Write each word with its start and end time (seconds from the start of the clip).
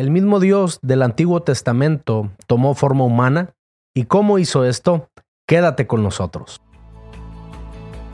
El 0.00 0.10
mismo 0.10 0.40
Dios 0.40 0.78
del 0.80 1.02
Antiguo 1.02 1.42
Testamento 1.42 2.30
tomó 2.46 2.72
forma 2.74 3.04
humana. 3.04 3.50
¿Y 3.94 4.04
cómo 4.04 4.38
hizo 4.38 4.64
esto? 4.64 5.10
Quédate 5.46 5.86
con 5.86 6.02
nosotros. 6.02 6.58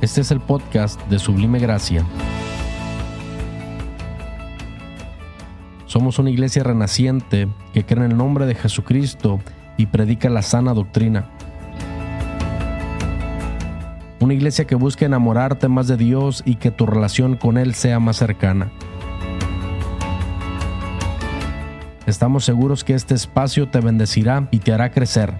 Este 0.00 0.20
es 0.20 0.32
el 0.32 0.40
podcast 0.40 1.00
de 1.02 1.20
Sublime 1.20 1.60
Gracia. 1.60 2.04
Somos 5.84 6.18
una 6.18 6.30
iglesia 6.30 6.64
renaciente 6.64 7.46
que 7.72 7.86
cree 7.86 8.04
en 8.04 8.10
el 8.10 8.18
nombre 8.18 8.46
de 8.46 8.56
Jesucristo 8.56 9.38
y 9.76 9.86
predica 9.86 10.28
la 10.28 10.42
sana 10.42 10.74
doctrina. 10.74 11.30
Una 14.18 14.34
iglesia 14.34 14.66
que 14.66 14.74
busca 14.74 15.06
enamorarte 15.06 15.68
más 15.68 15.86
de 15.86 15.96
Dios 15.96 16.42
y 16.44 16.56
que 16.56 16.72
tu 16.72 16.84
relación 16.84 17.36
con 17.36 17.58
Él 17.58 17.74
sea 17.74 18.00
más 18.00 18.16
cercana. 18.16 18.72
Estamos 22.06 22.44
seguros 22.44 22.84
que 22.84 22.94
este 22.94 23.14
espacio 23.14 23.68
te 23.68 23.80
bendecirá 23.80 24.46
y 24.52 24.60
te 24.60 24.72
hará 24.72 24.92
crecer. 24.92 25.34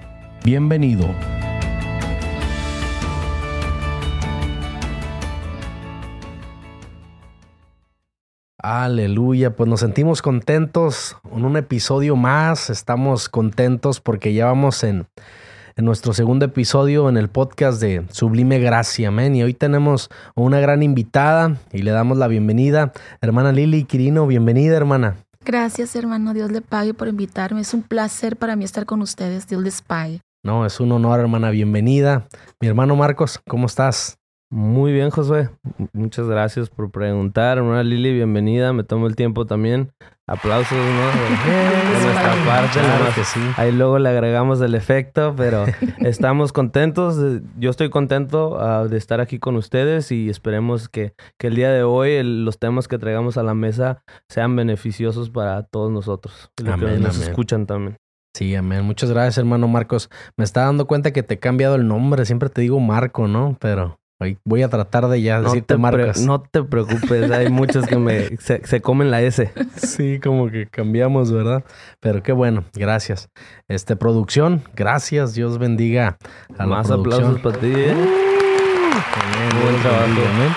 Bienvenido. 0.45 1.07
Aleluya, 8.59 9.55
pues 9.55 9.71
nos 9.71 9.79
sentimos 9.79 10.23
contentos 10.23 11.17
en 11.31 11.45
un 11.45 11.57
episodio 11.57 12.17
más, 12.17 12.69
estamos 12.69 13.29
contentos 13.29 14.01
porque 14.01 14.35
ya 14.35 14.47
vamos 14.47 14.83
en, 14.83 15.07
en 15.77 15.85
nuestro 15.85 16.15
segundo 16.15 16.47
episodio 16.47 17.09
en 17.09 17.17
el 17.17 17.29
podcast 17.29 17.81
de 17.81 18.05
Sublime 18.11 18.59
Gracia, 18.59 19.07
amén. 19.07 19.37
Y 19.37 19.45
hoy 19.45 19.55
tenemos 19.55 20.11
una 20.35 20.59
gran 20.59 20.83
invitada 20.83 21.59
y 21.73 21.83
le 21.83 21.93
damos 21.93 22.19
la 22.19 22.27
bienvenida, 22.27 22.93
hermana 23.21 23.53
Lili 23.53 23.85
Quirino, 23.85 24.27
bienvenida 24.27 24.77
hermana. 24.77 25.26
Gracias 25.47 25.95
hermano, 25.95 26.35
Dios 26.35 26.51
le 26.51 26.61
pague 26.61 26.93
por 26.93 27.07
invitarme, 27.07 27.61
es 27.61 27.73
un 27.73 27.85
placer 27.85 28.37
para 28.37 28.57
mí 28.57 28.65
estar 28.65 28.85
con 28.85 29.01
ustedes, 29.01 29.47
Dios 29.47 29.63
les 29.63 29.81
pague. 29.81 30.21
No, 30.45 30.67
es 30.67 30.81
un 30.81 30.91
honor 30.91 31.21
hermana, 31.21 31.51
bienvenida. 31.51 32.27
Mi 32.61 32.67
hermano 32.67 32.97
Marcos, 32.97 33.41
¿cómo 33.49 33.67
estás? 33.67 34.19
Muy 34.51 34.93
bien, 34.93 35.11
Josué. 35.11 35.51
Muchas 35.93 36.27
gracias 36.27 36.69
por 36.69 36.91
preguntar. 36.91 37.59
Hermana 37.59 37.85
Lili, 37.85 38.13
bienvenida. 38.13 38.73
Me 38.73 38.83
tomo 38.83 39.07
el 39.07 39.15
tiempo 39.15 39.47
también. 39.47 39.93
Aplausos, 40.29 40.77
¿no? 40.77 41.07
De, 41.47 42.05
nuestra 42.05 42.35
parte. 42.45 42.81
Claro 42.81 43.15
que 43.15 43.23
sí. 43.23 43.41
Ahí 43.57 43.71
luego 43.71 44.01
le 44.01 44.09
agregamos 44.09 44.61
el 44.61 44.75
efecto, 44.75 45.35
pero 45.37 45.67
estamos 45.99 46.53
contentos. 46.53 47.17
Yo 47.57 47.71
estoy 47.71 47.91
contento 47.91 48.59
ah, 48.61 48.89
de 48.89 48.97
estar 48.97 49.21
aquí 49.21 49.39
con 49.39 49.55
ustedes 49.55 50.11
y 50.11 50.29
esperemos 50.29 50.89
que, 50.89 51.15
que 51.39 51.47
el 51.47 51.55
día 51.55 51.71
de 51.71 51.85
hoy 51.85 52.21
los 52.25 52.59
temas 52.59 52.89
que 52.89 52.99
traigamos 52.99 53.37
a 53.37 53.45
la 53.45 53.55
mesa 53.55 54.03
sean 54.29 54.57
beneficiosos 54.57 55.31
para 55.31 55.63
todos 55.63 55.93
nosotros. 55.93 56.51
Y 56.59 56.65
los 56.65 56.81
que 56.81 56.99
nos 56.99 57.21
escuchan 57.21 57.67
también. 57.67 57.97
Sí, 58.35 58.55
amén. 58.57 58.83
Muchas 58.83 59.11
gracias, 59.11 59.39
hermano 59.39 59.69
Marcos. 59.69 60.11
Me 60.37 60.45
está 60.45 60.63
dando 60.63 60.89
cuenta 60.89 61.13
que 61.13 61.23
te 61.23 61.35
he 61.35 61.39
cambiado 61.39 61.77
el 61.77 61.87
nombre. 61.87 62.27
Siempre 62.27 62.49
te 62.49 62.63
digo 62.63 62.81
Marco, 62.81 63.29
¿no? 63.29 63.57
Pero 63.61 64.01
Voy 64.45 64.63
a 64.63 64.69
tratar 64.69 65.09
de 65.09 65.21
ya 65.21 65.43
decirte 65.43 65.77
marcas. 65.77 66.21
No 66.21 66.41
te 66.41 66.63
preocupes, 66.63 67.31
hay 67.31 67.51
muchos 67.51 67.87
que 67.87 67.99
me 67.99 68.37
se, 68.39 68.81
comen 68.81 69.11
la 69.11 69.21
S. 69.21 69.53
Sí, 69.77 70.21
como 70.21 70.51
que 70.51 70.67
cambiamos, 70.67 71.31
¿verdad? 71.31 71.65
Pero 72.01 72.23
qué 72.23 72.33
bueno, 72.33 72.65
gracias. 72.75 73.29
Este 73.69 73.95
producción, 73.95 74.63
gracias, 74.75 75.35
Dios 75.35 75.59
bendiga 75.59 76.17
a 76.57 76.67
Más 76.67 76.91
aplausos 76.91 77.41
para 77.41 77.59
ti. 77.59 77.73
¿eh? 77.75 77.95
Buen 79.63 79.83
trabajo. 79.83 80.05
Amén. 80.07 80.53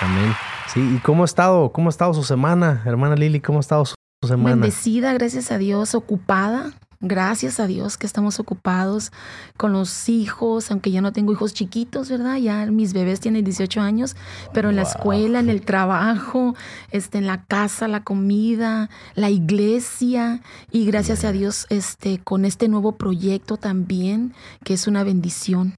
Amén. 0.00 0.34
Sí, 0.66 0.96
¿y 0.96 0.98
cómo 0.98 1.22
ha 1.22 1.26
estado? 1.26 1.70
¿Cómo 1.70 1.88
ha 1.88 1.90
estado 1.90 2.12
su 2.14 2.24
semana, 2.24 2.82
hermana 2.84 3.14
Lili? 3.14 3.40
¿Cómo 3.40 3.58
ha 3.58 3.60
estado 3.60 3.84
su 3.84 3.94
semana? 4.26 4.56
Bendecida, 4.56 5.12
gracias 5.12 5.52
a 5.52 5.58
Dios, 5.58 5.94
ocupada, 5.94 6.72
Gracias 7.00 7.60
a 7.60 7.68
Dios 7.68 7.96
que 7.96 8.06
estamos 8.06 8.40
ocupados 8.40 9.12
con 9.56 9.72
los 9.72 10.08
hijos, 10.08 10.72
aunque 10.72 10.90
ya 10.90 11.00
no 11.00 11.12
tengo 11.12 11.32
hijos 11.32 11.54
chiquitos, 11.54 12.10
¿verdad? 12.10 12.38
Ya 12.38 12.66
mis 12.66 12.92
bebés 12.92 13.20
tienen 13.20 13.44
18 13.44 13.80
años, 13.80 14.16
pero 14.52 14.70
en 14.70 14.76
la 14.76 14.82
escuela, 14.82 15.38
en 15.38 15.48
el 15.48 15.62
trabajo, 15.62 16.56
este, 16.90 17.18
en 17.18 17.28
la 17.28 17.44
casa, 17.44 17.86
la 17.86 18.02
comida, 18.02 18.90
la 19.14 19.30
iglesia 19.30 20.40
y 20.72 20.86
gracias 20.86 21.24
a 21.24 21.30
Dios 21.30 21.66
este, 21.70 22.18
con 22.18 22.44
este 22.44 22.66
nuevo 22.66 22.96
proyecto 22.96 23.58
también, 23.58 24.34
que 24.64 24.74
es 24.74 24.88
una 24.88 25.04
bendición. 25.04 25.76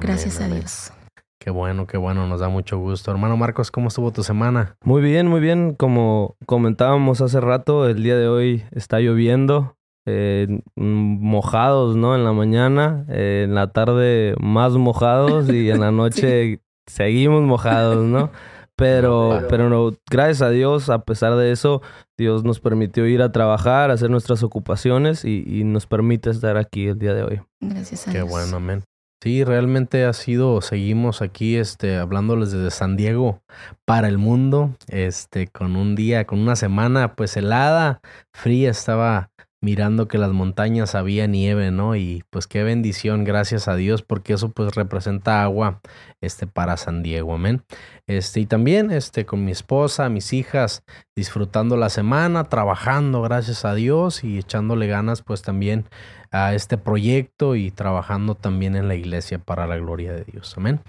gracias 0.00 0.40
a 0.40 0.46
Dios. 0.46 0.92
Qué 1.40 1.50
bueno, 1.50 1.88
qué 1.88 1.96
bueno, 1.96 2.28
nos 2.28 2.38
da 2.38 2.48
mucho 2.48 2.78
gusto. 2.78 3.10
Hermano 3.10 3.36
Marcos, 3.36 3.72
¿cómo 3.72 3.88
estuvo 3.88 4.12
tu 4.12 4.22
semana? 4.22 4.76
Muy 4.84 5.02
bien, 5.02 5.26
muy 5.26 5.40
bien. 5.40 5.74
Como 5.74 6.36
comentábamos 6.46 7.20
hace 7.20 7.40
rato, 7.40 7.88
el 7.88 8.02
día 8.02 8.16
de 8.16 8.28
hoy 8.28 8.64
está 8.72 9.00
lloviendo. 9.00 9.74
Eh, 10.12 10.62
mojados, 10.76 11.96
¿no? 11.96 12.16
En 12.16 12.24
la 12.24 12.32
mañana, 12.32 13.04
eh, 13.08 13.42
en 13.44 13.54
la 13.54 13.70
tarde 13.70 14.34
más 14.40 14.72
mojados 14.72 15.48
y 15.48 15.70
en 15.70 15.80
la 15.80 15.90
noche 15.92 16.60
seguimos 16.86 17.42
mojados, 17.42 18.04
¿no? 18.04 18.30
Pero, 18.74 19.42
pero 19.48 19.68
no, 19.68 19.92
gracias 20.10 20.40
a 20.42 20.50
Dios, 20.50 20.88
a 20.88 21.04
pesar 21.04 21.36
de 21.36 21.52
eso, 21.52 21.82
Dios 22.18 22.44
nos 22.44 22.60
permitió 22.60 23.06
ir 23.06 23.20
a 23.20 23.30
trabajar, 23.30 23.90
hacer 23.90 24.10
nuestras 24.10 24.42
ocupaciones 24.42 25.24
y, 25.24 25.64
nos 25.64 25.86
permite 25.86 26.30
estar 26.30 26.56
aquí 26.56 26.88
el 26.88 26.98
día 26.98 27.12
de 27.12 27.22
hoy. 27.22 27.40
Gracias 27.60 28.08
a 28.08 28.12
Qué 28.12 28.18
Dios. 28.18 28.30
bueno, 28.30 28.56
amén. 28.56 28.82
Sí, 29.22 29.44
realmente 29.44 30.06
ha 30.06 30.14
sido, 30.14 30.62
seguimos 30.62 31.20
aquí 31.20 31.56
este, 31.56 31.98
hablándoles 31.98 32.52
desde 32.52 32.70
San 32.70 32.96
Diego 32.96 33.42
para 33.84 34.08
el 34.08 34.16
mundo, 34.16 34.74
este, 34.88 35.46
con 35.46 35.76
un 35.76 35.94
día, 35.94 36.24
con 36.24 36.38
una 36.38 36.56
semana 36.56 37.14
pues 37.16 37.36
helada, 37.36 38.00
fría, 38.32 38.70
estaba 38.70 39.30
mirando 39.62 40.08
que 40.08 40.16
las 40.16 40.32
montañas 40.32 40.94
había 40.94 41.26
nieve, 41.26 41.70
¿no? 41.70 41.94
Y 41.94 42.24
pues 42.30 42.46
qué 42.46 42.62
bendición, 42.62 43.24
gracias 43.24 43.68
a 43.68 43.76
Dios, 43.76 44.02
porque 44.02 44.32
eso 44.32 44.50
pues 44.50 44.74
representa 44.74 45.42
agua 45.42 45.80
este 46.20 46.46
para 46.46 46.76
San 46.76 47.02
Diego, 47.02 47.34
amén. 47.34 47.62
Este 48.06 48.40
y 48.40 48.46
también 48.46 48.90
este 48.90 49.26
con 49.26 49.44
mi 49.44 49.52
esposa, 49.52 50.08
mis 50.08 50.32
hijas 50.32 50.82
disfrutando 51.14 51.76
la 51.76 51.90
semana, 51.90 52.44
trabajando, 52.44 53.20
gracias 53.22 53.64
a 53.64 53.74
Dios 53.74 54.24
y 54.24 54.38
echándole 54.38 54.86
ganas 54.86 55.22
pues 55.22 55.42
también 55.42 55.84
a 56.32 56.54
este 56.54 56.78
proyecto 56.78 57.56
y 57.56 57.70
trabajando 57.70 58.36
también 58.36 58.76
en 58.76 58.88
la 58.88 58.94
iglesia 58.94 59.38
para 59.38 59.66
la 59.66 59.76
gloria 59.76 60.12
de 60.12 60.24
Dios. 60.24 60.54
Amén. 60.56 60.80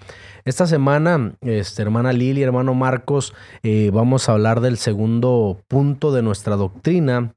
Esta 0.45 0.67
semana, 0.67 1.33
este, 1.41 1.81
hermana 1.81 2.13
Lili, 2.13 2.43
hermano 2.43 2.73
Marcos, 2.73 3.33
eh, 3.63 3.89
vamos 3.91 4.29
a 4.29 4.33
hablar 4.33 4.61
del 4.61 4.77
segundo 4.77 5.61
punto 5.67 6.13
de 6.13 6.21
nuestra 6.21 6.55
doctrina 6.55 7.33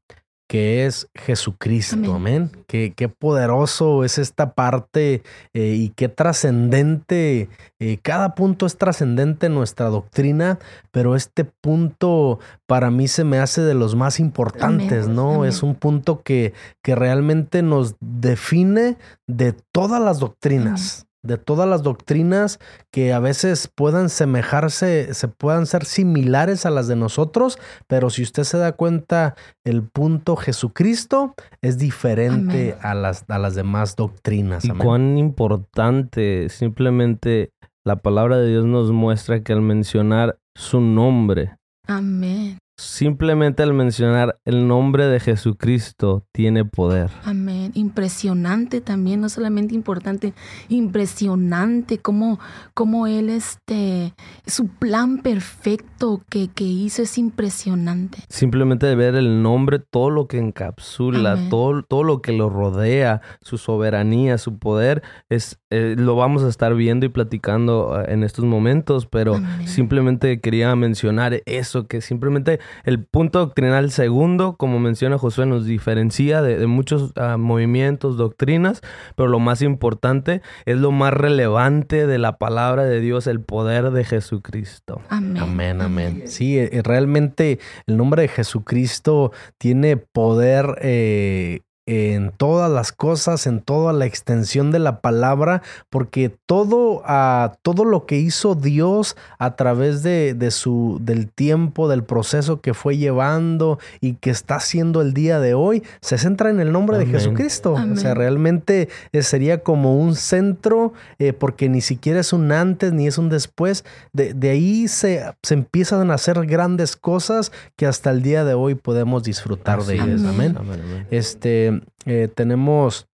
que 0.47 0.87
es 0.87 1.09
Jesucristo. 1.15 2.15
Amén. 2.15 2.51
Qué, 2.67 2.93
qué, 2.95 3.09
poderoso 3.09 4.05
es 4.05 4.19
esta 4.19 4.53
parte 4.53 5.23
eh, 5.55 5.75
y 5.77 5.89
qué 5.91 6.09
trascendente. 6.09 7.49
Eh, 7.79 7.99
cada 8.03 8.35
punto 8.35 8.67
es 8.67 8.77
trascendente 8.77 9.47
en 9.47 9.55
nuestra 9.55 9.87
doctrina, 9.87 10.59
pero 10.91 11.17
este 11.17 11.45
punto 11.45 12.41
para 12.67 12.91
mí 12.91 13.09
se 13.09 13.25
me 13.25 13.39
hace 13.39 13.63
de 13.63 13.75
los 13.75 13.95
más 13.95 14.21
importantes, 14.21 15.09
¿no? 15.09 15.45
Es 15.45 15.63
un 15.63 15.75
punto 15.75 16.23
que, 16.23 16.53
que 16.83 16.95
realmente 16.95 17.63
nos 17.63 17.97
define 18.01 18.97
de 19.27 19.55
todas 19.73 20.01
las 20.01 20.19
doctrinas 20.19 21.04
de 21.25 21.39
todas 21.39 21.69
las 21.69 21.83
doctrinas 21.83 22.61
que 22.93 23.13
a 23.13 23.19
veces 23.19 23.69
puedan 23.75 24.09
semejarse, 24.11 25.15
se 25.15 25.29
puedan 25.29 25.67
ser 25.67 25.85
similares 25.85 26.67
a 26.67 26.71
las 26.71 26.87
de 26.87 26.97
nosotros, 26.97 27.59
pero 27.87 28.11
si 28.11 28.23
usted 28.23 28.45
se 28.45 28.59
da 28.59 28.73
cuenta, 28.73 29.35
el 29.65 29.83
punto 29.83 30.37
Jesucristo 30.37 31.35
es 31.63 31.79
diferente 31.79 32.77
a 32.81 32.95
las, 32.95 33.25
a 33.29 33.39
las 33.39 33.55
demás 33.55 33.97
doctrinas. 33.97 34.65
Y 34.65 34.71
cuán 34.71 35.19
importante, 35.19 36.49
simplemente 36.51 37.51
la 37.85 37.97
palabra 37.97 38.39
de 38.39 38.49
Dios 38.49 38.65
nos 38.67 38.93
muestra 38.93 39.43
que 39.43 39.53
al 39.53 39.63
mencionar 39.63 40.39
su 40.55 40.81
nombre, 40.81 41.57
Amén. 41.87 42.59
Simplemente 42.77 43.63
al 43.63 43.73
mencionar 43.73 44.41
el 44.45 44.67
nombre 44.67 45.07
de 45.07 45.21
Jesucristo 45.21 46.27
tiene 46.33 46.65
poder. 46.65 47.09
Amén. 47.23 47.71
Impresionante 47.75 48.81
también, 48.81 49.21
no 49.21 49.29
solamente 49.29 49.77
importante, 49.77 50.35
impresionante 50.69 51.99
cómo, 51.99 52.41
cómo 52.75 53.07
Él, 53.07 53.31
este, 53.31 54.13
su 54.45 54.67
plan 54.67 55.19
perfecto 55.19 56.21
que, 56.29 56.49
que, 56.49 56.65
hizo 56.65 57.03
es 57.03 57.17
impresionante. 57.17 58.19
Simplemente 58.29 58.87
de 58.87 58.97
ver 58.97 59.15
el 59.15 59.41
nombre, 59.41 59.79
todo 59.79 60.11
lo 60.11 60.27
que 60.27 60.39
encapsula, 60.39 61.49
todo, 61.51 61.85
todo 61.85 62.03
lo 62.03 62.23
que 62.23 62.33
lo 62.33 62.51
rodea, 62.51 63.23
su 63.41 63.57
soberanía, 63.57 64.37
su 64.37 64.59
poder, 64.59 65.05
es, 65.29 65.61
eh, 65.71 65.95
lo 65.97 66.17
vamos 66.17 66.43
a 66.43 66.49
estar 66.49 66.75
viendo 66.75 67.07
y 67.07 67.09
platicando 67.09 68.01
eh, 68.01 68.13
en 68.13 68.25
estos 68.25 68.45
momentos, 68.45 69.07
pero 69.07 69.41
simplemente 69.65 70.41
quería 70.41 70.75
mencionar 70.75 71.41
eso, 71.47 71.87
que 71.87 72.01
simplemente 72.01 72.59
el 72.85 73.05
punto 73.05 73.39
doctrinal 73.39 73.91
segundo, 73.91 74.57
como 74.57 74.79
menciona 74.79 75.19
Josué, 75.19 75.47
nos 75.47 75.65
diferencia 75.65 76.43
de, 76.43 76.67
muchos 76.67 77.13
ah, 77.17 77.37
movimientos, 77.37 78.17
doctrinas, 78.17 78.81
pero 79.17 79.29
lo 79.29 79.39
más 79.39 79.63
importante 79.63 80.43
es 80.65 80.79
lo 80.79 80.91
más 80.93 81.13
relevante 81.13 82.07
de 82.07 82.19
la 82.19 82.39
palabra 82.39 82.85
de 82.85 83.01
Dios, 83.01 83.27
el 83.27 83.41
poder 83.41 83.91
de 83.91 84.05
Jesucristo. 84.05 85.01
Amén. 85.09 85.43
Amén, 85.43 85.83
amén. 85.83 86.23
Sí, 86.27 86.59
eh, 86.59 86.81
realmente 86.83 87.59
el 87.87 87.97
nombre 87.97 88.23
de 88.23 88.29
Jesucristo 88.29 89.33
tiene 89.59 89.97
poder 89.97 90.79
eh, 90.81 91.61
en 91.87 92.33
todas 92.37 92.71
las 92.71 92.93
cosas, 92.93 93.47
en 93.47 93.61
toda 93.61 93.93
la 93.93 94.07
extensión 94.07 94.71
de 94.71 94.79
la 94.79 95.01
palabra, 95.01 95.63
porque 95.91 96.35
todo, 96.47 97.03
uh, 97.03 97.55
todo 97.63 97.85
lo 97.85 98.07
que 98.07 98.19
hizo 98.19 98.55
Dios 98.55 99.17
a 99.39 99.57
través 99.57 100.03
de, 100.03 100.35
de, 100.35 100.51
su, 100.51 100.99
del 101.03 101.31
tiempo, 101.31 101.89
del 101.89 102.03
proceso 102.03 102.61
que 102.61 102.73
fue 102.73 102.97
llevando 102.97 103.79
y 104.01 104.15
que 104.15 104.31
está 104.31 104.57
haciendo 104.57 105.03
el 105.03 105.13
día 105.13 105.41
de 105.41 105.53
hoy, 105.53 105.83
se 106.01 106.17
centra 106.17 106.49
en 106.49 106.61
el 106.61 106.73
nombre 106.73 106.97
de 106.97 107.07
Jesucristo. 107.07 107.75
O 107.75 107.97
sea, 107.97 108.15
realmente 108.15 108.89
eh, 109.13 109.23
sería 109.23 109.63
como 109.63 109.99
un 109.99 110.17
centro, 110.17 110.95
eh, 111.19 111.33
porque 111.33 111.69
ni 111.69 111.81
siquiera 111.81 112.21
es 112.21 112.33
un 112.33 112.51
antes 112.51 112.93
ni 112.93 113.07
es 113.07 113.19
un 113.19 113.29
después. 113.29 113.85
De, 114.13 114.33
de 114.33 114.51
ahí 114.51 114.89
se, 114.89 115.23
se, 115.43 115.55
empiezan 115.55 116.11
a 116.11 116.15
hacer 116.15 116.47
grandes 116.47 116.97
cosas 116.97 117.53
que 117.77 117.87
hasta 117.87 118.11
el 118.11 118.23
día 118.23 118.45
de 118.45 118.55
hoy 118.55 118.75
podemos 118.75 119.23
disfrutar 119.23 119.81
Así 119.81 119.89
de 119.89 119.95
ellas. 119.95 120.25
Amén. 120.25 120.57
Amén. 120.59 120.81
Amén. 120.83 121.07
Este 121.11 121.74
eh, 122.07 122.29
tenemos 122.35 123.07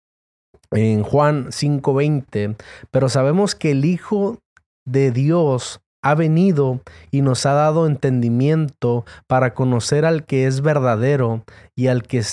en 0.71 1.03
Juan 1.03 1.51
5:20, 1.51 2.55
pero 2.91 3.09
sabemos 3.09 3.55
que 3.55 3.71
el 3.71 3.85
Hijo 3.85 4.39
de 4.85 5.11
Dios 5.11 5.81
ha 6.01 6.15
venido 6.15 6.81
y 7.11 7.21
nos 7.21 7.45
ha 7.45 7.53
dado 7.53 7.85
entendimiento 7.85 9.05
para 9.27 9.53
conocer 9.53 10.05
al 10.05 10.25
que 10.25 10.47
es 10.47 10.61
verdadero 10.61 11.43
y 11.75 11.87
al 11.87 12.03
que 12.03 12.23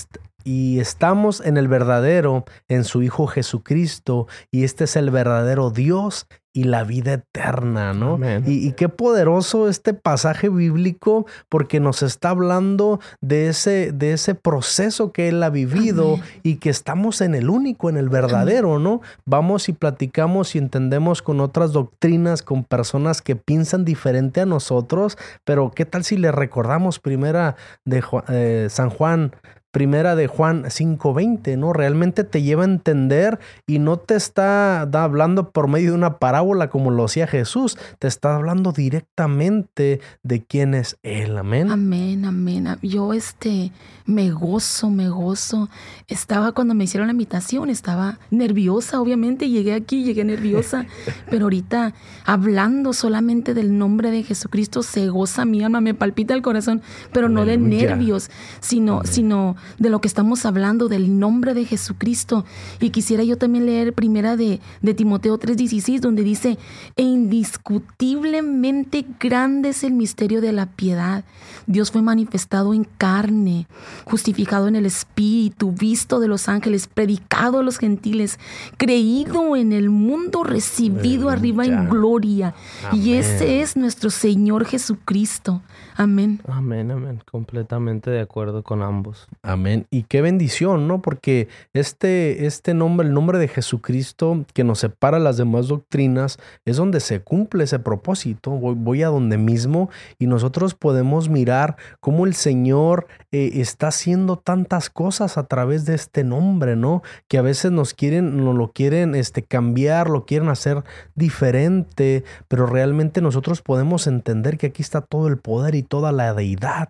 y 0.44 0.78
estamos 0.78 1.40
en 1.40 1.56
el 1.56 1.66
verdadero, 1.66 2.44
en 2.68 2.84
su 2.84 3.02
Hijo 3.02 3.26
Jesucristo, 3.26 4.28
y 4.52 4.62
este 4.62 4.84
es 4.84 4.94
el 4.94 5.10
verdadero 5.10 5.70
Dios 5.70 6.28
y 6.56 6.64
la 6.64 6.84
vida 6.84 7.12
eterna, 7.12 7.92
¿no? 7.92 8.18
Y, 8.46 8.66
y, 8.66 8.72
qué 8.72 8.88
poderoso 8.88 9.68
este 9.68 9.92
pasaje 9.92 10.48
bíblico 10.48 11.26
porque 11.50 11.80
nos 11.80 12.02
está 12.02 12.30
hablando 12.30 12.98
de 13.20 13.48
ese, 13.48 13.92
de 13.92 14.14
ese 14.14 14.34
proceso 14.34 15.12
que 15.12 15.28
él 15.28 15.42
ha 15.42 15.50
vivido 15.50 16.14
Amén. 16.14 16.24
y 16.42 16.56
que 16.56 16.70
estamos 16.70 17.20
en 17.20 17.34
el 17.34 17.50
único, 17.50 17.90
en 17.90 17.98
el 17.98 18.08
verdadero, 18.08 18.78
¿no? 18.78 19.02
Vamos 19.26 19.68
y 19.68 19.74
platicamos 19.74 20.54
y 20.54 20.58
entendemos 20.58 21.20
con 21.20 21.40
otras 21.40 21.72
doctrinas, 21.72 22.40
con 22.40 22.64
personas 22.64 23.20
que 23.20 23.36
piensan 23.36 23.84
diferente 23.84 24.40
a 24.40 24.46
nosotros, 24.46 25.18
pero 25.44 25.72
¿qué 25.74 25.84
tal 25.84 26.04
si 26.04 26.16
le 26.16 26.32
recordamos 26.32 27.00
primera 27.00 27.56
de 27.84 28.02
eh, 28.28 28.68
San 28.70 28.88
Juan 28.88 29.32
primera 29.76 30.16
de 30.16 30.26
Juan 30.26 30.64
5:20, 30.70 31.58
¿no? 31.58 31.74
Realmente 31.74 32.24
te 32.24 32.40
lleva 32.40 32.62
a 32.62 32.64
entender 32.64 33.38
y 33.66 33.78
no 33.78 33.98
te 33.98 34.14
está 34.14 34.80
hablando 34.80 35.50
por 35.50 35.68
medio 35.68 35.90
de 35.90 35.96
una 35.98 36.16
parábola 36.16 36.70
como 36.70 36.90
lo 36.90 37.04
hacía 37.04 37.26
Jesús, 37.26 37.76
te 37.98 38.08
está 38.08 38.36
hablando 38.36 38.72
directamente 38.72 40.00
de 40.22 40.42
quién 40.42 40.72
es 40.72 40.96
Él, 41.02 41.36
amén. 41.36 41.70
Amén, 41.70 42.24
amén. 42.24 42.78
Yo 42.80 43.12
este 43.12 43.70
me 44.06 44.30
gozo, 44.30 44.88
me 44.88 45.10
gozo. 45.10 45.68
Estaba 46.08 46.52
cuando 46.52 46.72
me 46.72 46.84
hicieron 46.84 47.08
la 47.08 47.12
invitación, 47.12 47.68
estaba 47.68 48.18
nerviosa, 48.30 49.00
obviamente, 49.00 49.50
llegué 49.50 49.74
aquí, 49.74 50.04
llegué 50.04 50.24
nerviosa, 50.24 50.86
pero 51.28 51.46
ahorita 51.46 51.92
hablando 52.24 52.94
solamente 52.94 53.52
del 53.52 53.76
nombre 53.76 54.10
de 54.10 54.22
Jesucristo 54.22 54.82
se 54.82 55.08
goza 55.08 55.44
mi 55.44 55.62
alma, 55.62 55.82
me 55.82 55.92
palpita 55.92 56.32
el 56.32 56.40
corazón, 56.40 56.80
pero 57.12 57.28
no 57.28 57.44
de 57.44 57.58
nervios, 57.58 58.30
sino, 58.60 59.02
sino 59.04 59.56
de 59.78 59.90
lo 59.90 60.00
que 60.00 60.08
estamos 60.08 60.46
hablando, 60.46 60.88
del 60.88 61.18
nombre 61.18 61.54
de 61.54 61.64
Jesucristo. 61.64 62.44
Y 62.80 62.90
quisiera 62.90 63.24
yo 63.24 63.38
también 63.38 63.66
leer 63.66 63.92
primera 63.92 64.36
de, 64.36 64.60
de 64.82 64.94
Timoteo 64.94 65.38
3:16, 65.38 66.00
donde 66.00 66.22
dice, 66.22 66.58
e 66.96 67.02
indiscutiblemente 67.02 69.06
grande 69.18 69.70
es 69.70 69.84
el 69.84 69.92
misterio 69.92 70.40
de 70.40 70.52
la 70.52 70.66
piedad. 70.66 71.24
Dios 71.66 71.90
fue 71.90 72.02
manifestado 72.02 72.74
en 72.74 72.84
carne, 72.84 73.66
justificado 74.04 74.68
en 74.68 74.76
el 74.76 74.86
Espíritu, 74.86 75.72
visto 75.72 76.20
de 76.20 76.28
los 76.28 76.48
ángeles, 76.48 76.86
predicado 76.86 77.58
a 77.58 77.62
los 77.62 77.78
gentiles, 77.78 78.38
creído 78.76 79.56
en 79.56 79.72
el 79.72 79.90
mundo, 79.90 80.44
recibido 80.44 81.28
arriba 81.28 81.64
en 81.64 81.88
gloria. 81.88 82.54
Amén. 82.88 83.02
Y 83.02 83.12
ese 83.14 83.62
es 83.62 83.76
nuestro 83.76 84.10
Señor 84.10 84.64
Jesucristo. 84.64 85.62
Amén. 85.96 86.40
Amén, 86.46 86.90
amén. 86.90 87.22
Completamente 87.30 88.10
de 88.10 88.20
acuerdo 88.20 88.62
con 88.62 88.82
ambos. 88.82 89.26
Amén. 89.42 89.55
Y 89.90 90.02
qué 90.04 90.20
bendición, 90.20 90.88
¿no? 90.88 91.02
Porque 91.02 91.48
este, 91.72 92.46
este 92.46 92.74
nombre, 92.74 93.06
el 93.06 93.14
nombre 93.14 93.38
de 93.38 93.48
Jesucristo, 93.48 94.44
que 94.54 94.64
nos 94.64 94.80
separa 94.80 95.18
las 95.18 95.36
demás 95.36 95.68
doctrinas, 95.68 96.38
es 96.64 96.76
donde 96.76 97.00
se 97.00 97.20
cumple 97.20 97.64
ese 97.64 97.78
propósito. 97.78 98.50
Voy, 98.50 98.74
voy 98.76 99.02
a 99.02 99.08
donde 99.08 99.38
mismo 99.38 99.90
y 100.18 100.26
nosotros 100.26 100.74
podemos 100.74 101.28
mirar 101.28 101.76
cómo 102.00 102.26
el 102.26 102.34
Señor 102.34 103.06
eh, 103.32 103.52
está 103.54 103.88
haciendo 103.88 104.36
tantas 104.36 104.90
cosas 104.90 105.38
a 105.38 105.44
través 105.44 105.84
de 105.86 105.94
este 105.94 106.24
nombre, 106.24 106.76
¿no? 106.76 107.02
Que 107.28 107.38
a 107.38 107.42
veces 107.42 107.72
nos 107.72 107.94
quieren, 107.94 108.36
nos 108.44 108.56
lo 108.56 108.72
quieren 108.72 109.14
este, 109.14 109.42
cambiar, 109.42 110.10
lo 110.10 110.26
quieren 110.26 110.48
hacer 110.48 110.84
diferente, 111.14 112.24
pero 112.48 112.66
realmente 112.66 113.20
nosotros 113.20 113.62
podemos 113.62 114.06
entender 114.06 114.58
que 114.58 114.68
aquí 114.68 114.82
está 114.82 115.00
todo 115.00 115.28
el 115.28 115.38
poder 115.38 115.74
y 115.74 115.82
toda 115.82 116.12
la 116.12 116.34
deidad. 116.34 116.88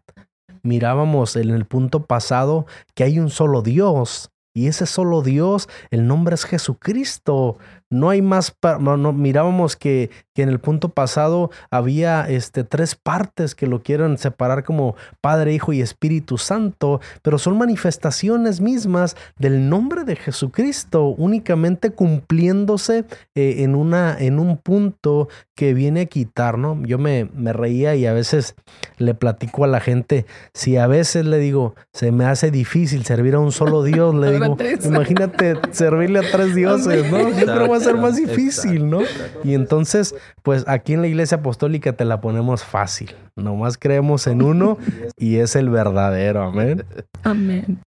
Mirábamos 0.66 1.36
en 1.36 1.50
el 1.50 1.64
punto 1.64 2.04
pasado 2.04 2.66
que 2.94 3.04
hay 3.04 3.18
un 3.18 3.30
solo 3.30 3.62
Dios 3.62 4.30
y 4.56 4.68
ese 4.68 4.86
solo 4.86 5.20
Dios, 5.20 5.68
el 5.90 6.06
nombre 6.06 6.34
es 6.34 6.46
Jesucristo. 6.46 7.58
No 7.90 8.10
hay 8.10 8.20
más, 8.20 8.54
no, 8.80 8.96
no, 8.96 9.12
mirábamos 9.12 9.76
que, 9.76 10.10
que, 10.34 10.42
en 10.42 10.48
el 10.48 10.58
punto 10.58 10.88
pasado 10.88 11.50
había 11.70 12.28
este, 12.28 12.64
tres 12.64 12.96
partes 12.96 13.54
que 13.54 13.66
lo 13.66 13.82
quieren 13.82 14.18
separar 14.18 14.64
como 14.64 14.96
Padre, 15.20 15.54
Hijo 15.54 15.72
y 15.72 15.80
Espíritu 15.80 16.36
Santo, 16.36 17.00
pero 17.22 17.38
son 17.38 17.56
manifestaciones 17.58 18.60
mismas 18.60 19.16
del 19.38 19.68
nombre 19.68 20.04
de 20.04 20.16
Jesucristo, 20.16 21.06
únicamente 21.06 21.90
cumpliéndose 21.90 23.04
eh, 23.34 23.56
en, 23.58 23.74
una, 23.74 24.16
en 24.18 24.38
un 24.38 24.56
punto 24.56 25.28
que 25.54 25.72
viene 25.72 26.02
a 26.02 26.06
quitar, 26.06 26.58
¿no? 26.58 26.80
Yo 26.84 26.98
me, 26.98 27.30
me 27.34 27.52
reía 27.52 27.94
y 27.94 28.06
a 28.06 28.12
veces 28.12 28.56
le 28.98 29.14
platico 29.14 29.64
a 29.64 29.66
la 29.66 29.80
gente, 29.80 30.26
si 30.52 30.76
a 30.76 30.86
veces 30.86 31.24
le 31.24 31.38
digo, 31.38 31.74
se 31.92 32.12
me 32.12 32.24
hace 32.24 32.50
difícil 32.50 33.04
servir 33.04 33.34
a 33.34 33.38
un 33.38 33.52
solo 33.52 33.82
Dios, 33.82 34.14
le 34.14 34.32
digo, 34.38 34.56
imagínate 34.84 35.54
servirle 35.70 36.18
a 36.26 36.30
tres 36.30 36.54
dioses, 36.54 37.10
¿no? 37.10 37.30
Yo 37.30 37.46
creo 37.46 37.75
va 37.76 37.82
a 37.82 37.84
ser 37.84 37.96
más 37.96 38.16
difícil, 38.16 38.88
¿no? 38.88 39.00
Y 39.44 39.54
entonces, 39.54 40.14
pues 40.42 40.64
aquí 40.66 40.94
en 40.94 41.02
la 41.02 41.08
iglesia 41.08 41.38
apostólica 41.38 41.92
te 41.92 42.04
la 42.04 42.20
ponemos 42.20 42.64
fácil. 42.64 43.14
Nomás 43.36 43.78
creemos 43.78 44.26
en 44.26 44.42
uno 44.42 44.78
y 45.16 45.36
es 45.36 45.56
el 45.56 45.68
verdadero. 45.68 46.42
Amén. 46.42 46.84
Amén. 47.22 47.80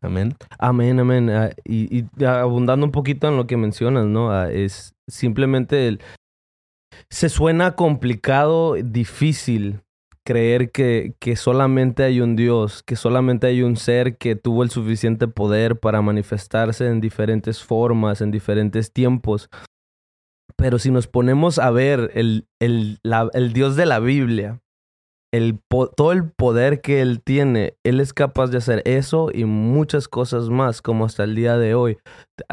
Amén. 0.00 0.36
Amén, 0.58 1.00
amén. 1.00 1.28
Uh, 1.28 1.50
y, 1.64 2.06
y, 2.18 2.24
abundando 2.24 2.86
un 2.86 2.92
poquito 2.92 3.28
en 3.28 3.36
lo 3.36 3.46
que 3.46 3.56
mencionas, 3.56 4.06
¿no? 4.06 4.28
Uh, 4.28 4.48
es 4.48 4.94
simplemente 5.08 5.88
el... 5.88 6.00
Se 7.10 7.28
suena 7.28 7.74
complicado, 7.74 8.74
difícil 8.74 9.80
creer 10.28 10.70
que, 10.72 11.14
que, 11.20 11.36
solamente 11.36 12.02
hay 12.02 12.20
un 12.20 12.36
Dios, 12.36 12.82
que 12.82 12.96
solamente 12.96 13.46
hay 13.46 13.62
un 13.62 13.78
ser 13.78 14.18
que 14.18 14.36
tuvo 14.36 14.62
el 14.62 14.68
suficiente 14.68 15.26
poder 15.26 15.80
para 15.80 16.02
manifestarse 16.02 16.86
en 16.86 17.00
diferentes 17.00 17.64
formas, 17.64 18.20
en 18.20 18.30
diferentes 18.30 18.92
tiempos. 18.92 19.48
Pero 20.54 20.78
si 20.78 20.90
nos 20.90 21.06
ponemos 21.06 21.58
a 21.58 21.70
ver 21.70 22.10
el, 22.12 22.46
el, 22.60 22.98
la, 23.02 23.30
el 23.32 23.54
Dios 23.54 23.74
de 23.74 23.86
la 23.86 24.00
Biblia, 24.00 24.60
el, 25.32 25.60
todo 25.96 26.12
el 26.12 26.30
poder 26.30 26.82
que 26.82 27.00
Él 27.00 27.22
tiene, 27.22 27.78
Él 27.82 27.98
es 27.98 28.12
capaz 28.12 28.48
de 28.48 28.58
hacer 28.58 28.82
eso 28.84 29.30
y 29.32 29.46
muchas 29.46 30.08
cosas 30.08 30.50
más, 30.50 30.82
como 30.82 31.06
hasta 31.06 31.24
el 31.24 31.36
día 31.36 31.56
de 31.56 31.74
hoy. 31.74 31.96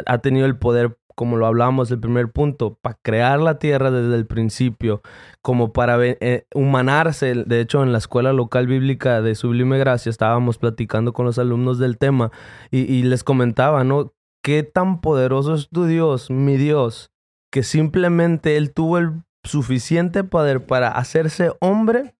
Ha 0.05 0.19
tenido 0.19 0.45
el 0.45 0.57
poder 0.57 0.97
como 1.15 1.37
lo 1.37 1.47
hablamos 1.47 1.89
el 1.91 1.99
primer 1.99 2.31
punto, 2.31 2.77
para 2.81 2.97
crear 3.01 3.39
la 3.39 3.57
tierra 3.57 3.89
desde 3.89 4.15
el 4.15 4.27
principio, 4.27 5.01
como 5.41 5.73
para 5.73 5.97
eh, 6.01 6.45
humanarse. 6.53 7.33
De 7.33 7.61
hecho, 7.61 7.81
en 7.83 7.91
la 7.91 7.97
escuela 7.97 8.33
local 8.33 8.67
bíblica 8.67 9.21
de 9.21 9.35
Sublime 9.35 9.79
Gracia 9.79 10.09
estábamos 10.09 10.57
platicando 10.57 11.13
con 11.13 11.25
los 11.25 11.39
alumnos 11.39 11.79
del 11.79 11.97
tema 11.97 12.31
y, 12.69 12.81
y 12.81 13.03
les 13.03 13.23
comentaba, 13.23 13.83
¿no? 13.83 14.13
Qué 14.43 14.63
tan 14.63 15.01
poderoso 15.01 15.55
es 15.55 15.69
tu 15.69 15.85
Dios, 15.85 16.29
mi 16.29 16.57
Dios, 16.57 17.11
que 17.51 17.63
simplemente 17.63 18.57
Él 18.57 18.73
tuvo 18.73 18.97
el 18.97 19.23
suficiente 19.43 20.23
poder 20.23 20.65
para 20.65 20.89
hacerse 20.89 21.51
hombre 21.59 22.15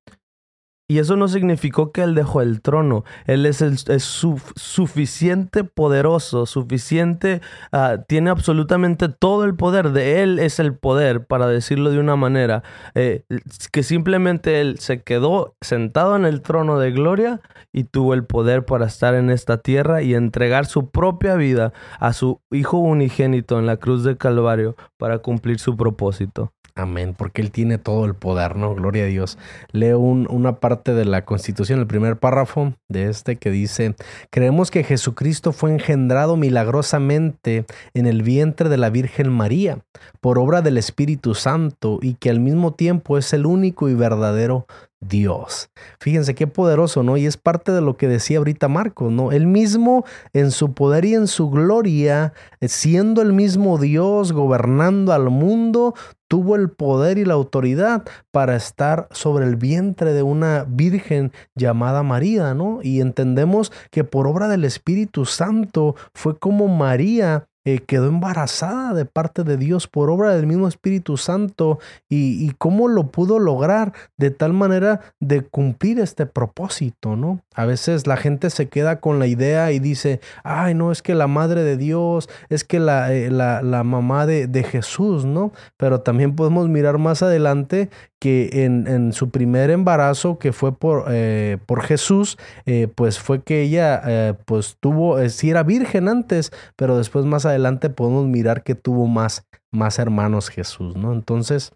y 0.88 1.00
eso 1.00 1.16
no 1.16 1.28
significó 1.28 1.92
que 1.92 2.04
Él 2.04 2.14
dejó 2.14 2.42
el 2.42 2.62
trono. 2.62 3.06
Él 3.26 3.46
es, 3.48 3.62
el, 3.62 3.78
suficiente 4.00 5.64
poderoso, 5.64 6.46
suficiente, 6.46 7.42
uh, 7.74 8.04
tiene 8.08 8.30
absolutamente 8.30 9.10
todo 9.10 9.46
el 9.46 9.56
poder. 9.56 9.92
De 9.92 10.22
Él 10.22 10.38
es 10.38 10.60
el 10.60 10.76
poder, 10.76 11.26
para 11.26 11.48
decirlo 11.48 11.90
de 11.90 12.00
una 12.00 12.16
manera, 12.16 12.64
eh, 12.94 13.24
que 13.72 13.82
simplemente 13.82 14.62
Él 14.62 14.78
se 14.78 15.02
quedó 15.02 15.56
sentado 15.60 16.16
en 16.16 16.26
el 16.26 16.42
trono 16.42 16.78
de 16.78 16.92
gloria 16.92 17.42
y 17.74 17.86
tuvo 17.86 18.14
el 18.14 18.24
poder 18.26 18.66
para 18.66 18.86
estar 18.86 19.16
en 19.16 19.32
esta 19.32 19.58
tierra 19.58 20.04
y 20.04 20.14
entregar 20.14 20.68
su 20.68 20.92
propia 20.92 21.36
vida 21.36 21.74
a 22.00 22.14
su 22.14 22.42
Hijo 22.52 22.78
unigénito 22.78 23.60
en 23.60 23.66
la 23.66 23.78
cruz 23.78 24.04
del 24.04 24.18
Calvario 24.18 24.76
para 24.98 25.18
cumplir 25.20 25.60
su 25.60 25.76
propósito. 25.76 26.55
Amén, 26.78 27.16
porque 27.18 27.42
Él 27.42 27.52
tiene 27.52 27.78
todo 27.78 28.04
el 28.04 28.16
poder, 28.16 28.58
¿no? 28.58 28.76
Gloria 28.76 29.06
a 29.06 29.08
Dios. 29.08 29.38
Leo 29.72 29.98
una 29.98 30.60
parte 30.60 30.94
de 30.94 31.06
la 31.06 31.24
Constitución, 31.24 31.80
el 31.80 31.88
primer 31.88 32.18
párrafo 32.18 32.74
de 32.90 33.10
este 33.10 33.38
que 33.38 33.50
dice, 33.50 33.96
creemos 34.30 34.72
que 34.72 34.84
Jesucristo 34.84 35.54
fue 35.54 35.72
engendrado 35.72 36.36
milagrosamente 36.36 37.66
en 37.94 38.08
el 38.08 38.24
vientre 38.24 38.68
de 38.68 38.76
la 38.76 38.90
Virgen 38.90 39.32
María 39.32 39.80
por 40.20 40.38
obra 40.38 40.62
del 40.62 40.78
Espíritu 40.78 41.34
Santo 41.34 42.00
y 42.02 42.16
que 42.16 42.30
al 42.30 42.42
mismo 42.42 42.74
tiempo 42.74 43.18
es 43.18 43.32
el 43.32 43.46
único 43.46 43.88
y 43.88 43.94
verdadero 43.94 44.68
Dios. 45.08 45.70
Fíjense 46.00 46.36
qué 46.36 46.48
poderoso, 46.48 47.04
¿no? 47.04 47.18
Y 47.18 47.26
es 47.26 47.38
parte 47.38 47.72
de 47.72 47.82
lo 47.82 47.98
que 47.98 48.08
decía 48.08 48.38
ahorita 48.38 48.68
Marcos, 48.68 49.12
¿no? 49.12 49.32
Él 49.32 49.48
mismo 49.48 50.06
en 50.34 50.52
su 50.52 50.74
poder 50.74 51.06
y 51.06 51.14
en 51.14 51.28
su 51.28 51.50
gloria, 51.50 52.34
eh, 52.60 52.68
siendo 52.68 53.22
el 53.22 53.34
mismo 53.34 53.78
Dios, 53.78 54.32
gobernando 54.32 55.14
al 55.14 55.30
mundo, 55.30 55.94
tuvo 56.28 56.56
el 56.56 56.70
poder 56.70 57.18
y 57.18 57.26
la 57.26 57.36
autoridad 57.36 58.04
para 58.32 58.56
estar 58.56 59.08
sobre 59.12 59.46
el 59.46 59.56
vientre 59.56 60.14
de 60.14 60.24
una 60.24 60.66
virgen 60.68 61.32
llamada 61.56 62.04
María, 62.04 62.54
¿no? 62.54 62.80
Y 62.82 63.02
entendemos 63.02 63.72
que 63.92 64.04
por 64.04 64.28
obra 64.28 64.48
del 64.48 64.66
Espíritu 64.66 65.26
Santo 65.26 65.96
fue 66.14 66.38
como 66.38 66.68
María 66.68 67.48
eh, 67.66 67.80
quedó 67.80 68.08
embarazada 68.08 68.94
de 68.94 69.06
parte 69.06 69.44
de 69.44 69.58
Dios 69.58 69.88
por 69.88 70.10
obra 70.10 70.36
del 70.36 70.46
mismo 70.46 70.68
Espíritu 70.68 71.18
Santo 71.18 71.80
y, 72.08 72.46
y, 72.46 72.52
cómo 72.58 72.88
lo 72.88 73.12
pudo 73.12 73.40
lograr 73.40 73.94
de 74.18 74.32
tal 74.32 74.54
manera 74.54 75.02
de 75.20 75.42
cumplir 75.42 76.00
este 76.00 76.26
propósito, 76.26 77.16
¿no? 77.16 77.42
A 77.56 77.66
veces 77.66 78.06
la 78.06 78.18
gente 78.18 78.50
se 78.50 78.70
queda 78.70 79.00
con 79.00 79.20
la 79.20 79.28
idea 79.28 79.72
y 79.72 79.80
dice, 79.80 80.20
ay, 80.44 80.76
no, 80.76 80.92
es 80.92 81.02
que 81.02 81.16
la 81.16 81.28
madre 81.28 81.64
de 81.64 81.76
Dios, 81.76 82.30
es 82.50 82.64
que 82.64 82.80
la, 82.80 83.14
eh, 83.14 83.32
la, 83.32 83.62
la 83.62 83.84
mamá 83.84 84.26
de, 84.26 84.48
de, 84.48 84.64
Jesús, 84.64 85.26
¿no? 85.26 85.52
Pero 85.78 86.02
también 86.02 86.36
podemos 86.36 86.70
mirar 86.70 86.98
más 86.98 87.24
adelante 87.24 87.90
que 88.26 88.66
en, 88.66 89.14
su 89.14 89.30
primer 89.30 89.70
embarazo, 89.70 90.40
que 90.40 90.52
fue 90.52 90.76
por, 90.76 91.06
eh, 91.10 91.60
por 91.68 91.84
Jesús, 91.84 92.40
pues 92.96 93.20
fue 93.20 93.44
que 93.44 93.62
ella, 93.62 94.36
pues 94.46 94.78
tuvo, 94.80 95.30
si 95.30 95.52
era 95.52 95.62
virgen 95.62 96.08
antes, 96.08 96.52
pero 96.76 96.98
después 96.98 97.26
más 97.26 97.46
adelante 97.46 97.92
podemos 97.92 98.26
mirar 98.26 98.64
que 98.64 98.74
tuvo 98.74 99.06
más, 99.06 99.46
más 99.72 100.00
hermanos 100.00 100.50
Jesús, 100.50 100.96
¿no? 100.96 101.14
Entonces... 101.14 101.72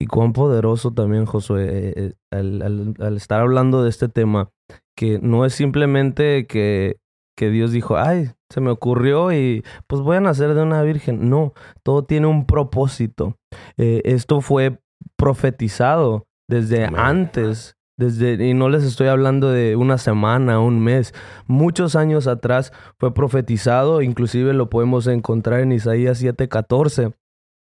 Y 0.00 0.06
cuán 0.06 0.32
poderoso 0.32 0.92
también, 0.92 1.24
Josué, 1.24 1.66
eh, 1.66 1.92
eh, 1.96 2.12
al, 2.30 3.16
estar 3.16 3.40
hablando 3.40 3.82
de 3.82 3.90
este 3.90 4.08
tema, 4.08 4.50
que 4.96 5.20
no 5.22 5.44
es 5.44 5.54
simplemente 5.54 6.46
que, 6.46 6.98
que 7.38 7.50
Dios 7.50 7.70
dijo, 7.70 7.96
ay, 7.96 8.30
se 8.50 8.60
me 8.60 8.70
ocurrió 8.70 9.32
y 9.32 9.64
pues 9.86 10.02
voy 10.02 10.16
a 10.16 10.20
nacer 10.20 10.54
de 10.54 10.62
una 10.62 10.82
virgen. 10.82 11.30
No, 11.30 11.54
todo 11.82 12.04
tiene 12.04 12.26
un 12.26 12.44
propósito. 12.44 13.36
Eh, 13.76 14.02
esto 14.04 14.40
fue 14.40 14.78
profetizado 15.24 16.26
desde 16.50 16.84
antes 16.84 17.78
desde, 17.96 18.46
y 18.46 18.52
no 18.52 18.68
les 18.68 18.84
estoy 18.84 19.06
hablando 19.06 19.50
de 19.50 19.74
una 19.74 19.96
semana, 19.96 20.60
un 20.60 20.84
mes. 20.84 21.14
Muchos 21.46 21.96
años 21.96 22.26
atrás 22.26 22.74
fue 22.98 23.14
profetizado, 23.14 24.02
inclusive 24.02 24.52
lo 24.52 24.68
podemos 24.68 25.06
encontrar 25.06 25.60
en 25.60 25.72
Isaías 25.72 26.20
7:14, 26.20 27.14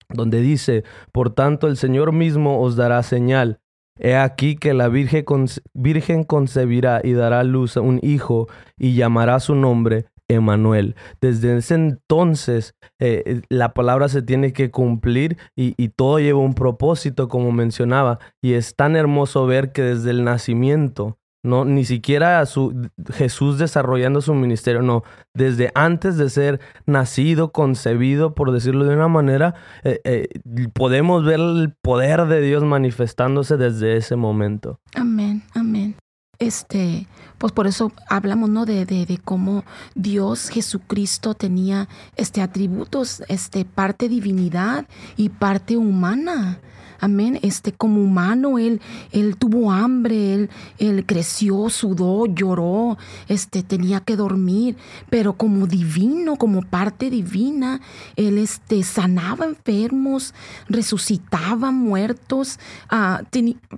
donde 0.07 0.39
dice, 0.39 0.85
por 1.11 1.31
tanto 1.33 1.67
el 1.67 1.75
Señor 1.75 2.13
mismo 2.13 2.61
os 2.61 2.77
dará 2.77 3.03
señal. 3.03 3.59
He 3.99 4.15
aquí 4.15 4.55
que 4.55 4.73
la 4.73 4.87
virgen, 4.87 5.25
virgen 5.73 6.23
concebirá 6.23 7.01
y 7.03 7.11
dará 7.11 7.43
luz 7.43 7.75
a 7.75 7.81
un 7.81 7.99
hijo 8.01 8.47
y 8.77 8.95
llamará 8.95 9.41
su 9.41 9.55
nombre 9.55 10.05
Emanuel. 10.33 10.95
Desde 11.19 11.57
ese 11.57 11.75
entonces 11.75 12.75
eh, 12.99 13.23
eh, 13.25 13.41
la 13.49 13.73
palabra 13.73 14.09
se 14.09 14.21
tiene 14.21 14.53
que 14.53 14.71
cumplir 14.71 15.37
y, 15.55 15.89
todo 15.89 16.19
lleva 16.19 16.39
un 16.39 16.53
propósito, 16.53 17.27
como 17.27 17.51
mencionaba. 17.51 18.19
Y 18.41 18.53
es 18.53 18.75
tan 18.75 18.95
hermoso 18.95 19.45
ver 19.45 19.71
que 19.71 19.81
desde 19.81 20.11
el 20.11 20.23
nacimiento, 20.23 21.17
no, 21.43 21.65
ni 21.65 21.85
siquiera 21.85 22.45
su, 22.45 22.89
Jesús 23.13 23.57
desarrollando 23.57 24.21
su 24.21 24.33
ministerio, 24.33 24.81
no, 24.81 25.03
desde 25.33 25.71
antes 25.75 26.17
de 26.17 26.29
ser 26.29 26.59
nacido, 26.85 27.51
concebido, 27.51 28.33
por 28.35 28.51
decirlo 28.51 28.85
de 28.85 28.95
una 28.95 29.07
manera, 29.07 29.55
eh, 29.83 30.27
podemos 30.73 31.25
ver 31.25 31.39
el 31.39 31.75
poder 31.81 32.25
de 32.27 32.41
Dios 32.41 32.63
manifestándose 32.63 33.57
desde 33.57 33.97
ese 33.97 34.15
momento. 34.15 34.79
Amén, 34.95 35.43
amén 35.53 35.95
este, 36.41 37.07
pues 37.37 37.53
por 37.53 37.67
eso 37.67 37.91
hablamos, 38.09 38.49
¿no? 38.49 38.65
De, 38.65 38.85
de, 38.85 39.05
de, 39.05 39.17
cómo 39.19 39.63
Dios 39.93 40.49
Jesucristo 40.49 41.35
tenía 41.35 41.87
este 42.15 42.41
atributos, 42.41 43.23
este, 43.27 43.63
parte 43.63 44.09
divinidad 44.09 44.85
y 45.17 45.29
parte 45.29 45.77
humana. 45.77 46.59
Amén. 47.01 47.39
Este, 47.41 47.71
como 47.71 47.99
humano, 47.99 48.59
él, 48.59 48.79
él 49.11 49.35
tuvo 49.35 49.71
hambre, 49.71 50.35
él, 50.35 50.49
él 50.77 51.03
creció, 51.07 51.67
sudó, 51.71 52.27
lloró, 52.27 52.95
este, 53.27 53.63
tenía 53.63 54.01
que 54.01 54.15
dormir. 54.15 54.77
Pero 55.09 55.33
como 55.33 55.65
divino, 55.65 56.35
como 56.35 56.61
parte 56.61 57.09
divina, 57.09 57.81
él 58.15 58.37
este, 58.37 58.83
sanaba 58.83 59.45
enfermos, 59.45 60.35
resucitaba 60.69 61.71
muertos, 61.71 62.59
uh, 62.91 63.23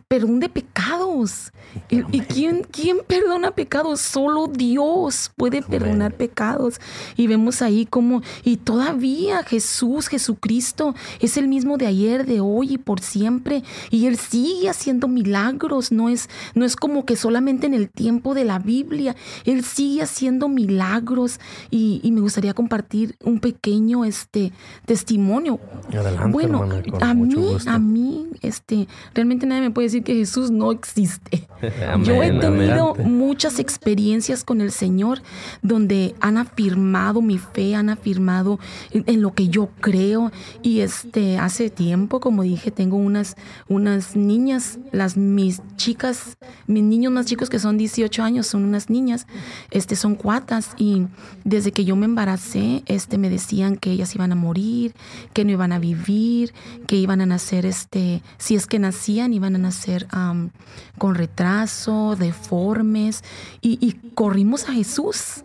perdón 0.10 0.42
de 0.42 0.50
pecados. 0.50 1.54
¿Y, 1.90 2.00
¿Y, 2.18 2.20
quién, 2.20 2.68
quién 2.70 2.98
perdona 3.08 3.52
pecados? 3.52 4.02
Solo 4.02 4.48
Dios 4.48 5.32
puede 5.38 5.62
perdonar 5.62 6.14
pecados. 6.14 6.82
Y 7.16 7.28
vemos 7.28 7.62
ahí 7.62 7.86
como, 7.86 8.22
y 8.44 8.58
todavía 8.58 9.44
Jesús, 9.44 10.10
Jesucristo, 10.10 10.94
es 11.22 11.38
el 11.38 11.48
mismo 11.48 11.78
de 11.78 11.88
ayer, 11.88 12.26
de 12.26 12.42
hoy 12.42 12.74
y 12.74 12.78
por 12.78 13.00
siempre 13.00 13.13
siempre 13.14 13.64
y 13.90 14.08
Él 14.08 14.18
sigue 14.18 14.70
haciendo 14.70 15.08
milagros. 15.08 15.92
No 15.92 16.10
es, 16.10 16.30
no 16.56 16.66
es 16.66 16.76
como 16.76 17.06
que 17.06 17.16
solamente 17.16 17.68
en 17.68 17.74
el 17.74 17.90
tiempo 17.90 18.34
de 18.34 18.44
la 18.44 18.60
Biblia, 18.60 19.16
Él 19.46 19.64
sigue 19.64 20.02
haciendo 20.02 20.50
milagros 20.50 21.40
y, 21.70 22.00
y 22.04 22.12
me 22.12 22.22
gustaría 22.22 22.54
compartir 22.54 23.16
un 23.24 23.40
pequeño 23.40 24.06
este, 24.06 24.52
testimonio. 24.86 25.60
Adelante, 25.90 26.32
bueno, 26.32 26.64
hermana, 26.64 26.84
a 27.02 27.14
mí, 27.14 27.58
a 27.68 27.80
mí, 27.80 28.28
este, 28.42 28.88
realmente 29.14 29.46
nadie 29.46 29.62
me 29.62 29.72
puede 29.72 29.88
decir 29.88 30.04
que 30.04 30.16
Jesús 30.16 30.50
no 30.50 30.72
existe. 30.72 31.48
Amén, 31.92 32.06
Yo 32.06 32.24
he 32.24 32.32
tenido 32.40 32.96
muchas 32.96 33.60
experiencias 33.60 34.44
con 34.44 34.62
el 34.62 34.72
Señor 34.72 35.22
donde 35.62 36.16
han 36.20 36.38
afirmado 36.38 37.22
mi 37.22 37.38
fe, 37.38 37.76
han 37.76 37.90
afirmado 37.90 38.60
en, 38.92 39.04
en 39.08 39.22
lo 39.22 39.34
que 39.34 39.50
yo 39.50 39.70
creo 39.82 40.32
y 40.62 40.80
este 40.80 41.38
hace 41.38 41.70
tiempo, 41.70 42.20
como 42.20 42.44
dije, 42.44 42.72
tengo 42.72 42.98
unas 43.04 43.36
unas 43.68 44.16
niñas, 44.16 44.80
las 44.92 45.18
mis 45.18 45.62
chicas, 45.76 46.38
mis 46.68 46.84
niños 46.84 47.12
más 47.12 47.26
chicos 47.26 47.50
que 47.50 47.60
son 47.60 47.78
18 47.78 48.24
años 48.24 48.48
son 48.48 48.64
unas 48.64 48.90
niñas, 48.90 49.28
este 49.72 49.96
son 49.96 50.16
cuatas 50.16 50.72
y 50.78 51.08
desde 51.44 51.72
que 51.72 51.86
yo 51.86 51.96
me 51.96 52.06
embaracé, 52.06 52.84
este 52.86 53.18
me 53.18 53.30
decían 53.30 53.78
que 53.78 53.92
ellas 53.92 54.14
iban 54.16 54.32
a 54.32 54.36
morir, 54.36 54.94
que 55.34 55.46
no 55.46 55.52
iban 55.52 55.72
a 55.72 55.80
vivir, 55.80 56.54
que 56.88 56.96
iban 56.96 57.22
a 57.22 57.26
nacer 57.26 57.66
este, 57.66 58.22
si 58.38 58.56
es 58.56 58.68
que 58.68 58.80
nacían 58.80 59.34
iban 59.34 59.56
a 59.56 59.60
nacer 59.60 60.08
con 60.98 61.16
retraso, 61.16 62.16
deformes 62.18 63.24
y 63.62 63.94
corrimos 64.14 64.70
a 64.70 64.74
Jesús 64.74 65.44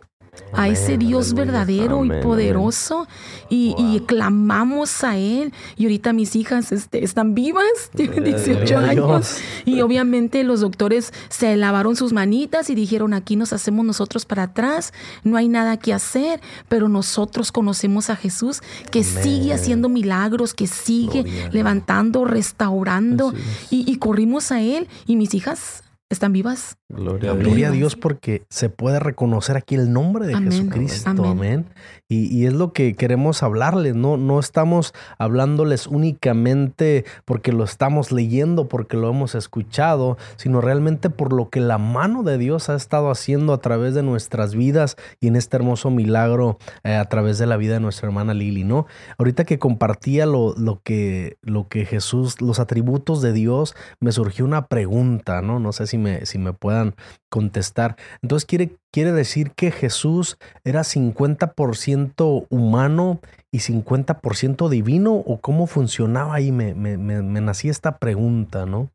a 0.52 0.68
ese 0.68 0.98
Dios 0.98 1.32
aleluya. 1.32 1.44
verdadero 1.44 1.98
Amén, 2.00 2.18
y 2.18 2.22
poderoso 2.22 3.06
y, 3.50 4.02
clamamos 4.06 5.04
a 5.04 5.16
Él 5.16 5.52
y 5.76 5.84
ahorita 5.84 6.12
mis 6.12 6.36
hijas 6.36 6.72
este, 6.72 7.04
están 7.04 7.34
vivas, 7.34 7.64
tienen 7.94 8.24
Gloria 8.24 8.36
a 8.36 8.44
18 8.44 8.64
Gloria 8.64 8.78
a 8.78 8.90
años 8.90 9.38
y 9.64 9.80
obviamente 9.80 10.44
los 10.44 10.60
doctores 10.60 11.12
se 11.28 11.56
lavaron 11.56 11.96
sus 11.96 12.12
manitas 12.12 12.70
y 12.70 12.74
dijeron 12.74 13.14
aquí 13.14 13.36
nos 13.36 13.52
hacemos 13.52 13.84
nosotros 13.84 14.24
para 14.24 14.44
atrás, 14.44 14.92
no 15.24 15.36
hay 15.36 15.48
nada 15.48 15.76
que 15.76 15.92
hacer, 15.92 16.40
pero 16.68 16.88
nosotros 16.88 17.52
conocemos 17.52 18.10
a 18.10 18.16
Jesús 18.16 18.62
que 18.90 19.00
Amén. 19.00 19.22
sigue 19.22 19.52
haciendo 19.52 19.88
milagros, 19.88 20.54
que 20.54 20.66
sigue 20.66 21.22
Gloria 21.22 21.48
levantando, 21.52 22.24
restaurando 22.24 23.34
y, 23.70 23.90
y 23.90 23.96
corrimos 23.96 24.52
a 24.52 24.60
Él 24.60 24.88
y 25.06 25.16
mis 25.16 25.34
hijas 25.34 25.82
están 26.10 26.32
vivas. 26.32 26.78
Gloria, 26.88 27.32
a 27.32 27.70
Dios 27.70 27.96
porque 27.96 28.44
se 28.48 28.70
puede 28.70 28.98
reconocer 28.98 29.56
aquí 29.56 29.74
el 29.74 29.92
nombre 29.92 30.26
de 30.26 30.36
Jesucristo. 30.36 31.10
Amén. 31.24 31.66
Y, 32.10 32.46
es 32.46 32.54
lo 32.54 32.72
que 32.72 32.94
queremos 32.94 33.42
hablarles, 33.42 33.94
¿no? 33.94 34.16
No 34.16 34.40
estamos 34.40 34.94
hablándoles 35.18 35.86
únicamente 35.86 37.04
porque 37.26 37.52
lo 37.52 37.64
estamos 37.64 38.12
leyendo, 38.12 38.66
porque 38.66 38.96
lo 38.96 39.10
hemos 39.10 39.34
escuchado, 39.34 40.16
sino 40.36 40.62
realmente 40.62 41.10
por 41.10 41.34
lo 41.34 41.50
que 41.50 41.60
la 41.60 41.76
mano 41.76 42.22
de 42.22 42.38
Dios 42.38 42.70
ha 42.70 42.76
estado 42.76 43.10
haciendo 43.10 43.52
a 43.52 43.60
través 43.60 43.92
de 43.92 44.02
nuestras 44.02 44.54
vidas 44.54 44.96
y 45.20 45.28
en 45.28 45.36
este 45.36 45.58
hermoso 45.58 45.90
milagro 45.90 46.56
eh, 46.82 46.94
a 46.94 47.04
través 47.04 47.36
de 47.36 47.44
la 47.44 47.58
vida 47.58 47.74
de 47.74 47.80
nuestra 47.80 48.08
hermana 48.08 48.32
Lili, 48.32 48.64
¿no? 48.64 48.86
Ahorita 49.18 49.44
que 49.44 49.58
compartía 49.58 50.24
lo, 50.24 50.54
lo, 50.56 50.80
que, 50.82 51.36
lo 51.42 51.68
que 51.68 51.84
Jesús, 51.84 52.40
los 52.40 52.58
atributos 52.58 53.20
de 53.20 53.34
Dios, 53.34 53.76
me 54.00 54.12
surgió 54.12 54.46
una 54.46 54.68
pregunta, 54.68 55.42
¿no? 55.42 55.58
No 55.60 55.72
sé 55.74 55.86
si 55.86 55.98
me, 55.98 56.24
si 56.24 56.38
me 56.38 56.54
puedan 56.54 56.94
contestar. 57.28 57.96
Entonces 58.22 58.46
quiere, 58.46 58.76
quiere 58.92 59.12
decir 59.12 59.52
que 59.52 59.70
Jesús 59.70 60.38
era 60.64 60.80
50% 60.80 62.46
humano 62.50 63.20
y 63.52 63.58
50% 63.58 64.68
divino 64.68 65.14
o 65.14 65.40
cómo 65.40 65.66
funcionaba 65.66 66.34
ahí? 66.34 66.52
Me, 66.52 66.74
me, 66.74 66.96
me, 66.96 67.22
me 67.22 67.40
nací 67.40 67.68
esta 67.68 67.98
pregunta, 67.98 68.66
¿no? 68.66 68.90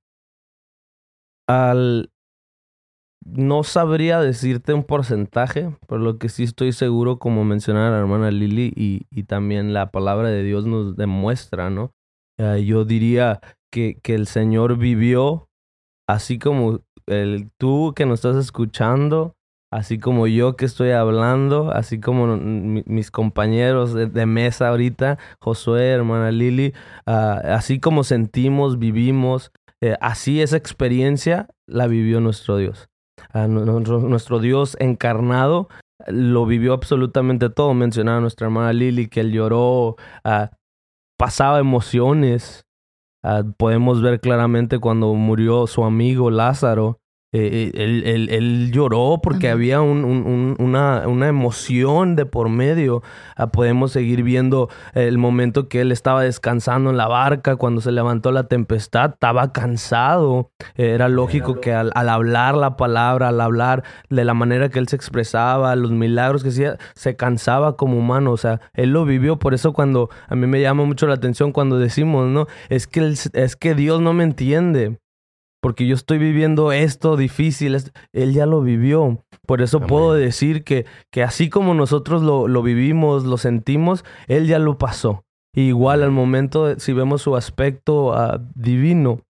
Al... 1.48 2.10
No 3.26 3.64
sabría 3.64 4.20
decirte 4.20 4.74
un 4.74 4.84
porcentaje, 4.84 5.74
pero 5.88 6.02
lo 6.02 6.18
que 6.18 6.28
sí 6.28 6.44
estoy 6.44 6.74
seguro, 6.74 7.20
como 7.20 7.46
mencionaba 7.46 7.92
la 7.92 8.00
hermana 8.00 8.32
Lili, 8.32 8.74
y, 8.76 9.08
y 9.10 9.24
también 9.24 9.72
la 9.72 9.92
palabra 9.92 10.28
de 10.28 10.44
Dios 10.44 10.66
nos 10.66 10.98
demuestra, 10.98 11.70
¿no? 11.70 11.94
Eh, 12.38 12.66
yo 12.66 12.84
diría 12.84 13.40
que, 13.72 13.98
que 14.04 14.16
el 14.16 14.28
Señor 14.28 14.78
vivió 14.78 15.48
así 16.08 16.38
como 16.38 16.82
el, 17.08 17.50
tú 17.58 17.94
que 17.96 18.06
nos 18.06 18.20
estás 18.20 18.36
escuchando, 18.36 19.36
así 19.74 19.98
como 19.98 20.28
yo 20.28 20.56
que 20.56 20.66
estoy 20.66 20.92
hablando, 20.92 21.72
así 21.72 22.00
como 22.00 22.38
mis 22.38 23.10
compañeros 23.10 23.94
de, 23.94 24.26
mesa 24.28 24.70
ahorita, 24.70 25.18
Josué, 25.40 25.90
hermana 25.90 26.32
Lili, 26.32 26.74
ah, 27.08 27.42
así 27.56 27.80
como 27.80 28.04
sentimos, 28.04 28.78
vivimos, 28.78 29.52
eh, 29.82 29.96
así 30.00 30.42
esa 30.42 30.58
experiencia 30.58 31.48
la 31.66 31.88
vivió 31.88 32.20
nuestro 32.20 32.58
Dios. 32.58 32.88
Ah, 33.34 33.48
nuestro, 33.48 34.40
Dios 34.40 34.78
encarnado 34.80 35.70
lo 36.06 36.46
vivió 36.46 36.74
absolutamente 36.74 37.50
todo. 37.50 37.74
Mencionaba 37.74 38.20
nuestra 38.20 38.46
hermana 38.46 38.74
Lili 38.74 39.08
que 39.08 39.22
él 39.22 39.32
lloró, 39.32 39.96
ah, 40.24 40.52
pasaba 41.18 41.60
emociones, 41.60 42.66
podemos 43.58 44.02
ver 44.02 44.20
claramente 44.20 44.80
cuando 44.80 45.14
murió 45.14 45.66
su 45.66 45.84
amigo 45.86 46.30
Lázaro, 46.30 47.00
eh, 47.36 47.72
eh, 47.74 48.28
él, 48.30 48.72
lloró 48.72 49.20
porque 49.22 49.50
había 49.50 49.82
una, 49.82 51.04
emoción 51.28 52.16
de 52.16 52.28
por 52.28 52.50
medio. 52.50 53.02
Ah, 53.36 53.48
podemos 53.48 53.92
seguir 53.92 54.22
viendo 54.22 54.70
el 54.94 55.18
momento 55.18 55.68
que 55.68 55.82
él 55.82 55.92
estaba 55.92 56.22
descansando 56.22 56.92
en 56.92 56.98
la 56.98 57.08
barca, 57.08 57.56
cuando 57.56 57.82
se 57.82 57.92
levantó 57.92 58.32
la 58.32 58.48
tempestad, 58.48 59.14
estaba 59.14 59.52
cansado. 59.52 60.52
era 60.76 61.10
lógico 61.10 61.60
que 61.60 61.74
al, 61.74 61.92
hablar 61.96 62.56
la 62.56 62.78
palabra, 62.78 63.30
al 63.30 63.42
hablar 63.42 63.84
de 64.12 64.26
la 64.26 64.36
manera 64.36 64.70
que 64.70 64.78
él 64.78 64.88
se 64.88 64.96
expresaba, 64.96 65.76
los 65.76 65.92
milagros 65.92 66.44
que 66.44 66.50
hacía, 66.50 66.78
se 66.94 67.16
cansaba 67.16 67.76
como 67.78 67.98
humano. 67.98 68.32
O 68.32 68.38
sea, 68.38 68.62
él 68.76 68.92
lo 68.92 69.06
vivió. 69.06 69.40
Por 69.40 69.56
eso 69.56 69.74
cuando 69.74 70.10
a 70.28 70.36
mí 70.36 70.46
me 70.46 70.62
llama 70.62 70.86
mucho 70.86 71.08
la 71.08 71.16
atención 71.16 71.52
cuando 71.52 71.80
decimos, 71.80 72.28
¿no? 72.28 72.46
Es 72.70 72.86
que, 72.86 73.14
es 73.34 73.56
que 73.56 73.74
Dios 73.74 74.02
no 74.02 74.14
me 74.14 74.24
entiende 74.24 75.00
porque 75.64 75.88
yo 75.88 75.96
estoy 75.96 76.18
viviendo 76.18 76.74
esto 76.74 77.16
difícil, 77.16 77.78
él 78.12 78.34
ya 78.34 78.46
lo 78.46 78.62
vivió. 78.62 79.24
Por 79.48 79.62
eso 79.62 79.80
puedo 79.80 80.14
decir 80.14 80.66
que, 80.66 80.86
que 81.10 81.24
así 81.24 81.50
como 81.50 81.74
nosotros 81.74 82.22
lo, 82.22 82.50
lo, 82.50 82.62
vivimos, 82.64 83.24
lo 83.24 83.38
sentimos, 83.38 84.04
él 84.28 84.46
ya 84.46 84.60
lo 84.60 84.78
pasó. 84.78 85.24
igual 85.56 86.04
al 86.04 86.12
momento, 86.12 86.78
si 86.82 86.92
vemos 86.92 87.22
su 87.22 87.38
aspecto 87.38 88.14
ah, 88.14 88.42
divino, 88.56 89.22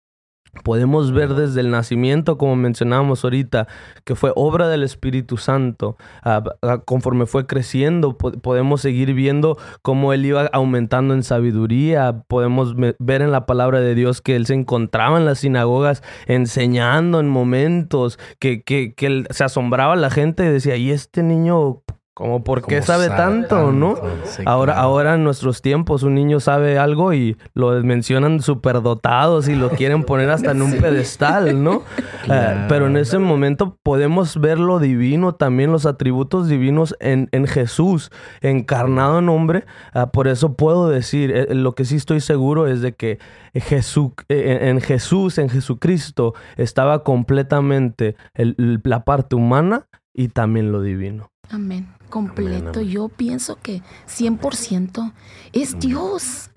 Podemos 0.61 1.11
ver 1.11 1.33
desde 1.33 1.61
el 1.61 1.71
nacimiento, 1.71 2.37
como 2.37 2.55
mencionábamos 2.55 3.23
ahorita, 3.23 3.67
que 4.03 4.13
fue 4.15 4.31
obra 4.35 4.67
del 4.69 4.83
Espíritu 4.83 5.37
Santo. 5.37 5.97
Ah, 6.21 6.43
ah, 6.61 6.77
conforme 6.85 7.25
fue 7.25 7.47
creciendo, 7.47 8.15
podemos 8.17 8.81
seguir 8.81 9.13
viendo 9.15 9.57
cómo 9.81 10.13
él 10.13 10.25
iba 10.25 10.45
aumentando 10.53 11.15
en 11.15 11.23
sabiduría. 11.23 12.23
Podemos 12.27 12.75
ver 12.75 13.23
en 13.23 13.31
la 13.31 13.47
palabra 13.47 13.79
de 13.79 13.95
Dios 13.95 14.21
que 14.21 14.35
él 14.35 14.45
se 14.45 14.53
encontraba 14.53 15.17
en 15.17 15.25
las 15.25 15.39
sinagogas 15.39 16.03
enseñando 16.27 17.19
en 17.19 17.29
momentos 17.29 18.19
que, 18.39 18.61
que, 18.61 18.93
que 18.93 19.07
él, 19.07 19.27
se 19.31 19.43
asombraba 19.43 19.95
la 19.95 20.11
gente 20.11 20.45
y 20.45 20.49
decía, 20.49 20.75
¿y 20.75 20.91
este 20.91 21.23
niño 21.23 21.81
como 22.13 22.43
por 22.43 22.63
qué 22.63 22.83
sabe, 22.83 23.07
tanto, 23.07 23.71
¿no? 23.71 23.95
ahora, 24.45 24.79
ahora 24.79 25.15
en 25.15 25.23
nuestros 25.23 25.63
tiempos 25.63 26.03
un 26.03 26.13
niño 26.13 26.39
sabe 26.39 26.77
algo 26.77 27.11
y 27.11 27.37
lo 27.55 27.71
mencionan 27.83 28.39
superdotados 28.39 29.47
y 29.47 29.55
lo 29.55 29.71
quieren 29.71 30.03
poner 30.05 30.29
hasta 30.29 30.51
en 30.51 30.61
un 30.61 30.73
pedestal, 30.73 31.63
¿no? 31.63 31.83
Eh, 32.25 32.67
pero 32.69 32.87
en 32.87 32.95
ese 32.95 33.19
momento 33.19 33.77
podemos 33.83 34.39
ver 34.39 34.57
lo 34.57 34.79
divino, 34.79 35.35
también 35.35 35.73
los 35.73 35.85
atributos 35.85 36.47
divinos 36.47 36.95
en, 37.01 37.27
en 37.33 37.47
Jesús, 37.47 38.11
encarnado 38.39 39.19
en 39.19 39.27
hombre. 39.27 39.65
Ah, 39.93 40.11
por 40.11 40.29
eso 40.29 40.53
puedo 40.53 40.87
decir, 40.87 41.31
eh, 41.35 41.53
lo 41.53 41.75
que 41.75 41.83
sí 41.83 41.97
estoy 41.97 42.21
seguro 42.21 42.65
es 42.65 42.81
de 42.81 42.93
que 42.93 43.19
Jesús, 43.53 44.13
eh, 44.29 44.69
en 44.69 44.79
Jesús, 44.79 45.37
en 45.37 45.49
Jesucristo, 45.49 46.33
estaba 46.55 47.03
completamente 47.03 48.15
la 48.35 49.03
parte 49.03 49.35
humana 49.35 49.87
y 50.13 50.29
también 50.29 50.71
lo 50.71 50.81
divino. 50.81 51.29
Amén 51.49 51.89
completo. 52.13 52.79
Yo 52.79 53.09
pienso 53.09 53.57
que 53.59 53.81
100% 54.07 55.13
es 55.51 55.79
Dios. 55.79 56.51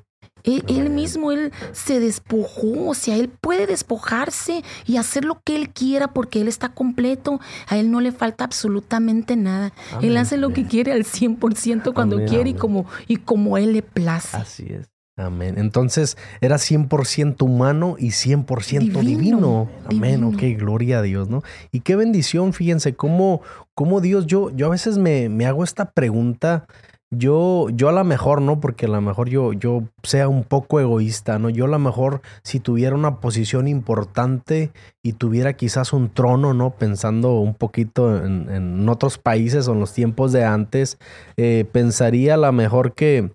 Él, 0.45 0.91
mismo, 0.91 1.33
Él 1.33 1.51
se 1.73 1.99
despojó, 1.99 2.91
o 2.91 2.95
sea, 2.95 3.17
Él 3.17 3.31
puede 3.31 3.67
despojarse 3.67 4.63
y 4.85 4.99
hacer 4.99 5.25
lo 5.25 5.41
que 5.43 5.57
Él 5.57 5.71
quiera 5.71 6.13
porque 6.13 6.43
Él 6.43 6.47
está 6.47 6.69
completo. 6.69 7.41
A 7.69 7.79
Él 7.79 7.91
no 7.91 8.03
le 8.03 8.13
falta 8.13 8.45
absolutamente 8.45 9.35
nada. 9.35 9.73
Él 10.03 10.17
hace 10.19 10.37
lo 10.37 10.53
que 10.53 10.67
quiere 10.67 10.93
al 10.93 11.05
100% 11.05 11.95
cuando 11.95 12.23
quiere 12.27 12.51
y 12.51 12.55
como, 12.55 12.85
y 13.09 13.17
como 13.17 13.57
Él 13.57 13.73
le 13.73 13.83
place. 13.83 14.37
Así 14.37 14.67
es. 14.69 14.96
Amén. 15.19 15.55
Entonces 15.57 16.19
era 16.43 16.57
100% 16.57 17.43
humano 17.43 17.97
y 17.99 18.09
100% 18.09 19.01
divino. 19.01 19.71
Amén. 19.91 20.23
Ok, 20.25 20.43
gloria 20.59 20.99
a 20.99 21.03
Dios, 21.03 21.31
¿no? 21.31 21.43
Y 21.73 21.81
qué 21.81 21.97
bendición, 21.97 22.53
fíjense, 22.53 22.95
cómo, 22.95 23.41
cómo 23.75 24.03
Dios, 24.03 24.27
yo, 24.27 24.51
yo 24.51 24.67
a 24.67 24.71
veces 24.71 24.99
me, 24.99 25.31
me 25.31 25.47
hago 25.47 25.65
esta 25.65 25.91
pregunta. 25.93 26.67
Yo, 27.11 27.69
yo 27.71 27.89
a 27.89 27.93
lo 27.93 28.05
mejor, 28.05 28.43
¿no? 28.43 28.61
Porque 28.61 28.87
a 28.87 28.89
lo 28.91 29.01
mejor 29.01 29.31
yo, 29.31 29.55
yo 29.55 29.85
sea 30.03 30.29
un 30.29 30.45
poco 30.45 30.81
egoísta, 30.81 31.39
¿no? 31.39 31.49
Yo 31.49 31.65
a 31.65 31.69
lo 31.69 31.79
mejor 31.79 32.21
si 32.43 32.61
tuviera 32.61 32.95
una 32.95 33.21
posición 33.21 33.69
importante 33.69 34.71
y 35.03 35.13
tuviera 35.13 35.55
quizás 35.55 35.95
un 35.95 36.11
trono, 36.11 36.53
¿no? 36.53 36.73
Pensando 36.73 37.39
un 37.39 37.55
poquito 37.55 38.23
en, 38.23 38.87
otros 38.89 39.17
países 39.17 39.67
o 39.67 39.73
en 39.73 39.81
los 39.81 39.95
tiempos 39.95 40.33
de 40.33 40.45
antes, 40.45 40.99
eh, 41.39 41.65
pensaría 41.73 42.35
a 42.35 42.39
lo 42.39 42.53
mejor 42.53 42.93
que, 42.93 43.31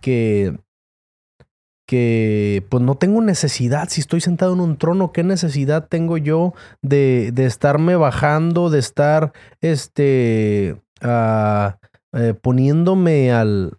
que 0.00 0.58
que 1.92 2.64
pues 2.70 2.82
no 2.82 2.94
tengo 2.94 3.20
necesidad, 3.20 3.90
si 3.90 4.00
estoy 4.00 4.22
sentado 4.22 4.54
en 4.54 4.60
un 4.60 4.78
trono, 4.78 5.12
¿qué 5.12 5.22
necesidad 5.22 5.88
tengo 5.88 6.16
yo 6.16 6.54
de, 6.80 7.32
de 7.34 7.44
estarme 7.44 7.96
bajando, 7.96 8.70
de 8.70 8.78
estar 8.78 9.34
este, 9.60 10.80
uh, 11.02 11.72
eh, 12.14 12.32
poniéndome 12.32 13.30
al, 13.30 13.76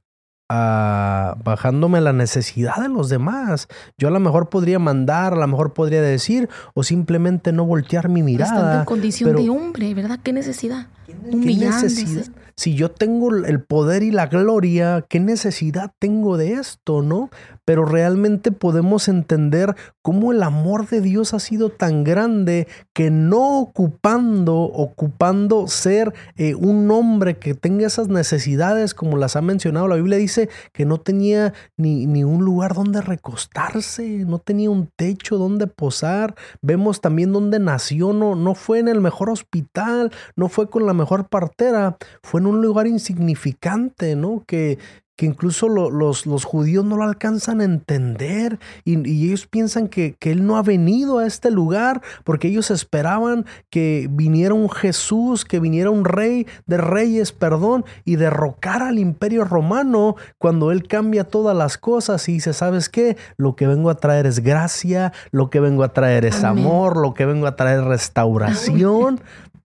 uh, 0.47 1.43
bajándome 1.43 2.01
la 2.01 2.13
necesidad 2.13 2.75
de 2.83 2.89
los 2.89 3.09
demás? 3.09 3.67
Yo 3.97 4.09
a 4.09 4.11
lo 4.11 4.19
mejor 4.19 4.49
podría 4.49 4.77
mandar, 4.77 5.33
a 5.33 5.37
lo 5.37 5.47
mejor 5.47 5.73
podría 5.73 6.03
decir, 6.03 6.49
o 6.75 6.83
simplemente 6.83 7.51
no 7.51 7.65
voltear 7.65 8.09
mi 8.09 8.21
mirada. 8.21 8.53
Estando 8.53 8.79
en 8.79 8.85
condición 8.85 9.35
de 9.35 9.49
hombre, 9.49 9.91
¿verdad? 9.95 10.19
¿Qué 10.21 10.33
necesidad? 10.33 10.85
¿Qué 11.07 11.15
necesidad? 11.33 12.27
si 12.55 12.75
yo 12.75 12.91
tengo 12.91 13.35
el 13.35 13.61
poder 13.61 14.03
y 14.03 14.11
la 14.11 14.27
gloria, 14.27 15.05
¿qué 15.09 15.19
necesidad 15.19 15.91
tengo 15.99 16.37
de 16.37 16.53
esto, 16.53 17.01
no? 17.01 17.29
Pero 17.65 17.85
realmente 17.85 18.51
podemos 18.51 19.07
entender 19.07 19.75
cómo 20.01 20.31
el 20.31 20.43
amor 20.43 20.87
de 20.87 21.01
Dios 21.01 21.33
ha 21.33 21.39
sido 21.39 21.69
tan 21.69 22.03
grande 22.03 22.67
que 22.93 23.09
no 23.09 23.59
ocupando, 23.59 24.55
ocupando 24.55 25.67
ser 25.67 26.13
eh, 26.35 26.55
un 26.55 26.89
hombre 26.91 27.37
que 27.37 27.53
tenga 27.53 27.87
esas 27.87 28.09
necesidades 28.09 28.93
como 28.93 29.17
las 29.17 29.35
ha 29.35 29.41
mencionado, 29.41 29.87
la 29.87 29.95
Biblia 29.95 30.17
dice 30.17 30.49
que 30.71 30.85
no 30.85 30.99
tenía 30.99 31.53
ni, 31.77 32.05
ni 32.05 32.23
un 32.23 32.43
lugar 32.43 32.73
donde 32.73 33.01
recostarse, 33.01 34.25
no 34.25 34.39
tenía 34.39 34.69
un 34.69 34.89
techo 34.95 35.37
donde 35.37 35.67
posar. 35.67 36.35
Vemos 36.61 37.01
también 37.01 37.31
dónde 37.31 37.59
nació, 37.59 38.13
no, 38.13 38.35
no 38.35 38.55
fue 38.55 38.79
en 38.79 38.87
el 38.87 39.01
mejor 39.01 39.29
hospital, 39.29 40.11
no 40.35 40.49
fue 40.49 40.69
con 40.69 40.85
la 40.85 40.93
mejor 40.93 41.27
partera 41.27 41.97
fue 42.21 42.39
en 42.39 42.47
un 42.47 42.61
lugar 42.61 42.87
insignificante, 42.87 44.15
¿no? 44.15 44.43
Que, 44.45 44.77
que 45.23 45.27
incluso 45.27 45.69
los, 45.69 46.25
los, 46.25 46.43
judíos 46.43 46.83
no 46.83 46.97
lo 46.97 47.05
alcanzan 47.05 47.61
a 47.61 47.63
entender 47.63 48.59
y, 48.83 48.97
ellos 49.25 49.47
piensan 49.47 49.87
que, 49.87 50.15
que, 50.19 50.33
Él 50.33 50.45
no 50.45 50.57
ha 50.57 50.61
venido 50.61 51.19
a 51.19 51.25
este 51.25 51.49
lugar 51.49 52.01
porque 52.25 52.49
ellos 52.49 52.69
esperaban 52.71 53.45
que 53.69 54.09
viniera 54.11 54.53
un 54.53 54.69
Jesús, 54.69 55.45
que 55.45 55.61
viniera 55.61 55.91
un 55.91 56.03
rey 56.03 56.45
de 56.65 56.75
reyes, 56.75 57.31
perdón, 57.31 57.85
y 58.03 58.17
derrocara 58.17 58.89
al 58.89 58.99
imperio 58.99 59.45
romano 59.45 60.17
cuando 60.39 60.73
Él 60.73 60.89
cambia 60.89 61.23
todas 61.23 61.55
las 61.55 61.77
cosas 61.77 62.27
y 62.27 62.33
dice, 62.33 62.51
¿sabes 62.51 62.89
qué? 62.89 63.15
Lo 63.37 63.55
que 63.55 63.65
vengo 63.65 63.89
a 63.89 63.95
traer 63.95 64.25
es 64.25 64.41
gracia, 64.41 65.13
lo 65.31 65.49
que 65.49 65.61
vengo 65.61 65.85
a 65.85 65.93
traer 65.93 66.25
es 66.25 66.43
amor, 66.43 66.97
lo 66.97 67.13
que 67.13 67.25
vengo 67.25 67.47
a 67.47 67.55
traer 67.55 67.79
es 67.79 67.85
restauración 67.85 69.21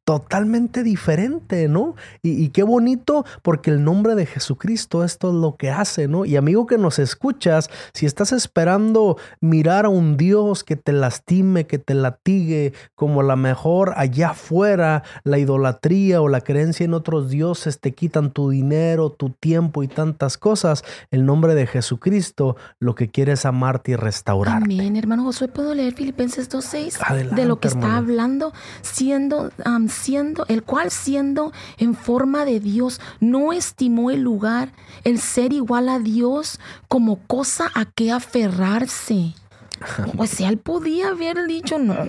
totalmente 0.09 0.83
diferente, 0.83 1.69
¿no? 1.69 1.95
Y, 2.23 2.49
qué 2.49 2.63
bonito 2.63 3.27
porque 3.43 3.71
el 3.71 3.85
nombre 3.85 4.15
de 4.15 4.25
Jesucristo 4.25 5.05
esto 5.05 5.29
es 5.29 5.35
lo 5.35 5.57
que 5.57 5.71
hace, 5.71 6.09
¿no? 6.09 6.25
Y 6.25 6.37
amigo 6.37 6.67
que 6.67 6.79
nos 6.79 6.99
escuchas, 6.99 7.69
si 7.93 8.07
estás 8.07 8.33
esperando 8.33 9.19
mirar 9.43 9.85
a 9.85 9.91
un 9.91 10.17
Dios 10.17 10.65
que 10.65 10.77
te 10.77 10.95
lastime, 10.95 11.67
que 11.67 11.79
te 11.79 11.93
latigue, 11.93 12.73
como 12.95 13.23
la 13.23 13.37
mejor 13.37 13.93
allá 13.99 14.31
afuera, 14.31 15.03
la 15.25 15.37
idolatría 15.37 16.23
o 16.23 16.29
la 16.29 16.41
creencia 16.41 16.85
en 16.85 16.95
otros 16.95 17.29
dioses 17.29 17.79
te 17.79 17.93
quitan 17.93 18.31
tu 18.31 18.49
dinero, 18.49 19.11
tu 19.11 19.29
tiempo 19.29 19.83
y 19.83 19.89
tantas 19.89 20.39
cosas, 20.39 20.85
el 21.11 21.27
nombre 21.27 21.55
de 21.55 21.67
Jesucristo 21.67 22.57
lo 22.81 22.95
que 22.95 23.11
quiere 23.11 23.33
es 23.33 23.45
amarte 23.45 23.91
y 23.91 23.97
restaurarte. 23.97 24.65
Amén, 24.65 24.97
hermano 24.97 25.25
Josué, 25.25 25.49
¿puedo 25.49 25.75
leer 25.75 25.93
Filipenses 25.93 26.49
2.6? 26.49 27.35
De 27.35 27.45
lo 27.45 27.61
que 27.61 27.69
está 27.69 27.99
hablando, 27.99 28.55
siendo 28.81 29.51
siendo, 29.99 30.47
el 30.49 30.63
cual 30.63 30.91
siendo 30.91 31.53
en 31.77 31.95
forma 31.95 32.45
de 32.45 32.61
Dios, 32.61 33.01
no 33.21 33.53
estimó 33.53 34.11
el 34.11 34.21
lugar, 34.21 34.73
el 35.05 35.21
ser 35.21 35.53
igual 35.53 35.89
a 35.89 35.99
Dios, 35.99 36.59
como 36.89 37.19
cosa 37.27 37.71
a 37.75 37.85
que 37.85 38.13
aferrarse. 38.13 39.35
Pues 40.17 40.31
si 40.31 40.45
él 40.45 40.59
podía 40.59 41.09
haber 41.11 41.47
dicho, 41.47 41.79
no, 41.79 42.05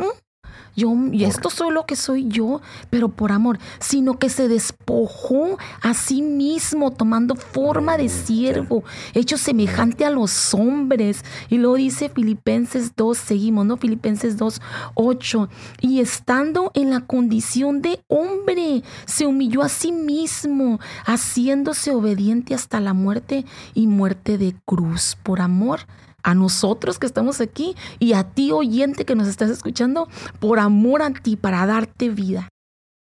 yo, 0.75 0.93
y 1.11 1.25
esto 1.25 1.49
soy 1.49 1.73
lo 1.73 1.85
que 1.85 1.95
soy 1.95 2.27
yo, 2.27 2.61
pero 2.89 3.09
por 3.09 3.31
amor, 3.31 3.59
sino 3.79 4.17
que 4.17 4.29
se 4.29 4.47
despojó 4.47 5.57
a 5.81 5.93
sí 5.93 6.21
mismo, 6.21 6.91
tomando 6.91 7.35
forma 7.35 7.97
de 7.97 8.09
siervo, 8.09 8.83
hecho 9.13 9.37
semejante 9.37 10.05
a 10.05 10.09
los 10.09 10.53
hombres. 10.53 11.23
Y 11.49 11.57
luego 11.57 11.75
dice 11.75 12.09
Filipenses 12.09 12.95
2, 12.95 13.17
seguimos, 13.17 13.65
¿no? 13.65 13.77
Filipenses 13.77 14.37
2, 14.37 14.61
8. 14.95 15.49
Y 15.81 15.99
estando 15.99 16.71
en 16.73 16.89
la 16.89 17.01
condición 17.01 17.81
de 17.81 18.01
hombre, 18.07 18.83
se 19.05 19.25
humilló 19.25 19.61
a 19.61 19.69
sí 19.69 19.91
mismo, 19.91 20.79
haciéndose 21.05 21.91
obediente 21.91 22.55
hasta 22.55 22.79
la 22.79 22.93
muerte 22.93 23.45
y 23.73 23.87
muerte 23.87 24.37
de 24.37 24.55
cruz. 24.65 25.17
Por 25.23 25.41
amor 25.41 25.81
a 26.29 26.35
nosotros 26.35 26.99
que 26.99 27.05
estamos 27.05 27.41
aquí 27.41 27.75
y 27.99 28.13
a 28.13 28.23
ti 28.23 28.51
oyente 28.51 29.05
que 29.05 29.15
nos 29.15 29.27
estás 29.27 29.49
escuchando, 29.49 30.07
por 30.39 30.59
amor 30.59 31.01
a 31.01 31.11
ti, 31.11 31.35
para 31.35 31.65
darte 31.65 32.09
vida. 32.09 32.49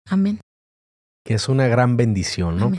Amén. 0.09 0.39
Que 1.25 1.33
es 1.33 1.49
una 1.49 1.67
gran 1.67 1.97
bendición, 1.97 2.57
¿no? 2.57 2.71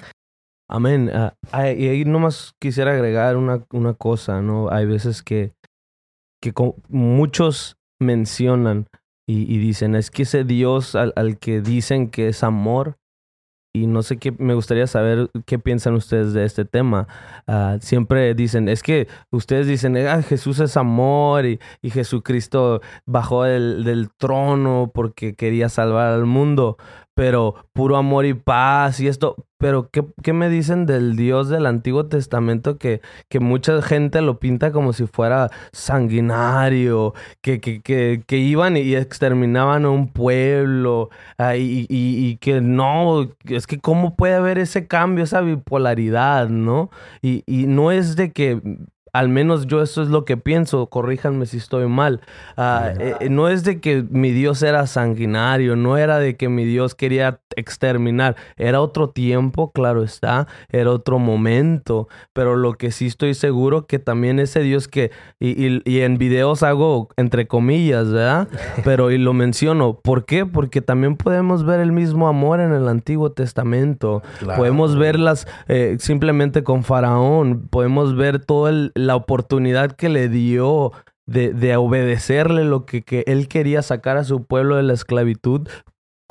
Amén. 0.70 1.10
Ah, 1.12 1.34
y 1.72 1.88
ahí 1.88 2.04
nomás 2.04 2.52
quisiera 2.60 2.92
agregar 2.92 3.36
una, 3.36 3.64
una, 3.72 3.94
cosa, 3.94 4.42
¿no? 4.42 4.70
Hay 4.70 4.86
veces 4.86 5.22
que, 5.22 5.52
que 6.42 6.52
muchos 6.88 7.76
mencionan 8.00 8.86
y, 9.26 9.58
dicen, 9.58 9.94
es 9.94 10.10
que 10.10 10.22
ese 10.22 10.44
Dios 10.44 10.94
al 10.94 11.38
que 11.38 11.60
dicen 11.60 12.08
que 12.08 12.28
es 12.28 12.42
amor, 12.42 12.96
y 13.72 13.86
no 13.86 14.02
sé 14.02 14.16
qué, 14.16 14.32
me 14.38 14.54
gustaría 14.54 14.86
saber 14.86 15.30
qué 15.46 15.58
piensan 15.58 15.94
ustedes 15.94 16.32
de 16.32 16.44
este 16.44 16.64
tema. 16.64 17.06
Ah, 17.46 17.76
siempre 17.80 18.34
dicen, 18.34 18.68
es 18.68 18.82
que 18.82 19.08
ustedes 19.30 19.66
dicen, 19.66 19.96
ah, 20.06 20.22
Jesús 20.22 20.60
es 20.60 20.76
amor 20.76 21.46
y, 21.46 21.60
y 21.82 21.90
Jesucristo 21.90 22.80
bajó 23.06 23.44
del, 23.44 23.84
del, 23.84 24.10
trono 24.16 24.90
porque 24.92 25.34
quería 25.34 25.68
salvar 25.68 26.12
al 26.12 26.24
mundo 26.24 26.76
pero 27.18 27.56
puro 27.72 27.96
amor 27.96 28.26
y 28.26 28.34
paz 28.34 29.00
y 29.00 29.08
esto. 29.08 29.34
Pero, 29.58 29.90
¿qué, 29.90 30.06
¿qué, 30.22 30.32
me 30.32 30.48
dicen 30.48 30.86
del 30.86 31.16
Dios 31.16 31.48
del 31.48 31.66
Antiguo 31.66 32.06
Testamento 32.06 32.78
que, 32.78 33.00
que 33.28 33.40
mucha 33.40 33.82
gente 33.82 34.22
lo 34.22 34.38
pinta 34.38 34.70
como 34.70 34.92
si 34.92 35.04
fuera 35.08 35.50
sanguinario, 35.72 37.14
que, 37.42 37.60
que, 37.60 37.82
que, 38.24 38.36
iban 38.36 38.76
y 38.76 38.94
exterminaban 38.94 39.84
a 39.84 39.90
un 39.90 40.12
pueblo 40.12 41.10
ah, 41.38 41.56
y, 41.56 41.88
y, 41.88 42.36
que 42.36 42.60
no, 42.60 43.32
es 43.46 43.66
que 43.66 43.80
cómo 43.80 44.14
puede 44.14 44.34
haber 44.34 44.58
ese 44.58 44.86
cambio, 44.86 45.24
esa 45.24 45.40
bipolaridad, 45.40 46.48
¿no? 46.48 46.90
Y, 47.20 47.42
y 47.46 47.66
no 47.66 47.90
es 47.90 48.14
de 48.14 48.30
que 48.30 48.62
al 49.12 49.28
menos 49.28 49.66
yo 49.66 49.82
eso 49.82 50.02
es 50.02 50.08
lo 50.08 50.24
que 50.24 50.36
pienso, 50.36 50.86
corríjanme 50.86 51.46
si 51.46 51.56
estoy 51.56 51.86
mal. 51.88 52.20
Ah, 52.56 52.92
eh, 52.98 53.14
eh, 53.20 53.28
no 53.30 53.48
es 53.48 53.64
de 53.64 53.80
que 53.80 54.04
mi 54.08 54.30
Dios 54.30 54.62
era 54.62 54.86
sanguinario, 54.86 55.76
no 55.76 55.96
era 55.96 56.18
de 56.18 56.36
que 56.36 56.48
mi 56.48 56.64
Dios 56.64 56.94
quería 56.94 57.40
exterminar, 57.56 58.36
era 58.56 58.80
otro 58.80 59.10
tiempo, 59.10 59.72
claro 59.72 60.02
está, 60.02 60.46
era 60.70 60.90
otro 60.90 61.18
momento, 61.18 62.08
pero 62.32 62.56
lo 62.56 62.74
que 62.74 62.90
sí 62.90 63.06
estoy 63.06 63.34
seguro 63.34 63.86
que 63.86 63.98
también 63.98 64.38
ese 64.38 64.60
Dios 64.60 64.88
que, 64.88 65.10
y, 65.40 65.82
y, 65.88 66.00
en 66.00 66.18
videos 66.18 66.62
hago 66.62 67.08
entre 67.16 67.46
comillas, 67.46 68.10
¿verdad? 68.10 68.48
Pero 68.84 69.10
y 69.10 69.18
lo 69.18 69.32
menciono, 69.32 69.94
¿por 70.00 70.24
qué? 70.24 70.46
Porque 70.46 70.80
también 70.80 71.16
podemos 71.16 71.64
ver 71.64 71.80
el 71.80 71.92
mismo 71.92 72.28
amor 72.28 72.60
en 72.60 72.72
el 72.72 72.88
Antiguo 72.88 73.32
Testamento, 73.32 74.22
podemos 74.56 74.96
verlas 74.96 75.46
eh, 75.66 75.96
simplemente 75.98 76.62
con 76.62 76.84
Faraón, 76.84 77.68
podemos 77.70 78.16
ver 78.16 78.38
todo 78.44 78.68
el 78.68 78.92
la 78.98 79.16
oportunidad 79.16 79.92
que 79.92 80.08
le 80.08 80.28
dio 80.28 80.92
de, 81.26 81.52
de 81.52 81.76
obedecerle 81.76 82.64
lo 82.64 82.84
que, 82.86 83.02
que, 83.02 83.24
él 83.26 83.48
quería 83.48 83.82
sacar 83.82 84.16
a 84.16 84.24
su 84.24 84.44
pueblo 84.44 84.76
de 84.76 84.82
la 84.82 84.94
esclavitud, 84.94 85.68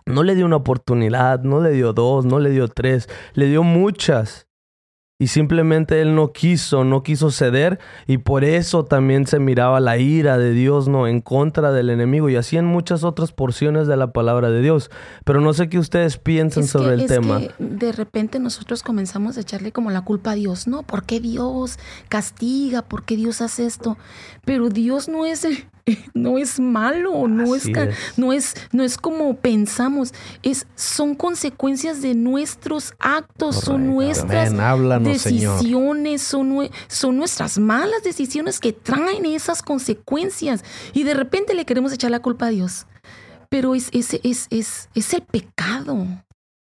no 0.05 0.23
le 0.23 0.35
dio 0.35 0.45
una 0.45 0.55
oportunidad, 0.57 1.41
no 1.43 1.61
le 1.61 1.71
dio 1.71 1.93
dos, 1.93 2.25
no 2.25 2.39
le 2.39 2.49
dio 2.49 2.67
tres, 2.67 3.09
le 3.33 3.47
dio 3.47 3.63
muchas. 3.63 4.46
Y 5.19 5.27
simplemente 5.27 5.99
él 5.99 6.13
no 6.13 6.31
quiso, 6.31 6.83
no 6.83 7.01
quiso 7.01 7.31
ceder 7.31 7.79
y 8.05 8.19
por 8.19 8.43
eso 8.43 8.85
también 8.85 9.25
se 9.25 9.39
miraba 9.39 9.79
la 9.79 9.97
ira 9.97 10.37
de 10.37 10.51
Dios, 10.51 10.87
¿no? 10.87 11.07
En 11.07 11.21
contra 11.21 11.71
del 11.71 11.89
enemigo 11.89 12.29
y 12.29 12.35
así 12.35 12.55
en 12.55 12.65
muchas 12.65 13.03
otras 13.03 13.31
porciones 13.31 13.87
de 13.87 13.97
la 13.97 14.11
palabra 14.13 14.51
de 14.51 14.61
Dios. 14.61 14.91
Pero 15.25 15.41
no 15.41 15.53
sé 15.53 15.69
qué 15.69 15.79
ustedes 15.79 16.19
piensan 16.19 16.67
sobre 16.67 16.93
el 16.93 17.07
tema. 17.07 17.41
de 17.57 17.91
repente 17.93 18.37
nosotros 18.37 18.83
comenzamos 18.83 19.37
a 19.37 19.41
echarle 19.41 19.71
como 19.71 19.89
la 19.89 20.01
culpa 20.01 20.31
a 20.31 20.35
Dios, 20.35 20.67
¿no? 20.67 20.83
¿Por 20.83 21.03
qué 21.03 21.19
Dios 21.19 21.79
castiga? 22.09 22.83
¿Por 22.83 23.01
qué 23.03 23.15
Dios 23.15 23.41
hace 23.41 23.65
esto? 23.65 23.97
Pero 24.45 24.69
Dios 24.69 25.09
no 25.09 25.25
es 25.25 25.45
el, 25.45 25.65
no 26.13 26.37
es 26.37 26.59
malo, 26.59 27.27
no 27.27 27.55
es, 27.55 27.67
no 28.17 28.33
es, 28.33 28.53
no 28.71 28.83
es 28.83 28.97
como 28.97 29.35
pensamos, 29.37 30.13
es, 30.43 30.67
son 30.75 31.15
consecuencias 31.15 32.01
de 32.01 32.15
nuestros 32.15 32.93
actos, 32.99 33.57
son 33.57 33.87
nuestras 33.87 34.53
decisiones, 35.03 36.21
son, 36.21 36.69
son 36.87 37.17
nuestras 37.17 37.57
malas 37.57 38.03
decisiones 38.03 38.59
que 38.59 38.73
traen 38.73 39.25
esas 39.25 39.61
consecuencias. 39.61 40.63
Y 40.93 41.03
de 41.03 41.13
repente 41.13 41.53
le 41.53 41.65
queremos 41.65 41.93
echar 41.93 42.11
la 42.11 42.19
culpa 42.19 42.47
a 42.47 42.49
Dios. 42.49 42.85
Pero 43.49 43.75
es, 43.75 43.89
es, 43.93 44.19
es, 44.23 44.47
es, 44.49 44.89
es 44.93 45.13
el 45.13 45.21
pecado. 45.21 46.05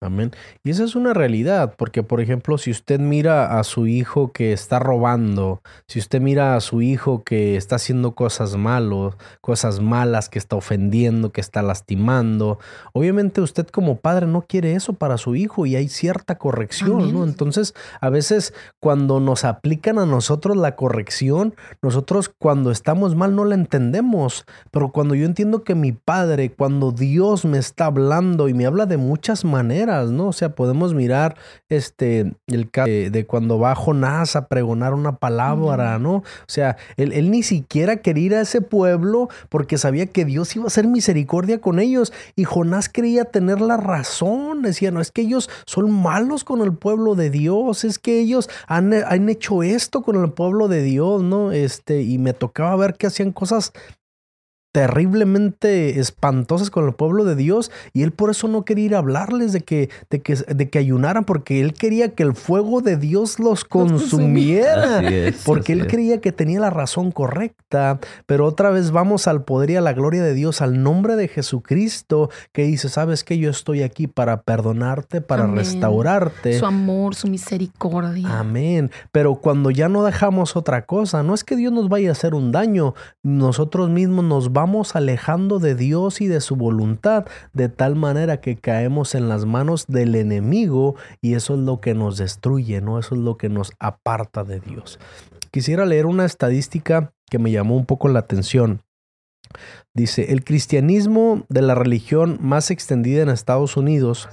Amén. 0.03 0.31
Y 0.63 0.69
esa 0.69 0.83
es 0.83 0.95
una 0.95 1.13
realidad, 1.13 1.75
porque 1.77 2.03
por 2.03 2.19
ejemplo, 2.19 2.57
si 2.57 2.71
usted 2.71 2.99
mira 2.99 3.57
a 3.57 3.63
su 3.63 3.87
hijo 3.87 4.31
que 4.31 4.51
está 4.51 4.79
robando, 4.79 5.61
si 5.87 5.99
usted 5.99 6.21
mira 6.21 6.55
a 6.55 6.61
su 6.61 6.81
hijo 6.81 7.23
que 7.23 7.55
está 7.55 7.77
haciendo 7.77 8.13
cosas 8.13 8.57
malos, 8.57 9.15
cosas 9.41 9.79
malas, 9.79 10.27
que 10.27 10.39
está 10.39 10.55
ofendiendo, 10.55 11.31
que 11.31 11.41
está 11.41 11.61
lastimando, 11.61 12.59
obviamente 12.91 13.41
usted 13.41 13.67
como 13.67 13.97
padre 13.97 14.27
no 14.27 14.41
quiere 14.41 14.73
eso 14.73 14.93
para 14.93 15.17
su 15.17 15.35
hijo 15.35 15.65
y 15.65 15.75
hay 15.75 15.87
cierta 15.87 16.37
corrección, 16.37 17.13
¿no? 17.13 17.23
Entonces, 17.23 17.73
a 18.01 18.09
veces 18.09 18.53
cuando 18.79 19.19
nos 19.19 19.45
aplican 19.45 19.99
a 19.99 20.05
nosotros 20.05 20.57
la 20.57 20.75
corrección, 20.75 21.55
nosotros 21.81 22.29
cuando 22.37 22.71
estamos 22.71 23.15
mal 23.15 23.35
no 23.35 23.45
la 23.45 23.55
entendemos, 23.55 24.45
pero 24.71 24.91
cuando 24.91 25.15
yo 25.15 25.25
entiendo 25.25 25.63
que 25.63 25.75
mi 25.75 25.91
padre, 25.93 26.51
cuando 26.51 26.91
Dios 26.91 27.45
me 27.45 27.57
está 27.57 27.85
hablando 27.85 28.49
y 28.49 28.53
me 28.53 28.65
habla 28.65 28.85
de 28.85 28.97
muchas 28.97 29.45
maneras, 29.45 29.92
¿no? 30.01 30.27
O 30.27 30.33
sea, 30.33 30.55
podemos 30.55 30.93
mirar 30.93 31.35
este, 31.69 32.33
el 32.47 32.69
caso 32.69 32.89
de, 32.89 33.25
cuando 33.27 33.59
va 33.59 33.75
Jonás 33.75 34.35
a 34.35 34.47
pregonar 34.47 34.93
una 34.93 35.17
palabra, 35.17 35.99
¿no? 35.99 36.15
O 36.15 36.23
sea, 36.47 36.77
él, 36.97 37.31
ni 37.31 37.43
siquiera 37.43 37.97
quería 37.97 38.25
ir 38.25 38.35
a 38.35 38.41
ese 38.41 38.61
pueblo 38.61 39.29
porque 39.49 39.77
sabía 39.77 40.07
que 40.07 40.25
Dios 40.25 40.55
iba 40.55 40.65
a 40.65 40.67
hacer 40.67 40.87
misericordia 40.87 41.61
con 41.61 41.79
ellos 41.79 42.13
y 42.35 42.43
Jonás 42.43 42.89
creía 42.89 43.25
tener 43.25 43.61
la 43.61 43.77
razón, 43.77 44.61
decía, 44.61 44.91
no, 44.91 45.01
es 45.01 45.11
que 45.11 45.21
ellos 45.21 45.49
son 45.65 45.91
malos 45.91 46.43
con 46.43 46.61
el 46.61 46.73
pueblo 46.73 47.15
de 47.15 47.29
Dios, 47.29 47.83
es 47.83 47.99
que 47.99 48.19
ellos 48.19 48.49
han, 48.67 48.93
han 48.93 49.29
hecho 49.29 49.63
esto 49.63 50.01
con 50.01 50.21
el 50.21 50.31
pueblo 50.31 50.67
de 50.67 50.81
Dios, 50.81 51.23
¿no? 51.23 51.51
Este, 51.51 52.01
y 52.01 52.17
me 52.17 52.33
tocaba 52.33 52.75
ver 52.75 52.95
que 52.95 53.07
hacían 53.07 53.31
cosas 53.31 53.73
terriblemente 54.73 55.99
espantosas 55.99 56.71
con 56.71 56.87
el 56.87 56.95
pueblo 56.95 57.25
de 57.25 57.35
Dios 57.35 57.71
y 57.93 58.01
él 58.01 58.11
por 58.11 58.31
eso 58.31 58.47
no 58.47 58.65
quería 58.65 58.85
ir 58.85 58.95
a 58.95 58.97
hablarles 58.97 59.53
de 59.53 59.61
que, 59.61 59.91
de 60.09 60.21
que, 60.21 60.33
de 60.33 60.69
que 60.69 60.79
ayunaran 60.79 61.25
porque 61.25 61.61
él 61.61 61.75
quería 61.75 62.15
que 62.15 62.23
el 62.23 62.33
fuego 62.33 62.81
de 62.81 62.97
Dios 62.97 63.39
los 63.39 63.65
consumiera. 63.65 65.03
porque 65.45 65.73
él 65.73 65.85
creía 65.85 66.21
que 66.21 66.31
tenía 66.31 66.59
la 66.59 66.71
razón 66.71 67.11
correcta. 67.11 67.99
Pero 68.25 68.47
otra 68.47 68.71
vez 68.71 68.89
vamos 68.89 69.27
al 69.27 69.43
poder 69.43 69.69
y 69.69 69.75
a 69.75 69.81
la 69.81 69.93
gloria 69.93 70.23
de 70.23 70.33
Dios 70.33 70.59
al 70.59 70.81
nombre 70.81 71.15
de 71.15 71.27
Jesucristo 71.27 72.31
que 72.51 72.63
dice 72.63 72.89
sabes 72.89 73.23
que 73.23 73.37
yo 73.37 73.51
estoy 73.51 73.83
aquí 73.83 74.07
para 74.07 74.41
perdonarte 74.41 75.21
para 75.21 75.45
restaurarte. 75.45 76.57
Su 76.57 76.65
amor 76.65 77.13
su 77.13 77.27
misericordia. 77.27 78.39
Amén. 78.39 78.89
Pero 79.11 79.35
cuando 79.35 79.69
ya 79.69 79.87
no 79.87 80.03
dejamos 80.03 80.55
otra 80.55 80.87
cosa 80.87 81.21
no 81.21 81.35
es 81.35 81.43
que 81.43 81.55
Dios 81.55 81.71
nos 81.71 81.89
vaya 81.89 82.09
a 82.09 82.13
hacer 82.13 82.33
un 82.33 82.51
daño 82.51 82.95
nosotros 83.21 83.91
mismos 83.91 84.25
nos 84.25 84.51
vamos 84.51 84.62
vamos 84.63 84.95
alejando 84.95 85.59
de 85.59 85.75
Dios 85.75 86.21
y 86.21 86.27
de 86.27 86.39
su 86.39 86.55
voluntad 86.55 87.25
de 87.51 87.67
tal 87.67 87.97
manera 87.97 88.39
que 88.39 88.55
caemos 88.55 89.13
en 89.13 89.27
las 89.27 89.45
manos 89.45 89.87
del 89.87 90.15
enemigo 90.15 90.95
y 91.19 91.33
eso 91.33 91.55
es 91.55 91.59
lo 91.59 91.81
que 91.81 91.93
nos 91.93 92.17
destruye, 92.17 92.79
¿no? 92.79 92.97
Eso 92.97 93.15
es 93.15 93.19
lo 93.19 93.35
que 93.35 93.49
nos 93.49 93.73
aparta 93.77 94.45
de 94.45 94.61
Dios. 94.61 94.99
Quisiera 95.51 95.85
leer 95.85 96.05
una 96.05 96.23
estadística 96.23 97.11
que 97.29 97.39
me 97.39 97.51
llamó 97.51 97.75
un 97.75 97.85
poco 97.85 98.07
la 98.07 98.19
atención. 98.19 98.83
Dice, 99.93 100.31
el 100.31 100.45
cristianismo 100.45 101.43
de 101.49 101.61
la 101.61 101.75
religión 101.75 102.37
más 102.39 102.71
extendida 102.71 103.21
en 103.21 103.27
Estados 103.27 103.75
Unidos 103.75 104.29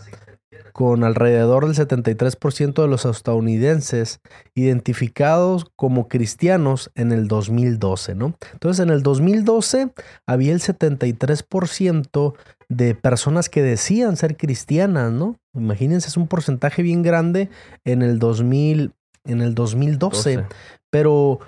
con 0.72 1.04
alrededor 1.04 1.66
del 1.66 1.74
73% 1.74 2.82
de 2.82 2.88
los 2.88 3.04
estadounidenses 3.04 4.20
identificados 4.54 5.66
como 5.76 6.08
cristianos 6.08 6.90
en 6.94 7.12
el 7.12 7.28
2012, 7.28 8.14
¿no? 8.14 8.34
Entonces, 8.52 8.82
en 8.82 8.90
el 8.90 9.02
2012 9.02 9.92
había 10.26 10.52
el 10.52 10.60
73% 10.60 12.34
de 12.68 12.94
personas 12.94 13.48
que 13.48 13.62
decían 13.62 14.16
ser 14.16 14.36
cristianas, 14.36 15.12
¿no? 15.12 15.36
Imagínense, 15.54 16.08
es 16.08 16.16
un 16.16 16.28
porcentaje 16.28 16.82
bien 16.82 17.02
grande 17.02 17.50
en 17.84 18.02
el 18.02 18.18
2000, 18.18 18.92
en 19.24 19.40
el 19.42 19.54
2012, 19.54 20.44
pero 20.90 21.40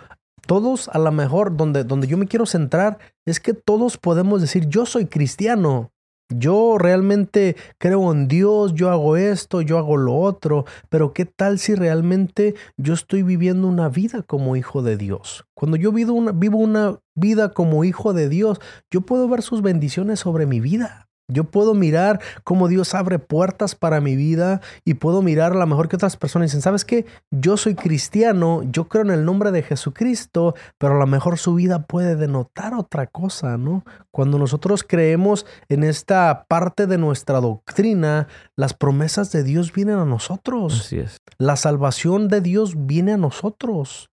todos 0.47 0.88
a 0.88 0.99
lo 0.99 1.12
mejor 1.12 1.57
donde, 1.57 1.85
donde 1.85 2.09
yo 2.09 2.17
me 2.19 2.27
quiero 2.27 2.47
centrar 2.47 2.99
es 3.25 3.38
que 3.38 3.55
todos 3.55 3.97
podemos 3.97 4.41
decir 4.41 4.67
yo 4.67 4.87
soy 4.87 5.07
cristiano, 5.07 5.92
yo 6.38 6.79
realmente 6.79 7.57
creo 7.79 8.12
en 8.12 8.29
Dios, 8.29 8.75
yo 8.75 8.90
hago 8.90 9.16
esto, 9.16 9.61
yo 9.62 9.79
hago 9.79 9.97
lo 9.97 10.16
otro, 10.16 10.64
pero 10.88 11.12
¿qué 11.12 11.25
tal 11.25 11.59
si 11.59 11.75
realmente 11.75 12.55
yo 12.77 12.95
estoy 12.95 13.23
viviendo 13.23 13.68
una 13.68 13.88
vida 13.88 14.23
como 14.23 14.57
hijo 14.57 14.83
de 14.83 14.97
Dios? 14.97 15.45
Cuando 15.55 15.77
yo 15.77 15.92
vivo 15.92 16.12
una, 16.12 17.01
vida 17.14 17.51
como 17.51 17.85
hijo 17.85 18.12
de 18.12 18.29
Dios, 18.29 18.61
yo 18.90 19.03
puedo 19.03 19.29
ver 19.29 19.42
sus 19.42 19.62
bendiciones 19.62 20.21
sobre 20.21 20.47
mi 20.47 20.61
vida. 20.61 21.09
Yo 21.29 21.45
puedo 21.45 21.75
mirar 21.75 22.21
cómo 22.45 22.69
Dios 22.69 22.95
abre 22.95 23.19
puertas 23.19 23.75
para 23.75 24.01
mi 24.01 24.17
vida 24.17 24.61
y 24.85 24.95
puedo 24.95 25.23
mirar 25.23 25.53
a 25.53 25.57
lo 25.57 25.67
mejor 25.67 25.89
que 25.89 25.97
otras 25.97 26.17
personas 26.17 26.49
dicen, 26.49 26.63
¿sabes 26.63 26.85
qué? 26.85 27.07
Yo 27.31 27.57
soy 27.57 27.75
cristiano, 27.75 28.63
yo 28.65 28.89
creo 28.89 29.03
en 29.03 29.11
el 29.11 29.25
nombre 29.25 29.51
de 29.51 29.63
Jesucristo, 29.63 30.55
pero 30.79 30.95
a 30.95 30.99
lo 30.99 31.07
mejor 31.07 31.39
su 31.39 31.55
vida 31.55 31.87
puede 31.87 32.17
denotar 32.17 32.75
otra 32.75 33.07
cosa, 33.07 33.57
¿no? 33.57 33.85
Cuando 34.11 34.39
nosotros 34.39 34.85
creemos 34.87 35.47
en 35.69 35.85
esta 35.85 36.45
parte 36.49 36.87
de 36.87 36.99
nuestra 36.99 37.41
doctrina, 37.41 38.29
las 38.57 38.75
promesas 38.75 39.33
de 39.33 39.43
Dios 39.43 39.73
vienen 39.73 39.97
a 39.97 40.05
nosotros. 40.05 40.81
Así 40.81 40.99
es. 40.99 41.17
La 41.39 41.57
salvación 41.57 42.29
de 42.29 42.41
Dios 42.41 42.75
viene 42.87 43.13
a 43.13 43.17
nosotros. 43.17 44.12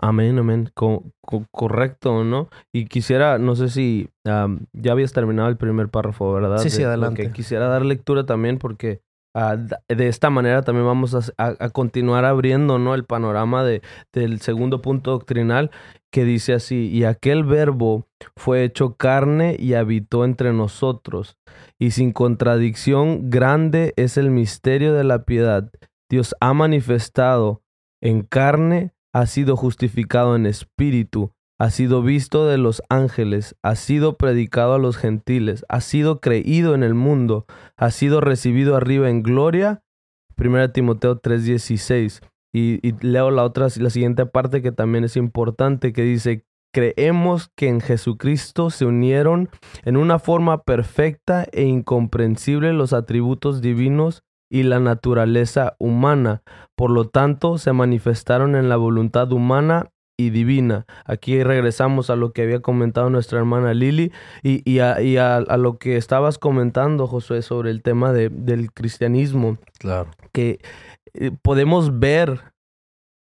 Amén, 0.00 0.38
amén. 0.38 0.70
correcto, 1.50 2.24
¿no? 2.24 2.48
Y 2.72 2.86
quisiera, 2.86 3.38
no 3.38 3.54
sé 3.54 3.68
si 3.68 4.08
ya 4.24 4.92
habías 4.92 5.12
terminado 5.12 5.48
el 5.48 5.56
primer 5.56 5.88
párrafo, 5.88 6.32
¿verdad? 6.32 6.58
Sí, 6.58 6.70
sí, 6.70 6.82
adelante. 6.82 7.30
quisiera 7.32 7.68
dar 7.68 7.84
lectura 7.84 8.26
también 8.26 8.58
porque 8.58 9.02
ah, 9.34 9.56
de 9.56 10.08
esta 10.08 10.30
manera 10.30 10.62
también 10.62 10.86
vamos 10.86 11.32
a, 11.38 11.68
continuar 11.70 12.24
abriendo, 12.24 12.78
¿no? 12.78 12.94
El 12.94 13.04
panorama 13.04 13.64
de, 13.64 13.82
del 14.12 14.40
segundo 14.40 14.82
punto 14.82 15.12
doctrinal 15.12 15.70
que 16.14 16.24
dice 16.24 16.52
así, 16.52 16.88
y 16.90 17.02
aquel 17.02 17.42
verbo 17.42 18.06
fue 18.36 18.62
hecho 18.62 18.94
carne 18.94 19.56
y 19.58 19.74
habitó 19.74 20.24
entre 20.24 20.52
nosotros, 20.52 21.36
y 21.76 21.90
sin 21.90 22.12
contradicción 22.12 23.30
grande 23.30 23.94
es 23.96 24.16
el 24.16 24.30
misterio 24.30 24.94
de 24.94 25.02
la 25.02 25.24
piedad. 25.24 25.72
Dios 26.08 26.36
ha 26.38 26.54
manifestado 26.54 27.62
en 28.00 28.22
carne 28.22 28.94
ha 29.14 29.26
sido 29.26 29.56
justificado 29.56 30.34
en 30.36 30.44
espíritu, 30.44 31.32
ha 31.58 31.70
sido 31.70 32.02
visto 32.02 32.46
de 32.46 32.58
los 32.58 32.82
ángeles, 32.88 33.56
ha 33.62 33.76
sido 33.76 34.16
predicado 34.16 34.74
a 34.74 34.78
los 34.78 34.96
gentiles, 34.96 35.64
ha 35.68 35.80
sido 35.80 36.20
creído 36.20 36.74
en 36.74 36.82
el 36.82 36.94
mundo, 36.94 37.46
ha 37.76 37.92
sido 37.92 38.20
recibido 38.20 38.76
arriba 38.76 39.08
en 39.08 39.22
gloria. 39.22 39.82
1 40.36 40.72
Timoteo 40.72 41.20
3:16. 41.20 42.20
Y, 42.52 42.86
y, 42.86 42.94
leo 43.00 43.30
la 43.30 43.44
otra, 43.44 43.68
la 43.76 43.90
siguiente 43.90 44.26
parte 44.26 44.62
que 44.62 44.72
también 44.72 45.04
es 45.04 45.16
importante, 45.16 45.92
que 45.92 46.02
dice, 46.02 46.44
creemos 46.72 47.50
que 47.56 47.68
en 47.68 47.80
Jesucristo 47.80 48.70
se 48.70 48.84
unieron 48.84 49.48
en 49.84 49.96
una 49.96 50.18
forma 50.18 50.62
perfecta 50.62 51.46
e 51.52 51.62
incomprensible 51.62 52.72
los 52.72 52.92
atributos 52.92 53.60
divinos 53.60 54.24
y 54.50 54.62
la 54.62 54.80
naturaleza 54.80 55.74
humana. 55.78 56.42
Por 56.76 56.90
lo 56.90 57.08
tanto, 57.08 57.58
se 57.58 57.72
manifestaron 57.72 58.56
en 58.56 58.68
la 58.68 58.76
voluntad 58.76 59.32
humana 59.32 59.90
y 60.16 60.30
divina. 60.30 60.86
Aquí 61.04 61.42
regresamos 61.42 62.10
a 62.10 62.16
lo 62.16 62.32
que 62.32 62.42
había 62.42 62.60
comentado 62.60 63.10
nuestra 63.10 63.38
hermana 63.38 63.74
Lili 63.74 64.12
y, 64.42 64.78
a, 64.78 65.56
lo 65.56 65.78
que 65.78 65.96
estabas 65.96 66.38
comentando, 66.38 67.06
Josué, 67.06 67.42
sobre 67.42 67.70
el 67.70 67.82
tema 67.82 68.12
de, 68.12 68.28
del 68.28 68.72
cristianismo. 68.72 69.58
Claro. 69.78 70.10
Que 70.32 70.60
eh, 71.14 71.32
podemos 71.42 71.98
ver 71.98 72.52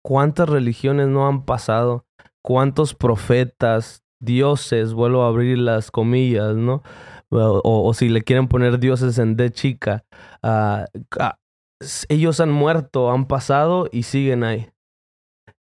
cuántas 0.03 0.49
religiones 0.49 1.07
no 1.07 1.27
han 1.27 1.45
pasado, 1.45 2.05
cuántos 2.43 2.93
profetas, 2.93 4.03
dioses, 4.19 4.93
vuelvo 4.93 5.23
a 5.23 5.27
abrir 5.27 5.57
las 5.57 5.91
comillas, 5.91 6.55
¿no? 6.55 6.81
o, 7.29 7.93
si 7.93 8.07
le 8.07 8.21
quieren 8.21 8.47
poner 8.47 8.79
dioses 8.79 9.19
en 9.19 9.35
de 9.35 9.51
chica, 9.51 10.05
ah, 10.41 10.85
ellos 12.09 12.39
han 12.39 12.51
muerto, 12.51 13.11
han 13.11 13.27
pasado 13.27 13.87
y 13.91 14.03
siguen 14.03 14.43
ahí. 14.43 14.69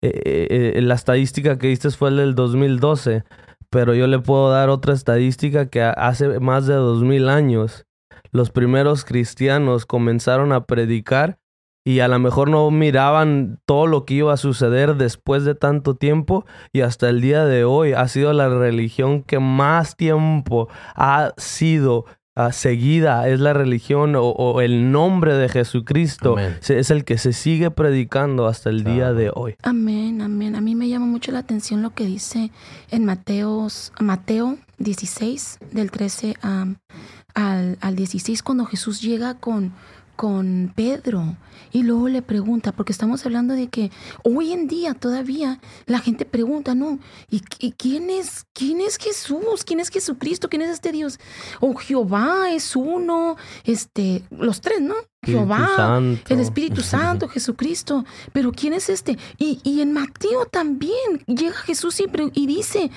Eh, 0.02 0.12
eh, 0.26 0.74
eh, 0.76 0.82
la 0.82 0.96
estadística 0.96 1.58
que 1.58 1.68
diste 1.68 1.90
fue 1.92 2.10
el 2.10 2.18
del 2.18 2.36
2012, 2.36 3.24
pero 3.70 3.96
yo 3.96 4.08
le 4.08 4.20
puedo 4.20 4.50
dar 4.52 4.70
otra 4.70 4.94
estadística 4.94 5.70
que 5.70 5.82
hace 5.82 6.40
más 6.40 6.68
de 6.68 6.76
2000 6.76 7.30
años 7.30 7.86
los 8.32 8.50
primeros 8.50 9.06
cristianos 9.06 9.86
comenzaron 9.86 10.52
a 10.52 10.66
predicar 10.66 11.38
y 11.86 12.00
a 12.00 12.08
lo 12.08 12.18
mejor 12.20 12.50
no 12.50 12.70
miraban 12.72 13.60
todo 13.66 13.88
lo 13.88 14.06
que 14.06 14.16
iba 14.16 14.34
a 14.34 14.38
suceder 14.38 14.96
después 14.96 15.46
de 15.46 15.54
tanto 15.54 15.96
tiempo 15.96 16.46
y 16.72 16.82
hasta 16.82 17.10
el 17.10 17.22
día 17.22 17.46
de 17.46 17.64
hoy 17.64 17.94
ha 17.94 18.08
sido 18.08 18.34
la 18.34 18.50
religión 18.50 19.22
que 19.22 19.40
más 19.40 19.96
tiempo 19.96 20.68
ha 20.96 21.34
sido 21.38 22.06
ah, 22.36 22.52
seguida, 22.52 23.28
es 23.28 23.40
la 23.40 23.54
religión 23.54 24.14
o, 24.16 24.62
el 24.62 24.92
nombre 24.92 25.34
de 25.36 25.50
Jesucristo, 25.50 26.38
es 26.38 26.92
el 26.92 27.04
que 27.06 27.18
se 27.18 27.34
sigue 27.34 27.72
predicando 27.72 28.48
hasta 28.48 28.70
el 28.70 28.84
día 28.84 29.14
de 29.14 29.32
hoy. 29.34 29.56
Amén, 29.64 30.22
amén. 30.22 30.56
A 30.56 30.62
mí 30.62 30.76
me 30.76 30.90
llama 30.90 31.06
mucho 31.06 31.32
la 31.32 31.40
atención 31.40 31.82
lo 31.82 31.92
que 31.92 32.06
dice 32.06 32.52
en 32.92 33.06
Mateos, 33.06 33.92
Mateo 34.00 34.58
16, 34.78 35.60
del 35.72 35.92
13 35.92 36.36
al, 36.42 37.78
al 37.82 37.96
16, 37.96 38.44
cuando 38.44 38.66
Jesús 38.66 39.02
llega 39.02 39.36
con 39.36 39.74
con 40.16 40.72
Pedro 40.76 41.36
y 41.72 41.84
luego 41.84 42.08
le 42.08 42.22
pregunta, 42.22 42.72
porque 42.72 42.92
estamos 42.92 43.26
hablando 43.26 43.56
de 43.56 43.68
que 43.68 43.92
hoy 44.24 44.54
en 44.54 44.68
día 44.68 44.94
todavía 44.94 45.60
la 45.88 46.00
gente 46.00 46.24
pregunta, 46.24 46.76
¿no? 46.76 47.00
¿Y, 47.30 47.42
quién 47.72 48.10
es 48.10 48.46
quién 48.54 48.80
es 48.80 48.98
Jesús? 48.98 49.64
¿Quién 49.66 49.80
es 49.80 49.90
Jesucristo? 49.90 50.50
¿Quién 50.50 50.62
es 50.62 50.70
este 50.70 50.92
Dios? 50.92 51.20
O 51.60 51.74
Jehová 51.74 52.52
es 52.52 52.76
uno, 52.76 53.38
este, 53.64 54.24
los 54.30 54.62
tres, 54.62 54.82
¿no? 54.82 54.96
Jehová, 55.24 56.00
el 56.30 56.40
Espíritu 56.40 56.82
Santo, 56.84 57.28
Jesucristo. 57.28 58.06
Pero 58.34 58.52
¿quién 58.52 58.74
es 58.74 58.90
este? 58.90 59.18
Y, 59.38 59.60
y 59.64 59.82
en 59.82 59.94
Mateo 59.94 60.46
también 60.46 61.24
llega 61.26 61.54
Jesús 61.54 62.00
y, 62.00 62.06
y 62.34 62.46
dice, 62.46 62.92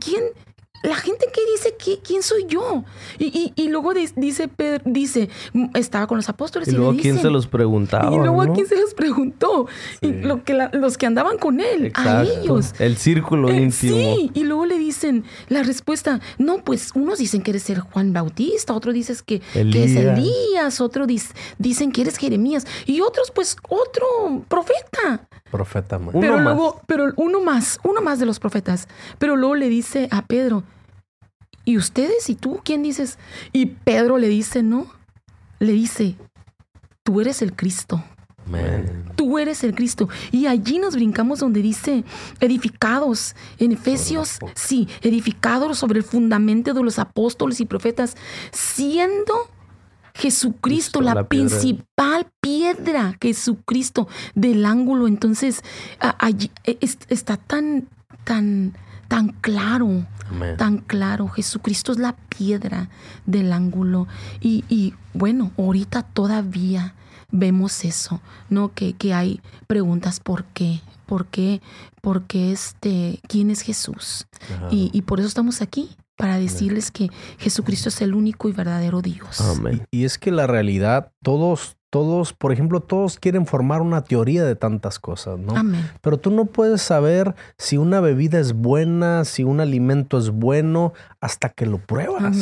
¿quién, 0.00 0.24
la 0.82 0.96
gente 0.96 1.26
que 1.32 1.40
dice 1.52 1.74
que, 1.78 1.98
quién 2.00 2.22
soy 2.22 2.46
yo. 2.48 2.84
Y, 3.18 3.52
y, 3.54 3.68
luego 3.68 3.92
dice 3.94 4.48
Pedro, 4.48 4.82
dice, 4.86 5.28
estaba 5.74 6.06
con 6.06 6.16
los 6.16 6.28
apóstoles. 6.28 6.68
Y, 6.68 6.72
luego 6.72 6.94
quién 6.96 7.18
se 7.18 7.30
los 7.30 7.46
preguntaba. 7.46 8.14
Y 8.14 8.18
luego 8.18 8.42
a 8.42 8.52
quién 8.52 8.66
se 8.66 8.76
los 8.76 8.94
preguntó. 8.94 9.66
Y 10.00 10.12
lo 10.12 10.44
que 10.44 10.68
los 10.72 10.98
que 10.98 11.06
andaban 11.06 11.38
con 11.38 11.60
él, 11.60 11.92
a 11.94 12.22
ellos. 12.22 12.74
El 12.78 12.96
círculo 12.96 13.48
eh, 13.50 13.56
íntimo. 13.56 13.96
Sí, 13.96 14.30
y 14.34 14.44
luego 14.44 14.66
le 14.66 14.78
dicen 14.78 15.24
la 15.48 15.62
respuesta, 15.62 16.20
no, 16.38 16.58
pues 16.64 16.90
unos 16.94 17.18
dicen 17.18 17.42
que 17.42 17.50
eres 17.50 17.62
ser 17.62 17.80
Juan 17.80 18.12
Bautista, 18.12 18.74
otros 18.74 18.94
dicen 18.94 19.16
que, 19.24 19.40
que 19.40 19.84
es 19.84 19.96
Elías, 19.96 20.80
otros 20.80 21.08
dicen 21.58 21.92
que 21.92 22.02
eres 22.02 22.16
Jeremías, 22.16 22.66
y 22.86 23.00
otros 23.00 23.30
pues 23.30 23.56
otro 23.68 24.44
profeta. 24.48 25.28
Profeta 25.56 25.98
más. 25.98 26.14
Pero 26.18 26.38
luego, 26.38 26.80
pero 26.86 27.12
uno 27.16 27.40
más, 27.40 27.80
uno 27.82 28.02
más 28.02 28.18
de 28.18 28.26
los 28.26 28.38
profetas. 28.38 28.88
Pero 29.18 29.36
luego 29.36 29.54
le 29.54 29.68
dice 29.68 30.08
a 30.10 30.26
Pedro, 30.26 30.64
¿y 31.64 31.78
ustedes? 31.78 32.28
¿Y 32.28 32.34
tú? 32.34 32.60
¿Quién 32.62 32.82
dices? 32.82 33.18
Y 33.52 33.66
Pedro 33.66 34.18
le 34.18 34.28
dice, 34.28 34.62
no, 34.62 34.86
le 35.58 35.72
dice, 35.72 36.16
tú 37.02 37.20
eres 37.20 37.40
el 37.42 37.54
Cristo. 37.54 38.04
Tú 39.16 39.38
eres 39.38 39.64
el 39.64 39.74
Cristo. 39.74 40.08
Y 40.30 40.46
allí 40.46 40.78
nos 40.78 40.94
brincamos 40.94 41.40
donde 41.40 41.62
dice, 41.62 42.04
edificados, 42.40 43.34
en 43.58 43.72
Efesios, 43.72 44.38
sí, 44.54 44.88
edificados 45.02 45.78
sobre 45.78 45.98
el 45.98 46.04
fundamento 46.04 46.72
de 46.72 46.82
los 46.82 46.98
apóstoles 46.98 47.60
y 47.60 47.64
profetas, 47.64 48.16
siendo 48.52 49.48
Jesucristo, 50.14 51.00
la, 51.00 51.24
principal 51.24 51.86
piedra, 51.94 52.35
Jesucristo 53.20 54.08
del 54.34 54.64
ángulo. 54.64 55.06
Entonces, 55.06 55.62
allí 55.98 56.50
e, 56.64 56.78
está 56.80 57.36
tan, 57.36 57.88
tan, 58.24 58.74
tan 59.08 59.28
claro, 59.40 60.06
tan 60.58 60.78
claro. 60.78 61.28
Jesucristo 61.28 61.92
es 61.92 61.98
la 61.98 62.14
piedra 62.14 62.88
del 63.24 63.52
ángulo. 63.52 64.06
Y, 64.40 64.64
y 64.68 64.94
bueno, 65.14 65.52
ahorita 65.56 66.02
todavía 66.02 66.94
vemos 67.30 67.84
eso, 67.84 68.20
¿no? 68.48 68.72
Que, 68.72 68.92
que 68.94 69.12
hay 69.14 69.40
preguntas 69.66 70.20
¿por 70.20 70.44
qué? 70.44 70.80
¿Por 71.06 71.26
qué? 71.26 71.60
¿Por 72.00 72.24
qué 72.24 72.52
este? 72.52 73.20
¿Quién 73.28 73.50
es 73.50 73.60
Jesús? 73.60 74.26
Y, 74.70 74.90
y, 74.92 75.02
por 75.02 75.20
eso 75.20 75.28
estamos 75.28 75.62
aquí, 75.62 75.96
para 76.16 76.38
decirles 76.38 76.90
que 76.90 77.10
Jesucristo 77.38 77.90
es 77.90 78.00
el 78.00 78.14
único 78.14 78.48
y 78.48 78.52
verdadero 78.52 79.02
Dios. 79.02 79.40
Y, 79.90 80.04
es 80.04 80.18
que 80.18 80.32
la 80.32 80.46
realidad, 80.46 81.12
todos, 81.22 81.76
todos, 81.96 82.34
por 82.34 82.52
ejemplo, 82.52 82.80
todos 82.80 83.18
quieren 83.18 83.46
formar 83.46 83.80
una 83.80 84.04
teoría 84.04 84.44
de 84.44 84.54
tantas 84.54 84.98
cosas, 84.98 85.38
¿no? 85.38 85.56
Amén. 85.56 85.88
Pero 86.02 86.18
tú 86.18 86.30
no 86.30 86.44
puedes 86.44 86.82
saber 86.82 87.34
si 87.56 87.78
una 87.78 88.00
bebida 88.00 88.38
es 88.38 88.52
buena, 88.52 89.24
si 89.24 89.44
un 89.44 89.60
alimento 89.60 90.18
es 90.18 90.28
bueno, 90.28 90.92
hasta 91.22 91.48
que 91.48 91.64
lo 91.64 91.78
pruebas. 91.78 92.36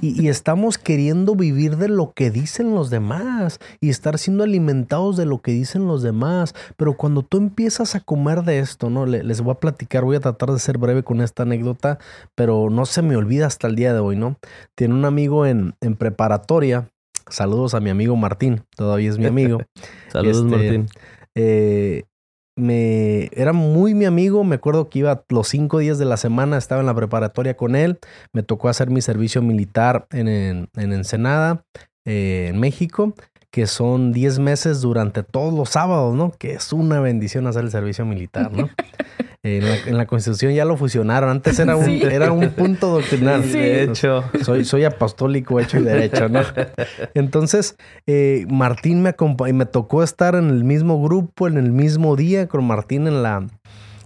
Y, 0.00 0.28
estamos 0.28 0.78
queriendo 0.78 1.34
vivir 1.34 1.76
de 1.76 1.88
lo 1.88 2.12
que 2.12 2.30
dicen 2.30 2.72
los 2.72 2.88
demás 2.88 3.58
y 3.80 3.90
estar 3.90 4.16
siendo 4.18 4.44
alimentados 4.44 5.16
de 5.16 5.26
lo 5.26 5.42
que 5.42 5.50
dicen 5.50 5.88
los 5.88 6.02
demás. 6.02 6.54
Pero 6.76 6.96
cuando 6.96 7.22
tú 7.22 7.38
empiezas 7.38 7.96
a 7.96 8.00
comer 8.00 8.42
de 8.42 8.60
esto, 8.60 8.90
¿no? 8.90 9.06
Les 9.06 9.40
voy 9.40 9.52
a 9.52 9.60
platicar, 9.60 10.04
voy 10.04 10.16
a 10.16 10.20
tratar 10.20 10.52
de 10.52 10.60
ser 10.60 10.78
breve 10.78 11.02
con 11.02 11.20
esta 11.20 11.42
anécdota, 11.42 11.98
pero 12.36 12.70
no 12.70 12.86
se 12.86 13.02
me 13.02 13.16
olvida 13.16 13.46
hasta 13.46 13.66
el 13.66 13.74
día 13.74 13.92
de 13.92 13.98
hoy, 13.98 14.14
¿no? 14.14 14.36
Tiene 14.76 14.94
un 14.94 15.04
amigo 15.04 15.46
en, 15.46 15.74
en 15.80 15.96
preparatoria. 15.96 16.90
Saludos 17.28 17.74
a 17.74 17.80
mi 17.80 17.90
amigo 17.90 18.16
Martín, 18.16 18.64
todavía 18.76 19.10
es 19.10 19.18
mi 19.18 19.26
amigo. 19.26 19.60
Saludos, 20.12 20.44
este, 20.44 20.56
Martín. 20.56 20.86
Eh, 21.34 22.04
me 22.56 23.30
era 23.32 23.52
muy 23.52 23.94
mi 23.94 24.04
amigo, 24.04 24.44
me 24.44 24.56
acuerdo 24.56 24.88
que 24.88 25.00
iba 25.00 25.24
los 25.28 25.48
cinco 25.48 25.78
días 25.78 25.98
de 25.98 26.04
la 26.04 26.16
semana, 26.16 26.56
estaba 26.56 26.80
en 26.80 26.86
la 26.86 26.94
preparatoria 26.94 27.56
con 27.56 27.74
él, 27.74 27.98
me 28.32 28.42
tocó 28.42 28.68
hacer 28.68 28.90
mi 28.90 29.00
servicio 29.00 29.42
militar 29.42 30.06
en, 30.12 30.28
en, 30.28 30.92
Ensenada, 30.92 31.64
eh, 32.04 32.46
en 32.50 32.60
México, 32.60 33.14
que 33.54 33.68
son 33.68 34.10
diez 34.10 34.40
meses 34.40 34.80
durante 34.80 35.22
todos 35.22 35.54
los 35.54 35.68
sábados, 35.68 36.12
¿no? 36.16 36.32
Que 36.32 36.54
es 36.54 36.72
una 36.72 36.98
bendición 36.98 37.46
hacer 37.46 37.62
el 37.62 37.70
servicio 37.70 38.04
militar, 38.04 38.50
¿no? 38.50 38.68
En 39.44 39.98
la, 39.98 40.06
Constitución 40.06 40.54
ya 40.54 40.64
lo 40.64 40.78
fusionaron. 40.78 41.28
Antes 41.28 41.58
era 41.58 41.76
un, 41.76 41.86
era 41.90 42.32
un 42.32 42.48
punto 42.52 42.88
doctrinal. 42.88 43.42
De 43.52 43.82
hecho. 43.82 44.24
Soy, 44.42 44.64
soy 44.64 44.84
apostólico 44.84 45.60
hecho 45.60 45.78
y 45.78 45.82
derecho, 45.82 46.30
¿no? 46.30 46.40
Entonces, 47.12 47.76
eh, 48.06 48.46
Martín 48.48 49.02
me 49.02 49.10
acompañó 49.10 49.50
y 49.50 49.52
me 49.52 49.66
tocó 49.66 50.02
estar 50.02 50.34
en 50.34 50.48
el 50.48 50.64
mismo 50.64 51.02
grupo, 51.02 51.46
en 51.46 51.58
el 51.58 51.72
mismo 51.72 52.16
día 52.16 52.48
con 52.48 52.64
Martín 52.64 53.06
en 53.06 53.22
la, 53.22 53.46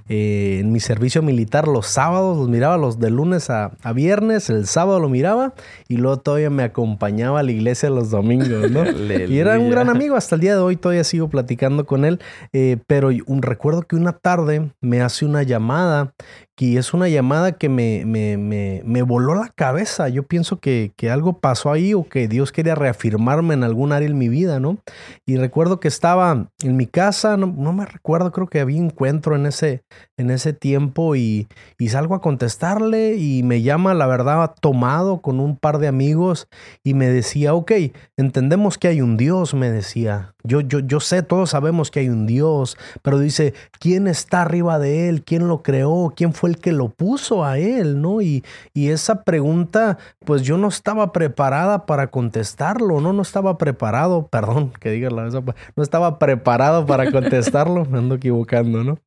eh, 0.09 0.59
en 0.61 0.73
mi 0.73 0.81
servicio 0.81 1.23
militar 1.23 1.69
los 1.69 1.87
sábados, 1.87 2.37
los 2.37 2.49
miraba 2.49 2.77
los 2.77 2.99
de 2.99 3.11
lunes 3.11 3.51
a, 3.51 3.71
viernes, 3.95 4.51
el 4.51 4.67
sábado 4.67 5.01
lo 5.01 5.09
miraba 5.09 5.55
y 5.89 5.97
luego 5.97 6.19
todavía 6.19 6.51
me 6.51 6.63
acompañaba 6.63 7.41
a 7.41 7.43
la 7.43 7.53
iglesia 7.53 7.91
los 7.91 8.11
domingos, 8.11 8.71
¿no? 8.71 8.85
y 9.29 9.39
era 9.39 9.59
un 9.59 9.71
gran 9.71 9.89
amigo, 9.89 10.17
hasta 10.17 10.35
el 10.35 10.41
día 10.41 10.55
de 10.55 10.61
hoy 10.61 10.77
todavía 10.77 11.05
sigo 11.05 11.29
platicando 11.29 11.87
con 11.87 12.05
él, 12.05 12.21
eh, 12.53 12.79
pero 12.87 13.11
un 13.27 13.43
recuerdo 13.43 13.83
que 13.83 13.97
una 13.97 14.13
tarde 14.13 14.71
me 14.81 15.01
hace 15.01 15.25
una 15.25 15.43
llamada 15.43 16.15
y 16.59 16.77
es 16.77 16.93
una 16.93 17.09
llamada 17.09 17.53
que 17.53 17.69
me, 17.69 18.03
me, 18.05 18.37
me, 18.37 18.83
me 18.85 19.03
voló 19.03 19.37
la 19.37 19.49
cabeza. 19.49 20.09
Yo 20.09 20.25
pienso 20.25 20.59
que, 20.59 20.93
que, 20.97 21.09
algo 21.09 21.39
pasó 21.39 21.71
ahí 21.71 21.95
o 21.95 22.09
que 22.09 22.27
Dios 22.27 22.51
quería 22.51 22.75
reafirmarme 22.75 23.55
en 23.55 23.63
algún 23.63 23.93
área 23.93 24.09
en 24.09 24.19
mi 24.19 24.29
vida, 24.29 24.59
¿no? 24.59 24.79
Y 25.25 25.37
recuerdo 25.37 25.79
que 25.79 25.87
estaba 25.87 26.49
en 26.63 26.77
mi 26.77 26.87
casa, 26.87 27.37
no, 27.37 27.47
no 27.47 27.73
me 27.73 27.87
recuerdo, 27.87 28.33
creo 28.33 28.49
que 28.49 28.59
había 28.59 28.79
encuentro 28.79 29.37
en 29.37 29.47
ese, 29.47 29.85
en 30.17 30.31
ese 30.31 30.53
tiempo 30.53 31.15
y, 31.15 31.47
y, 31.79 31.91
salgo 31.91 32.17
a 32.17 32.21
contestarle 32.21 33.15
y 33.15 33.45
me 33.45 33.63
llama, 33.63 33.95
la 33.95 34.07
verdad, 34.07 34.55
tomado 34.61 35.21
con 35.21 35.39
un 35.39 35.57
par 35.57 35.79
de 35.79 35.87
amigos 35.87 36.49
y 36.83 36.95
me 36.95 37.09
decía, 37.09 37.55
ok, 37.55 37.73
entendemos 38.17 38.79
que 38.79 38.89
hay 38.89 39.01
un 39.01 39.17
Dios, 39.17 39.55
me 39.55 39.71
decía. 39.71 40.35
Yo, 40.45 40.61
yo, 40.61 40.79
yo 40.79 41.01
sé, 41.01 41.23
todos 41.23 41.51
sabemos 41.51 41.91
que 41.91 42.01
hay 42.01 42.09
un 42.09 42.27
Dios, 42.27 42.79
pero 43.03 43.19
dice, 43.19 43.55
¿quién 43.79 44.09
está 44.09 44.43
arriba 44.43 44.79
de 44.79 45.09
él? 45.09 45.23
¿Quién 45.23 45.47
lo 45.47 45.63
creó? 45.63 46.13
¿Quién 46.17 46.33
fue 46.33 46.48
el 46.49 46.59
que 46.59 46.73
lo 46.73 46.89
puso 46.89 47.45
a 47.45 47.59
él? 47.59 48.01
¿No? 48.01 48.21
Y, 48.21 48.45
y 48.75 48.89
esa 48.89 49.23
pregunta, 49.23 49.99
pues 50.25 50.43
yo 50.43 50.59
no 50.59 50.69
estaba 50.69 51.13
preparada 51.13 51.87
para 51.87 52.09
contestarlo, 52.09 53.01
¿no? 53.01 53.13
No 53.13 53.23
estaba 53.23 53.59
preparado, 53.59 54.27
perdón 54.27 54.73
que 54.81 54.91
diga 54.91 55.11
la 55.11 55.29
no 55.77 55.83
estaba 55.83 56.19
preparado 56.19 56.87
para 56.87 57.11
contestarlo, 57.11 57.85
me 57.91 57.99
ando 57.99 58.17
equivocando, 58.17 58.85
¿no? 58.85 58.99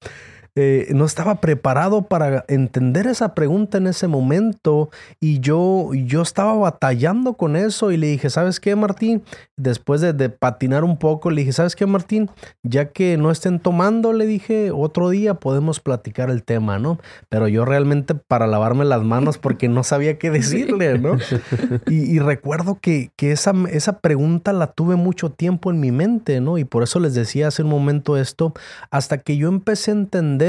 Eh, 0.57 0.87
no 0.89 1.05
estaba 1.05 1.35
preparado 1.35 2.01
para 2.01 2.43
entender 2.49 3.07
esa 3.07 3.33
pregunta 3.33 3.77
en 3.77 3.87
ese 3.87 4.09
momento 4.09 4.89
y 5.21 5.39
yo, 5.39 5.91
yo 5.93 6.21
estaba 6.21 6.53
batallando 6.55 7.35
con 7.35 7.55
eso 7.55 7.93
y 7.93 7.95
le 7.95 8.07
dije, 8.07 8.29
¿sabes 8.29 8.59
qué, 8.59 8.75
Martín? 8.75 9.23
Después 9.55 10.01
de, 10.01 10.11
patinar 10.27 10.83
un 10.83 10.97
poco, 10.97 11.31
le 11.31 11.41
dije, 11.41 11.53
¿sabes 11.53 11.77
qué, 11.77 11.85
Martín? 11.85 12.29
Ya 12.63 12.89
que 12.89 13.15
no 13.15 13.31
estén 13.31 13.59
tomando, 13.59 14.11
le 14.11 14.25
dije, 14.25 14.71
otro 14.71 15.09
día 15.09 15.35
podemos 15.35 15.79
platicar 15.79 16.29
el 16.29 16.43
tema, 16.43 16.79
¿no? 16.79 16.99
Pero 17.29 17.47
yo 17.47 17.63
realmente 17.63 18.13
para 18.13 18.45
lavarme 18.45 18.83
las 18.83 19.03
manos 19.03 19.37
porque 19.37 19.69
no 19.69 19.85
sabía 19.85 20.17
qué 20.17 20.31
decirle, 20.31 20.99
¿no? 20.99 21.17
Y, 21.87 22.19
recuerdo 22.19 22.77
que, 22.81 23.11
que 23.15 23.31
esa, 23.31 23.53
esa 23.69 23.99
pregunta 23.99 24.53
la 24.53 24.67
tuve 24.67 24.95
mucho 24.95 25.31
tiempo 25.31 25.71
en 25.71 25.79
mi 25.79 25.91
mente, 25.91 26.41
¿no? 26.41 26.57
Y 26.57 26.65
por 26.65 26.83
eso 26.83 26.99
les 26.99 27.13
decía 27.13 27.47
hace 27.47 27.63
un 27.63 27.69
momento 27.69 28.17
esto, 28.17 28.53
hasta 28.89 29.17
que 29.19 29.37
yo 29.37 29.47
empecé 29.47 29.91
a 29.91 29.95
entender 29.95 30.40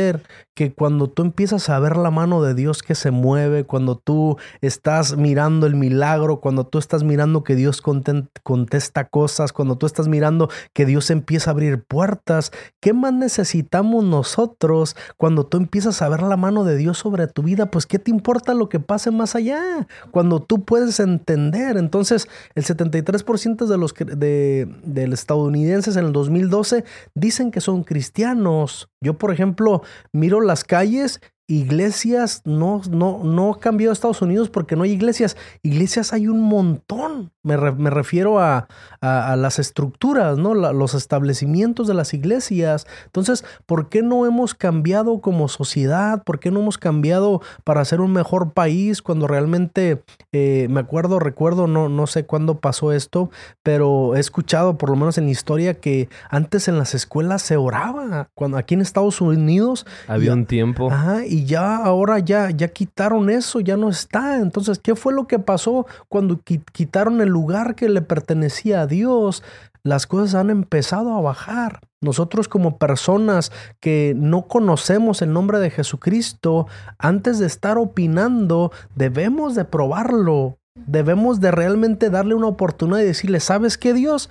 que 0.54 0.74
cuando 0.74 1.08
tú 1.08 1.22
empiezas 1.22 1.70
a 1.70 1.78
ver 1.78 1.96
la 1.96 2.10
mano 2.10 2.42
de 2.42 2.54
Dios 2.54 2.82
que 2.82 2.94
se 2.94 3.10
mueve, 3.10 3.64
cuando 3.64 3.96
tú 3.96 4.36
estás 4.60 5.16
mirando 5.16 5.66
el 5.66 5.74
milagro, 5.74 6.40
cuando 6.40 6.66
tú 6.66 6.78
estás 6.78 7.04
mirando 7.04 7.42
que 7.42 7.54
Dios 7.54 7.80
contesta 7.80 9.08
cosas, 9.08 9.52
cuando 9.52 9.76
tú 9.76 9.86
estás 9.86 10.08
mirando 10.08 10.50
que 10.74 10.84
Dios 10.84 11.10
empieza 11.10 11.50
a 11.50 11.52
abrir 11.52 11.84
puertas, 11.84 12.52
¿qué 12.80 12.92
más 12.92 13.12
necesitamos 13.14 14.04
nosotros 14.04 14.96
cuando 15.16 15.46
tú 15.46 15.56
empiezas 15.56 16.02
a 16.02 16.08
ver 16.08 16.22
la 16.22 16.36
mano 16.36 16.64
de 16.64 16.76
Dios 16.76 16.98
sobre 16.98 17.26
tu 17.28 17.42
vida? 17.42 17.70
Pues 17.70 17.86
¿qué 17.86 17.98
te 17.98 18.10
importa 18.10 18.52
lo 18.54 18.68
que 18.68 18.80
pase 18.80 19.10
más 19.10 19.34
allá? 19.34 19.86
Cuando 20.10 20.40
tú 20.40 20.64
puedes 20.64 21.00
entender. 21.00 21.76
Entonces, 21.76 22.28
el 22.54 22.64
73% 22.64 23.66
de 23.66 23.78
los 23.78 23.94
de, 23.94 24.68
de 24.84 25.04
estadounidenses 25.04 25.96
en 25.96 26.06
el 26.06 26.12
2012 26.12 26.84
dicen 27.14 27.50
que 27.50 27.60
son 27.60 27.84
cristianos. 27.84 28.88
Yo, 29.00 29.18
por 29.18 29.32
ejemplo, 29.32 29.81
miro 30.12 30.40
las 30.40 30.64
calles 30.64 31.20
iglesias, 31.48 32.42
no, 32.44 32.80
no, 32.90 33.20
no 33.24 33.52
ha 33.52 33.58
cambiado 33.58 33.92
Estados 33.92 34.22
Unidos 34.22 34.48
porque 34.48 34.76
no 34.76 34.84
hay 34.84 34.92
iglesias. 34.92 35.36
Iglesias 35.62 36.12
hay 36.12 36.28
un 36.28 36.40
montón. 36.40 37.32
Me, 37.42 37.56
refiero 37.56 38.38
a, 38.38 38.68
las 39.00 39.58
estructuras, 39.58 40.38
¿no? 40.38 40.54
los 40.54 40.94
establecimientos 40.94 41.88
de 41.88 41.94
las 41.94 42.14
iglesias. 42.14 42.86
Entonces, 43.06 43.44
¿por 43.66 43.88
qué 43.88 44.02
no 44.02 44.26
hemos 44.26 44.54
cambiado 44.54 45.20
como 45.20 45.48
sociedad? 45.48 46.22
¿Por 46.22 46.38
qué 46.38 46.52
no 46.52 46.60
hemos 46.60 46.78
cambiado 46.78 47.42
para 47.64 47.84
ser 47.84 48.00
un 48.00 48.12
mejor 48.12 48.52
país 48.52 49.02
cuando 49.02 49.26
realmente, 49.26 50.04
eh, 50.30 50.68
me 50.70 50.80
acuerdo, 50.80 51.18
recuerdo, 51.18 51.66
no, 51.66 51.88
no 51.88 52.06
sé 52.06 52.24
cuándo 52.24 52.60
pasó 52.60 52.92
esto, 52.92 53.30
pero 53.64 54.14
he 54.14 54.20
escuchado, 54.20 54.78
por 54.78 54.90
lo 54.90 54.96
menos 54.96 55.18
en 55.18 55.24
la 55.24 55.32
historia, 55.32 55.74
que 55.74 56.08
antes 56.30 56.68
en 56.68 56.78
las 56.78 56.94
escuelas 56.94 57.42
se 57.42 57.56
oraba. 57.56 58.28
Cuando 58.34 58.56
aquí 58.56 58.74
en 58.74 58.82
Estados 58.82 59.20
Unidos... 59.20 59.84
Había 60.06 60.32
un 60.32 60.46
tiempo. 60.46 60.92
Ajá, 60.92 61.26
y 61.32 61.46
ya 61.46 61.76
ahora 61.76 62.18
ya, 62.18 62.50
ya 62.50 62.68
quitaron 62.68 63.30
eso, 63.30 63.60
ya 63.60 63.78
no 63.78 63.88
está. 63.88 64.36
Entonces, 64.36 64.78
¿qué 64.78 64.94
fue 64.94 65.14
lo 65.14 65.26
que 65.26 65.38
pasó 65.38 65.86
cuando 66.10 66.38
quitaron 66.42 67.22
el 67.22 67.30
lugar 67.30 67.74
que 67.74 67.88
le 67.88 68.02
pertenecía 68.02 68.82
a 68.82 68.86
Dios? 68.86 69.42
Las 69.82 70.06
cosas 70.06 70.34
han 70.34 70.50
empezado 70.50 71.14
a 71.16 71.22
bajar. 71.22 71.80
Nosotros 72.02 72.48
como 72.48 72.76
personas 72.76 73.50
que 73.80 74.12
no 74.14 74.42
conocemos 74.46 75.22
el 75.22 75.32
nombre 75.32 75.58
de 75.58 75.70
Jesucristo, 75.70 76.66
antes 76.98 77.38
de 77.38 77.46
estar 77.46 77.78
opinando, 77.78 78.70
debemos 78.94 79.54
de 79.54 79.64
probarlo. 79.64 80.58
Debemos 80.74 81.40
de 81.40 81.50
realmente 81.50 82.10
darle 82.10 82.34
una 82.34 82.48
oportunidad 82.48 83.00
y 83.00 83.06
decirle, 83.06 83.40
¿sabes 83.40 83.78
qué 83.78 83.94
Dios? 83.94 84.28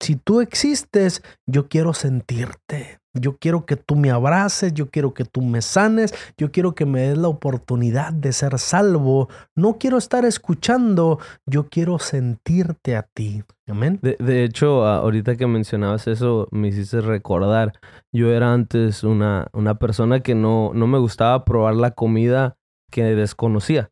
Si 0.00 0.16
tú 0.16 0.40
existes, 0.40 1.22
yo 1.46 1.68
quiero 1.68 1.92
sentirte. 1.92 3.00
Yo 3.20 3.36
quiero 3.38 3.66
que 3.66 3.76
tú 3.76 3.96
me 3.96 4.10
abraces, 4.10 4.72
yo 4.74 4.90
quiero 4.90 5.14
que 5.14 5.24
tú 5.24 5.42
me 5.42 5.62
sanes, 5.62 6.14
yo 6.36 6.50
quiero 6.50 6.74
que 6.74 6.86
me 6.86 7.08
des 7.08 7.18
la 7.18 7.28
oportunidad 7.28 8.12
de 8.12 8.32
ser 8.32 8.58
salvo. 8.58 9.28
No 9.54 9.78
quiero 9.78 9.98
estar 9.98 10.24
escuchando, 10.24 11.18
yo 11.46 11.68
quiero 11.68 11.98
sentirte 11.98 12.96
a 12.96 13.02
ti. 13.02 13.42
Amén. 13.66 13.98
De, 14.02 14.16
de 14.18 14.44
hecho, 14.44 14.86
ahorita 14.86 15.36
que 15.36 15.46
mencionabas 15.46 16.06
eso, 16.06 16.48
me 16.50 16.68
hiciste 16.68 17.00
recordar. 17.00 17.72
Yo 18.12 18.32
era 18.32 18.52
antes 18.52 19.04
una, 19.04 19.48
una 19.52 19.78
persona 19.78 20.20
que 20.20 20.34
no, 20.34 20.72
no 20.74 20.86
me 20.86 20.98
gustaba 20.98 21.44
probar 21.44 21.74
la 21.74 21.90
comida 21.90 22.56
que 22.90 23.02
desconocía. 23.02 23.90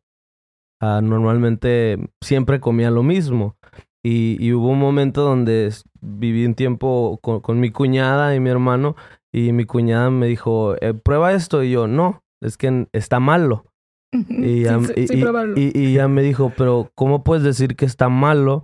Ah, 0.79 1.01
normalmente 1.01 1.97
siempre 2.21 2.59
comía 2.59 2.91
lo 2.91 3.03
mismo. 3.03 3.57
Y, 4.03 4.53
hubo 4.53 4.69
un 4.69 4.79
momento 4.79 5.21
donde 5.21 5.73
viví 5.99 6.45
un 6.45 6.53
tiempo 6.53 7.19
con, 7.21 7.59
mi 7.59 7.71
cuñada 7.71 8.35
y 8.35 8.39
mi 8.39 8.49
hermano 8.49 8.95
y 9.33 9.51
mi 9.51 9.65
cuñada 9.65 10.09
me 10.09 10.27
dijo, 10.27 10.75
eh, 10.81 10.93
prueba 10.93 11.33
esto. 11.33 11.63
Y 11.63 11.71
yo, 11.71 11.87
no, 11.87 12.23
es 12.41 12.57
que 12.57 12.87
está 12.93 13.19
malo. 13.19 13.65
Y 14.11 14.63
ya, 14.63 14.79
y, 14.95 15.93
ya 15.93 16.07
me 16.07 16.21
dijo, 16.23 16.53
pero 16.55 16.91
¿cómo 16.95 17.23
puedes 17.23 17.43
decir 17.43 17.75
que 17.75 17.85
está 17.85 18.07
malo 18.09 18.63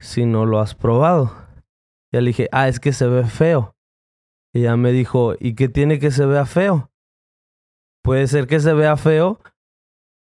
si 0.00 0.26
no 0.26 0.44
lo 0.44 0.60
has 0.60 0.74
probado? 0.74 1.32
Y 2.12 2.18
le 2.18 2.26
dije, 2.26 2.48
ah, 2.52 2.68
es 2.68 2.78
que 2.78 2.92
se 2.92 3.06
ve 3.06 3.24
feo. 3.24 3.74
Y 4.54 4.60
ella 4.60 4.76
me 4.76 4.92
dijo, 4.92 5.34
¿y 5.40 5.54
qué 5.54 5.68
tiene 5.68 5.98
que 5.98 6.10
se 6.10 6.26
vea 6.26 6.44
feo? 6.44 6.90
Puede 8.04 8.26
ser 8.26 8.46
que 8.46 8.60
se 8.60 8.74
vea 8.74 8.96
feo, 8.96 9.40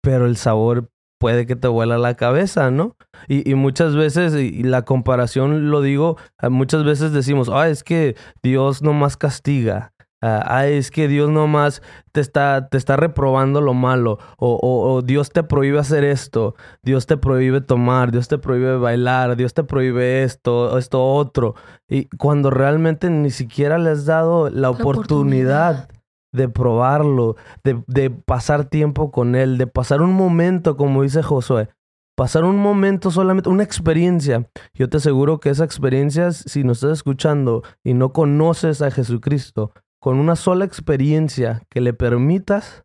pero 0.00 0.26
el 0.26 0.36
sabor 0.36 0.92
puede 1.22 1.46
que 1.46 1.54
te 1.54 1.68
vuela 1.68 1.98
la 1.98 2.14
cabeza, 2.14 2.72
¿no? 2.72 2.96
Y, 3.28 3.54
muchas 3.54 3.94
veces, 3.94 4.34
y 4.34 4.64
la 4.64 4.82
comparación 4.82 5.70
lo 5.70 5.80
digo, 5.80 6.16
ah, 6.36 6.48
muchas 6.48 6.82
veces 6.82 7.12
decimos, 7.12 7.48
ah, 7.48 7.68
es 7.68 7.84
que 7.84 8.16
Dios 8.42 8.82
nomás 8.82 9.16
castiga. 9.16 9.92
Ah, 10.20 10.42
ah 10.44 10.66
es 10.66 10.90
que 10.90 11.06
Dios 11.06 11.30
nomás 11.30 11.80
te 12.10 12.20
está, 12.20 12.68
te 12.68 12.76
está 12.76 12.96
reprobando 12.96 13.60
lo 13.60 13.72
malo. 13.72 14.18
O, 14.36 14.58
o, 14.60 15.00
Dios 15.02 15.30
te 15.30 15.44
prohíbe 15.44 15.78
hacer 15.78 16.02
esto. 16.02 16.56
Dios 16.82 17.06
te 17.06 17.16
prohíbe 17.16 17.60
tomar. 17.60 18.10
Dios 18.10 18.26
te 18.26 18.38
prohíbe 18.38 18.76
bailar. 18.78 19.36
Dios 19.36 19.54
te 19.54 19.62
prohíbe 19.62 20.24
esto, 20.24 20.76
esto 20.76 21.04
otro. 21.04 21.54
Y 21.88 22.08
cuando 22.16 22.50
realmente 22.50 23.08
ni 23.10 23.30
siquiera 23.30 23.78
le 23.78 23.90
has 23.90 24.06
dado 24.06 24.50
la, 24.50 24.70
oportunidad 24.70 25.88
de 26.32 26.48
probarlo, 26.48 27.36
de, 27.62 27.82
de, 27.86 28.10
pasar 28.10 28.64
tiempo 28.64 29.10
con 29.10 29.34
Él, 29.34 29.58
de 29.58 29.66
pasar 29.66 30.02
un 30.02 30.12
momento, 30.12 30.76
como 30.76 31.02
dice 31.02 31.22
Josué, 31.22 31.68
pasar 32.16 32.44
un 32.44 32.56
momento 32.56 33.10
solamente, 33.10 33.48
una 33.48 33.62
experiencia. 33.62 34.48
Yo 34.74 34.88
te 34.88 34.96
aseguro 34.96 35.40
que 35.40 35.50
esa 35.50 35.64
experiencia, 35.64 36.32
si 36.32 36.64
nos 36.64 36.78
estás 36.78 36.98
escuchando 36.98 37.62
y 37.84 37.94
no 37.94 38.12
conoces 38.12 38.82
a 38.82 38.90
Jesucristo, 38.90 39.72
con 40.00 40.18
una 40.18 40.36
sola 40.36 40.64
experiencia 40.64 41.62
que 41.70 41.80
le 41.80 41.92
permitas, 41.92 42.84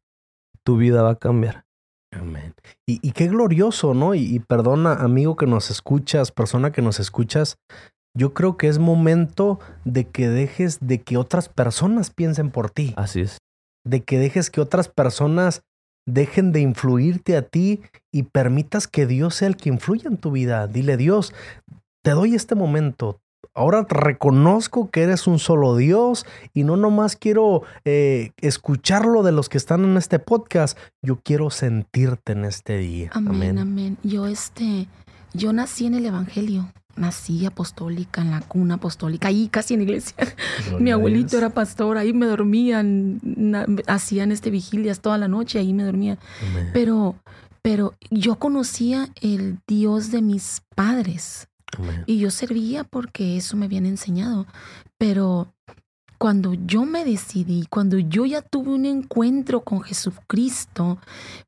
tu 0.63 0.77
vida 0.77 1.01
va 1.01 1.11
a 1.11 1.15
cambiar. 1.15 1.65
Amén. 2.11 2.53
Y, 2.85 2.99
y 3.05 3.11
qué 3.11 3.27
glorioso, 3.27 3.93
¿no? 3.93 4.13
Y, 4.13 4.21
y 4.35 4.39
perdona, 4.39 4.93
amigo 4.93 5.35
que 5.35 5.45
nos 5.45 5.69
escuchas, 5.71 6.31
persona 6.31 6.71
que 6.71 6.81
nos 6.81 6.99
escuchas, 6.99 7.57
yo 8.17 8.33
creo 8.33 8.57
que 8.57 8.67
es 8.67 8.79
momento 8.79 9.59
de 9.85 10.07
que 10.07 10.27
dejes 10.27 10.79
de 10.81 11.01
que 11.01 11.17
otras 11.17 11.49
personas 11.49 12.09
piensen 12.09 12.49
por 12.49 12.71
ti. 12.71 12.93
Así 12.97 13.21
es. 13.21 13.37
De 13.85 14.01
que 14.01 14.17
dejes 14.17 14.49
que 14.49 14.59
otras 14.59 14.89
personas 14.89 15.61
dejen 16.07 16.51
de 16.51 16.61
influirte 16.61 17.37
a 17.37 17.43
ti 17.43 17.81
y 18.11 18.23
permitas 18.23 18.87
que 18.87 19.05
Dios 19.05 19.35
sea 19.35 19.47
el 19.47 19.55
que 19.55 19.69
influya 19.69 20.07
en 20.07 20.17
tu 20.17 20.31
vida. 20.31 20.65
Dile, 20.65 20.97
Dios, 20.97 21.33
te 22.03 22.11
doy 22.11 22.33
este 22.33 22.55
momento. 22.55 23.19
Ahora 23.53 23.85
reconozco 23.87 24.89
que 24.89 25.03
eres 25.03 25.27
un 25.27 25.37
solo 25.37 25.75
Dios 25.75 26.25
y 26.53 26.63
no 26.63 26.75
nomás 26.75 27.15
quiero 27.15 27.63
eh, 27.85 28.31
escucharlo 28.41 29.21
de 29.21 29.31
los 29.31 29.47
que 29.47 29.57
están 29.57 29.83
en 29.83 29.95
este 29.95 30.17
podcast. 30.17 30.77
Yo 31.03 31.19
quiero 31.23 31.51
sentirte 31.51 32.31
en 32.33 32.45
este 32.45 32.77
día. 32.77 33.11
Amén, 33.13 33.31
amén. 33.33 33.59
amén. 33.59 33.97
Yo 34.03 34.25
este, 34.25 34.87
yo 35.33 35.53
nací 35.53 35.85
en 35.85 35.95
el 35.95 36.05
Evangelio 36.07 36.71
nací 36.97 37.45
apostólica, 37.45 38.21
en 38.21 38.31
la 38.31 38.41
cuna 38.41 38.75
apostólica, 38.75 39.27
ahí 39.27 39.47
casi 39.49 39.73
en 39.73 39.81
iglesia. 39.81 40.15
Mi 40.79 40.91
abuelito 40.91 41.37
era 41.37 41.49
pastor, 41.49 41.97
ahí 41.97 42.13
me 42.13 42.25
dormían, 42.25 43.21
hacían 43.87 44.31
este 44.31 44.49
vigilias 44.49 44.99
toda 44.99 45.17
la 45.17 45.27
noche, 45.27 45.59
ahí 45.59 45.73
me 45.73 45.83
dormía. 45.83 46.17
Pero, 46.73 47.15
pero 47.61 47.93
yo 48.09 48.37
conocía 48.39 49.09
el 49.21 49.59
Dios 49.67 50.11
de 50.11 50.21
mis 50.21 50.61
padres. 50.75 51.47
Y 52.05 52.17
yo 52.19 52.31
servía 52.31 52.83
porque 52.83 53.37
eso 53.37 53.57
me 53.57 53.65
habían 53.65 53.85
enseñado. 53.85 54.47
Pero 54.97 55.53
cuando 56.17 56.53
yo 56.53 56.85
me 56.85 57.05
decidí, 57.05 57.65
cuando 57.69 57.97
yo 57.97 58.25
ya 58.25 58.41
tuve 58.41 58.73
un 58.73 58.85
encuentro 58.85 59.61
con 59.63 59.81
Jesucristo, 59.81 60.97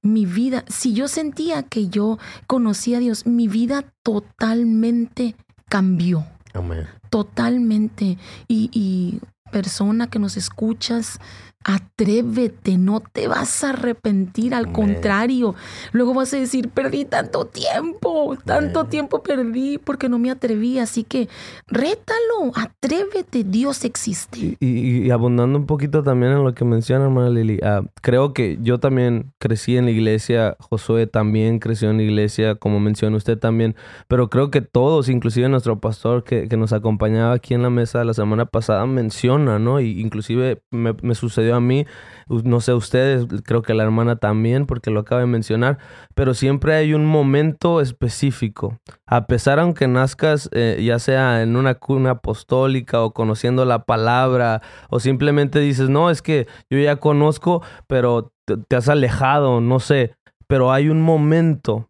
mi 0.01 0.25
vida, 0.25 0.63
si 0.67 0.93
yo 0.93 1.07
sentía 1.07 1.63
que 1.63 1.87
yo 1.87 2.19
conocía 2.47 2.97
a 2.97 2.99
Dios, 2.99 3.25
mi 3.25 3.47
vida 3.47 3.85
totalmente 4.03 5.35
cambió. 5.67 6.25
Amén. 6.53 6.87
Totalmente. 7.09 8.17
Y, 8.47 8.69
y 8.71 9.19
persona 9.51 10.07
que 10.07 10.19
nos 10.19 10.37
escuchas, 10.37 11.19
Atrévete, 11.65 12.77
no 12.77 13.01
te 13.01 13.27
vas 13.27 13.65
a 13.65 13.71
arrepentir, 13.71 14.53
al 14.53 14.71
contrario. 14.71 15.55
Luego 15.91 16.13
vas 16.13 16.33
a 16.33 16.37
decir, 16.37 16.69
perdí 16.69 17.03
tanto 17.03 17.47
tiempo, 17.47 18.37
tanto 18.45 18.85
tiempo 18.85 19.21
perdí 19.21 19.77
porque 19.77 20.07
no 20.07 20.19
me 20.19 20.31
atreví. 20.31 20.79
Así 20.79 21.03
que 21.03 21.27
rétalo, 21.67 22.53
atrévete, 22.55 23.43
Dios 23.43 23.83
existe. 23.83 24.55
Y, 24.61 25.09
abundando 25.11 25.59
un 25.59 25.65
poquito 25.65 26.01
también 26.01 26.31
en 26.31 26.45
lo 26.45 26.53
que 26.53 26.63
menciona, 26.63 27.03
hermana 27.03 27.29
Lili, 27.29 27.59
ah, 27.61 27.81
creo 28.01 28.33
que 28.33 28.57
yo 28.61 28.79
también 28.79 29.33
crecí 29.37 29.75
en 29.75 29.83
la 29.83 29.91
iglesia, 29.91 30.55
Josué 30.61 31.07
también 31.07 31.59
creció 31.59 31.89
en 31.89 31.97
la 31.97 32.03
iglesia, 32.03 32.55
como 32.55 32.79
menciona 32.79 33.17
usted 33.17 33.37
también, 33.37 33.75
pero 34.07 34.29
creo 34.29 34.49
que 34.49 34.61
todos, 34.61 35.09
inclusive 35.09 35.49
nuestro 35.49 35.81
pastor 35.81 36.23
que, 36.23 36.47
nos 36.59 36.73
acompañaba 36.73 37.33
aquí 37.33 37.53
en 37.53 37.61
la 37.61 37.69
mesa 37.69 38.03
la 38.03 38.13
semana 38.13 38.45
pasada, 38.45 38.85
menciona, 38.85 39.59
¿no? 39.59 39.79
Y 39.79 40.01
inclusive 40.01 40.61
me, 40.71 40.93
me 41.01 41.15
sucedió 41.15 41.48
a 41.55 41.59
mí, 41.59 41.85
no 42.27 42.61
sé 42.61 42.73
ustedes, 42.73 43.25
creo 43.43 43.61
que 43.61 43.73
la 43.73 43.83
hermana 43.83 44.17
también, 44.17 44.65
porque 44.65 44.91
lo 44.91 45.01
acaba 45.01 45.21
de 45.21 45.27
mencionar, 45.27 45.79
pero 46.15 46.33
siempre 46.33 46.75
hay 46.75 46.93
un 46.93 47.05
momento 47.05 47.81
específico. 47.81 48.77
A 49.07 49.25
pesar 49.27 49.59
aunque 49.59 49.87
nazcas 49.87 50.49
eh, 50.53 50.81
ya 50.83 50.99
sea 50.99 51.41
en 51.41 51.55
una 51.55 51.75
cuna 51.75 52.11
apostólica 52.11 53.01
o 53.01 53.13
conociendo 53.13 53.65
la 53.65 53.83
palabra, 53.85 54.61
o 54.89 54.99
simplemente 54.99 55.59
dices, 55.59 55.89
no, 55.89 56.09
es 56.09 56.21
que 56.21 56.47
yo 56.69 56.77
ya 56.79 56.97
conozco, 56.97 57.63
pero 57.87 58.31
te, 58.45 58.75
has 58.75 58.89
alejado, 58.89 59.61
no 59.61 59.79
sé, 59.79 60.15
pero 60.47 60.71
hay 60.71 60.89
un 60.89 61.01
momento, 61.01 61.89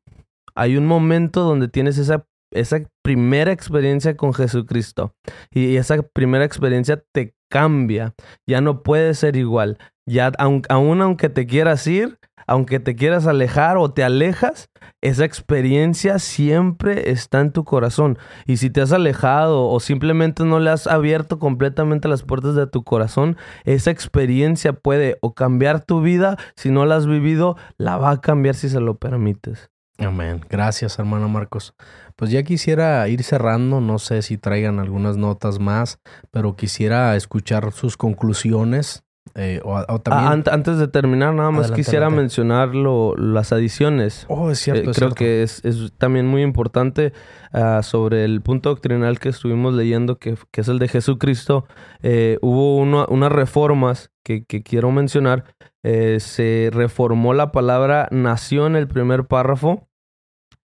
hay 0.56 0.78
un 0.78 0.86
momento 0.86 1.44
donde 1.44 1.68
tienes 1.68 1.98
esa 1.98 2.26
esa 2.52 2.82
primera 3.04 3.52
experiencia 3.52 4.16
con 4.16 4.34
Jesucristo. 4.34 5.14
Y 5.52 5.76
esa 5.78 6.02
primera 6.02 6.46
experiencia 6.46 7.04
te 7.12 7.36
cambia, 7.50 8.14
ya 8.48 8.62
no 8.62 8.84
puede 8.84 9.14
ser 9.14 9.36
igual. 9.36 9.78
Ya 10.06 10.32
aun, 10.38 10.64
aunque 11.02 11.30
te 11.30 11.46
quieras 11.46 11.86
ir, 11.86 12.18
aunque 12.48 12.80
te 12.80 12.96
quieras 12.96 13.28
alejar 13.28 13.78
o 13.78 13.92
te 13.92 14.04
alejas, 14.04 14.70
esa 15.02 15.24
experiencia 15.24 16.18
siempre 16.18 17.12
está 17.12 17.42
en 17.42 17.52
tu 17.52 17.64
corazón. 17.64 18.18
Y 18.48 18.58
si 18.58 18.72
te 18.72 18.82
has 18.82 18.92
alejado 18.92 19.68
o 19.68 19.80
simplemente 19.80 20.44
no 20.46 20.60
le 20.60 20.72
has 20.72 20.88
abierto 20.88 21.38
completamente 21.38 22.08
las 22.08 22.24
puertas 22.24 22.56
de 22.56 22.66
tu 22.66 22.84
corazón, 22.84 23.38
esa 23.66 23.92
experiencia 23.92 24.74
puede 24.74 25.20
o 25.22 25.36
cambiar 25.36 25.86
tu 25.86 26.02
vida, 26.02 26.38
si 26.56 26.72
no 26.72 26.88
la 26.88 26.96
has 26.96 27.06
vivido, 27.06 27.56
la 27.78 27.98
va 27.98 28.12
a 28.12 28.22
cambiar 28.22 28.56
si 28.56 28.68
se 28.68 28.80
lo 28.80 28.98
permites. 28.98 29.70
Amén. 30.00 30.42
Gracias, 30.50 30.98
hermano 31.00 31.28
Marcos. 31.28 31.74
Pues 32.16 32.32
ya 32.32 32.44
quisiera 32.44 33.08
ir 33.08 33.24
cerrando, 33.24 33.82
no 33.82 34.00
sé 34.00 34.22
si 34.22 34.38
traigan 34.38 34.80
algunas 34.80 35.18
notas 35.18 35.60
más, 35.60 36.00
pero 36.32 36.56
quisiera 36.56 37.16
escuchar 37.16 37.72
sus 37.72 37.98
conclusiones. 37.98 39.04
Eh, 39.36 39.62
o, 39.64 40.00
también... 40.00 40.44
antes 40.52 40.80
de 40.80 40.88
terminar, 40.88 41.34
nada 41.34 41.52
más 41.52 41.72
quisiera 41.72 42.10
mencionar 42.10 42.74
las 42.74 43.54
adiciones. 43.54 44.26
Oh, 44.28 44.50
es 44.50 44.60
cierto. 44.60 44.92
Eh, 44.92 44.94
creo 44.94 45.12
que 45.12 45.44
es, 45.44 45.62
también 45.98 46.26
muy 46.26 46.42
importante 46.42 47.14
ah, 47.54 47.82
sobre 47.84 48.26
el 48.26 48.42
punto 48.42 48.70
doctrinal 48.70 49.20
que 49.20 49.30
estuvimos 49.30 49.74
leyendo, 49.74 50.18
que, 50.18 50.36
es 50.54 50.68
el 50.68 50.80
de 50.80 50.88
Jesucristo. 50.88 51.66
Eh, 52.02 52.38
hubo 52.42 52.78
unas 52.78 53.32
reformas 53.32 54.12
que, 54.24 54.46
que, 54.46 54.64
quiero 54.64 54.92
mencionar. 54.92 55.44
se 55.84 56.70
reformó 56.74 57.34
la 57.34 57.52
palabra 57.52 58.08
nació 58.12 58.66
en 58.68 58.76
el 58.76 58.88
primer 58.88 59.26
párrafo 59.26 59.89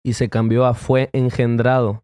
y 0.06 0.14
se 0.14 0.30
cambió 0.30 0.66
a 0.66 0.76
fue 0.76 1.10
engendrado. 1.14 2.04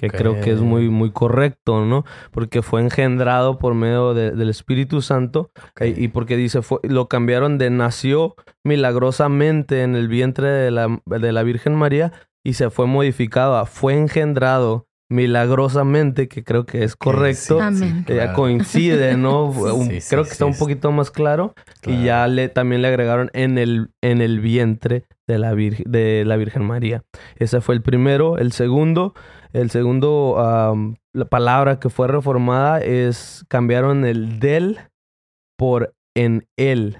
Que 0.00 0.10
creo 0.10 0.40
que 0.40 0.50
es 0.50 0.60
muy, 0.60 0.90
muy 0.90 1.12
correcto, 1.12 1.84
¿no? 1.84 2.04
Porque 2.32 2.62
fue 2.62 2.82
engendrado 2.82 3.58
por 3.58 3.74
medio 3.74 4.12
del 4.12 4.48
Espíritu 4.50 5.00
Santo 5.02 5.50
y, 5.80 6.08
porque 6.08 6.36
dice, 6.36 6.62
fue, 6.62 6.80
lo 6.82 7.08
cambiaron 7.08 7.58
de 7.58 7.70
nació 7.70 8.34
milagrosamente 8.64 9.82
en 9.82 9.94
el 9.94 10.08
vientre 10.08 10.48
de 10.48 10.70
la, 10.72 11.00
de 11.06 11.32
la 11.32 11.42
Virgen 11.42 11.74
María 11.76 12.12
y 12.44 12.54
se 12.54 12.70
fue 12.70 12.86
modificado 12.86 13.56
a 13.56 13.66
fue 13.66 13.94
engendrado 13.96 14.88
milagrosamente, 15.10 16.28
que 16.28 16.44
creo 16.44 16.66
que 16.66 16.84
es 16.84 16.94
correcto, 16.94 17.58
eh, 17.62 18.04
Claro. 18.04 18.32
coincide, 18.34 19.16
¿no? 19.16 19.54
Sí, 19.54 20.00
sí, 20.00 20.10
creo 20.10 20.24
que 20.24 20.30
está 20.30 20.44
sí, 20.44 20.48
un 20.48 20.54
sí. 20.54 20.60
poquito 20.60 20.92
más 20.92 21.10
claro. 21.10 21.54
Claro. 21.80 21.98
Y 21.98 22.04
ya 22.04 22.26
le, 22.26 22.48
también 22.48 22.82
le 22.82 22.88
agregaron 22.88 23.30
en 23.32 23.56
el, 23.58 23.90
en 24.02 24.20
el 24.20 24.40
vientre 24.40 25.06
de 25.28 25.38
la, 25.38 25.52
Virgen, 25.52 25.84
de 25.90 26.24
la 26.24 26.36
Virgen 26.36 26.64
María. 26.64 27.04
Ese 27.36 27.60
fue 27.60 27.76
el 27.76 27.82
primero. 27.82 28.38
El 28.38 28.50
segundo, 28.50 29.14
el 29.52 29.70
segundo, 29.70 30.34
la 31.12 31.24
palabra 31.26 31.78
que 31.78 31.90
fue 31.90 32.08
reformada 32.08 32.80
es 32.80 33.44
cambiaron 33.48 34.04
el 34.04 34.40
del 34.40 34.80
por 35.56 35.94
en 36.16 36.48
él, 36.56 36.98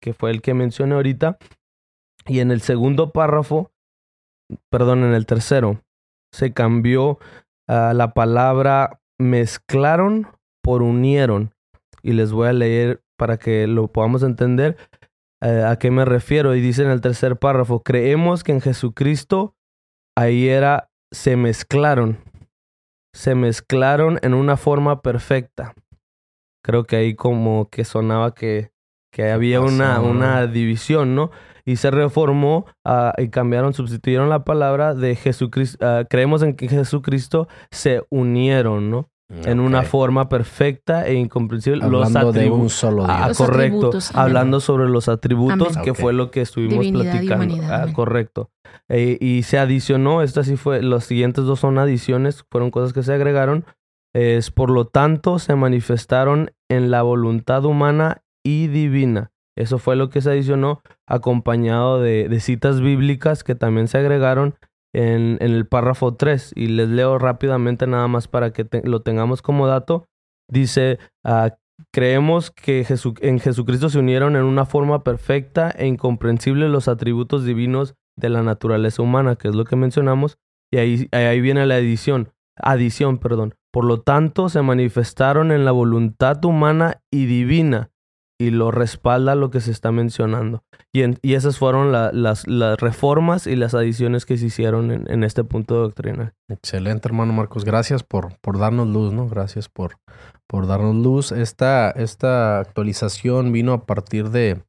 que 0.00 0.14
fue 0.14 0.30
el 0.30 0.40
que 0.40 0.54
mencioné 0.54 0.94
ahorita. 0.94 1.36
Y 2.26 2.40
en 2.40 2.50
el 2.50 2.60
segundo 2.60 3.10
párrafo, 3.10 3.72
perdón, 4.70 5.02
en 5.02 5.12
el 5.12 5.26
tercero, 5.26 5.82
se 6.32 6.52
cambió 6.52 7.18
la 7.66 8.12
palabra 8.14 9.00
mezclaron 9.18 10.28
por 10.62 10.82
unieron. 10.82 11.52
Y 12.02 12.12
les 12.12 12.32
voy 12.32 12.48
a 12.48 12.52
leer 12.52 13.02
para 13.18 13.36
que 13.36 13.66
lo 13.66 13.88
podamos 13.88 14.22
entender 14.22 14.76
eh, 15.40 15.64
a 15.66 15.76
qué 15.76 15.90
me 15.90 16.04
refiero. 16.04 16.54
Y 16.54 16.60
dice 16.60 16.82
en 16.82 16.90
el 16.90 17.00
tercer 17.00 17.38
párrafo, 17.38 17.82
creemos 17.82 18.44
que 18.44 18.52
en 18.52 18.60
Jesucristo 18.60 19.54
ahí 20.16 20.48
era, 20.48 20.90
se 21.12 21.36
mezclaron. 21.36 22.18
Se 23.14 23.34
mezclaron 23.34 24.18
en 24.22 24.34
una 24.34 24.56
forma 24.56 25.02
perfecta. 25.02 25.74
Creo 26.62 26.84
que 26.84 26.96
ahí 26.96 27.14
como 27.14 27.68
que 27.70 27.84
sonaba 27.84 28.34
que, 28.34 28.72
que 29.12 29.30
había 29.30 29.60
una, 29.60 30.00
una 30.00 30.46
división, 30.46 31.14
¿no? 31.14 31.30
Y 31.64 31.76
se 31.76 31.90
reformó 31.90 32.66
ah, 32.84 33.12
y 33.18 33.28
cambiaron, 33.28 33.74
sustituyeron 33.74 34.28
la 34.28 34.44
palabra 34.44 34.94
de 34.94 35.16
Jesucristo. 35.16 35.78
ah, 35.86 36.04
creemos 36.08 36.42
en 36.42 36.54
que 36.54 36.68
Jesucristo 36.68 37.48
se 37.70 38.02
unieron, 38.10 38.90
¿no? 38.90 39.10
En 39.30 39.60
una 39.60 39.82
forma 39.82 40.28
perfecta 40.30 41.06
e 41.06 41.14
incomprensible. 41.14 41.86
los 41.86 42.06
Hablando 42.06 42.32
de 42.32 42.46
atribu- 42.48 42.60
un 42.60 42.70
solo 42.70 43.04
Dios. 43.04 43.16
Ah, 43.20 43.28
Los 43.28 43.36
correcto. 43.36 43.90
amén. 43.90 44.02
Hablando 44.14 44.60
sobre 44.60 44.88
los 44.88 45.08
atributos, 45.08 45.76
Amén. 45.76 45.84
que 45.84 45.94
fue 45.94 46.14
lo 46.14 46.30
que 46.30 46.40
estuvimos 46.40 46.78
Divinidad 46.80 47.12
platicando. 47.12 47.56
Ah, 47.68 47.86
correcto. 47.92 48.50
Eh, 48.88 49.18
y 49.20 49.42
se 49.42 49.58
adicionó, 49.58 50.22
esta 50.22 50.44
sí 50.44 50.56
fue, 50.56 50.82
los 50.82 51.04
siguientes 51.04 51.44
dos 51.44 51.60
son 51.60 51.76
adiciones, 51.78 52.44
fueron 52.50 52.70
cosas 52.70 52.94
que 52.94 53.02
se 53.02 53.12
agregaron. 53.12 53.66
Es 54.14 54.50
por 54.50 54.70
lo 54.70 54.86
tanto, 54.86 55.38
se 55.38 55.54
manifestaron 55.54 56.50
en 56.70 56.90
la 56.90 57.02
voluntad 57.02 57.66
humana 57.66 58.22
y 58.42 58.68
divina. 58.68 59.30
Eso 59.56 59.78
fue 59.78 59.96
lo 59.96 60.08
que 60.08 60.22
se 60.22 60.30
adicionó, 60.30 60.80
acompañado 61.06 62.00
de, 62.00 62.28
de 62.28 62.40
citas 62.40 62.80
bíblicas 62.80 63.44
que 63.44 63.54
también 63.54 63.88
se 63.88 63.98
agregaron 63.98 64.54
en, 64.94 65.38
el 65.40 65.66
párrafo 65.66 66.14
3. 66.14 66.52
Y 66.56 66.68
les 66.68 66.88
leo 66.88 67.18
rápidamente 67.18 67.86
nada 67.86 68.08
más 68.08 68.28
para 68.28 68.52
que 68.52 68.66
lo 68.84 69.02
tengamos 69.02 69.42
como 69.42 69.66
dato. 69.66 70.06
Dice, 70.50 70.98
ah, 71.24 71.56
creemos 71.92 72.50
que 72.50 72.86
en 73.20 73.38
Jesucristo 73.38 73.88
se 73.88 73.98
unieron 73.98 74.36
en 74.36 74.44
una 74.44 74.64
forma 74.64 75.04
perfecta 75.04 75.70
e 75.70 75.86
incomprensible 75.86 76.68
los 76.68 76.88
atributos 76.88 77.44
divinos 77.44 77.94
de 78.16 78.30
la 78.30 78.42
naturaleza 78.42 79.02
humana, 79.02 79.36
que 79.36 79.48
es 79.48 79.54
lo 79.54 79.64
que 79.64 79.76
mencionamos. 79.76 80.38
Y 80.72 80.78
ahí, 80.78 81.08
ahí 81.12 81.40
viene 81.40 81.66
la 81.66 81.78
edición, 81.78 82.32
adición, 82.56 83.18
perdón. 83.18 83.54
Por 83.72 83.84
lo 83.84 84.00
tanto, 84.00 84.48
se 84.48 84.62
manifestaron 84.62 85.52
en 85.52 85.64
la 85.64 85.72
voluntad 85.72 86.44
humana 86.44 87.02
y 87.10 87.26
divina 87.26 87.90
y 88.40 88.50
lo 88.50 88.70
respalda 88.70 89.34
lo 89.34 89.50
que 89.50 89.60
se 89.60 89.70
está 89.70 89.92
mencionando. 89.92 90.62
Y, 90.94 91.02
en- 91.02 91.18
y 91.22 91.34
esas 91.34 91.58
fueron 91.58 91.92
la- 91.92 92.10
las, 92.12 92.46
las 92.48 92.78
reformas 92.80 93.46
y 93.46 93.56
las 93.56 93.74
adiciones 93.74 94.24
que 94.24 94.38
se 94.38 94.46
hicieron 94.46 94.90
en, 94.90 95.10
en 95.10 95.22
este 95.22 95.44
punto 95.44 95.74
doctrinal. 95.74 96.32
Excelente, 96.48 97.08
hermano 97.08 97.32
Marcos. 97.34 97.64
Gracias 97.64 98.02
por, 98.02 98.38
por 98.40 98.58
darnos 98.58 98.88
luz, 98.88 99.12
¿no? 99.12 99.28
Gracias 99.28 99.68
por, 99.68 99.96
por 100.48 100.66
darnos 100.66 100.96
luz. 100.96 101.30
Esta, 101.30 101.90
esta 101.92 102.58
actualización 102.58 103.52
vino 103.52 103.72
a 103.72 103.86
partir 103.86 104.30
de, 104.30 104.60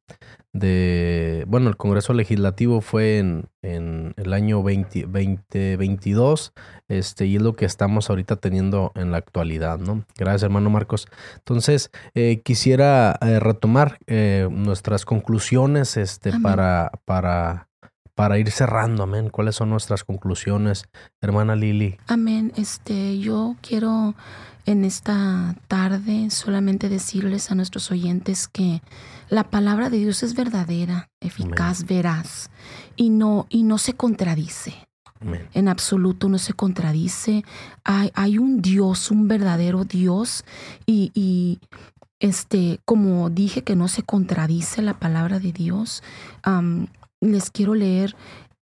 de 0.52 1.44
bueno, 1.48 1.68
el 1.68 1.76
Congreso 1.76 2.12
Legislativo 2.12 2.80
fue 2.80 3.18
en, 3.18 3.48
en 3.62 4.14
el 4.16 4.32
año 4.32 4.62
20, 4.62 5.02
2022, 5.02 6.52
este, 6.88 7.26
y 7.26 7.36
es 7.36 7.42
lo 7.42 7.54
que 7.54 7.64
estamos 7.64 8.10
ahorita 8.10 8.36
teniendo 8.36 8.92
en 8.94 9.10
la 9.10 9.16
actualidad, 9.16 9.78
¿no? 9.78 10.04
Gracias, 10.16 10.44
hermano 10.44 10.70
Marcos. 10.70 11.08
Entonces, 11.36 11.90
eh, 12.14 12.42
quisiera 12.44 13.18
eh, 13.22 13.40
retomar 13.40 13.98
eh, 14.06 14.48
nuestras 14.50 15.04
conclusiones, 15.04 15.96
este, 15.96 16.28
Amén. 16.28 16.42
para, 16.42 16.92
para, 17.06 17.68
para 18.14 18.38
ir 18.38 18.50
cerrando, 18.50 19.04
amén. 19.04 19.30
¿Cuáles 19.30 19.56
son 19.56 19.70
nuestras 19.70 20.04
conclusiones, 20.04 20.84
hermana 21.22 21.56
Lili? 21.56 21.96
Amén. 22.06 22.52
Este, 22.56 23.18
yo 23.18 23.56
quiero 23.62 24.14
en 24.66 24.84
esta 24.84 25.56
tarde 25.68 26.30
solamente 26.30 26.88
decirles 26.88 27.50
a 27.50 27.54
nuestros 27.54 27.90
oyentes 27.90 28.48
que 28.48 28.82
la 29.28 29.44
palabra 29.44 29.90
de 29.90 29.98
Dios 29.98 30.22
es 30.22 30.34
verdadera, 30.34 31.10
eficaz, 31.20 31.84
veraz 31.84 32.50
y 32.96 33.10
no 33.10 33.46
y 33.48 33.62
no 33.62 33.78
se 33.78 33.94
contradice. 33.94 34.88
Amén. 35.20 35.48
En 35.52 35.68
absoluto 35.68 36.28
no 36.28 36.38
se 36.38 36.54
contradice. 36.54 37.44
Hay, 37.84 38.10
hay 38.14 38.38
un 38.38 38.62
Dios, 38.62 39.10
un 39.10 39.28
verdadero 39.28 39.84
Dios 39.84 40.44
y, 40.86 41.12
y, 41.14 41.60
este, 42.20 42.80
como 42.84 43.30
dije 43.30 43.62
que 43.62 43.76
no 43.76 43.88
se 43.88 44.02
contradice 44.02 44.82
la 44.82 44.98
palabra 44.98 45.40
de 45.40 45.52
Dios, 45.52 46.02
les 47.20 47.50
quiero 47.50 47.74
leer 47.74 48.14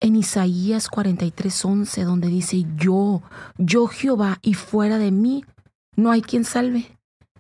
en 0.02 0.18
Isaías 0.18 0.90
43:11, 0.90 2.04
donde 2.04 2.28
dice, 2.28 2.66
yo, 2.76 3.22
yo 3.58 3.88
Jehová, 3.88 4.40
y 4.42 4.54
fuera 4.54 4.98
de 4.98 5.12
mí 5.12 5.46
no 5.96 6.12
hay 6.12 6.22
quien 6.22 6.44
salve. 6.44 6.98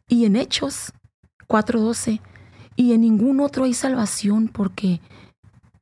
Y 0.07 0.25
en 0.25 0.35
Hechos 0.35 0.91
4:12, 1.47 2.21
y 2.75 2.93
en 2.93 3.01
ningún 3.01 3.39
otro 3.39 3.63
hay 3.63 3.73
salvación 3.73 4.47
porque 4.49 5.01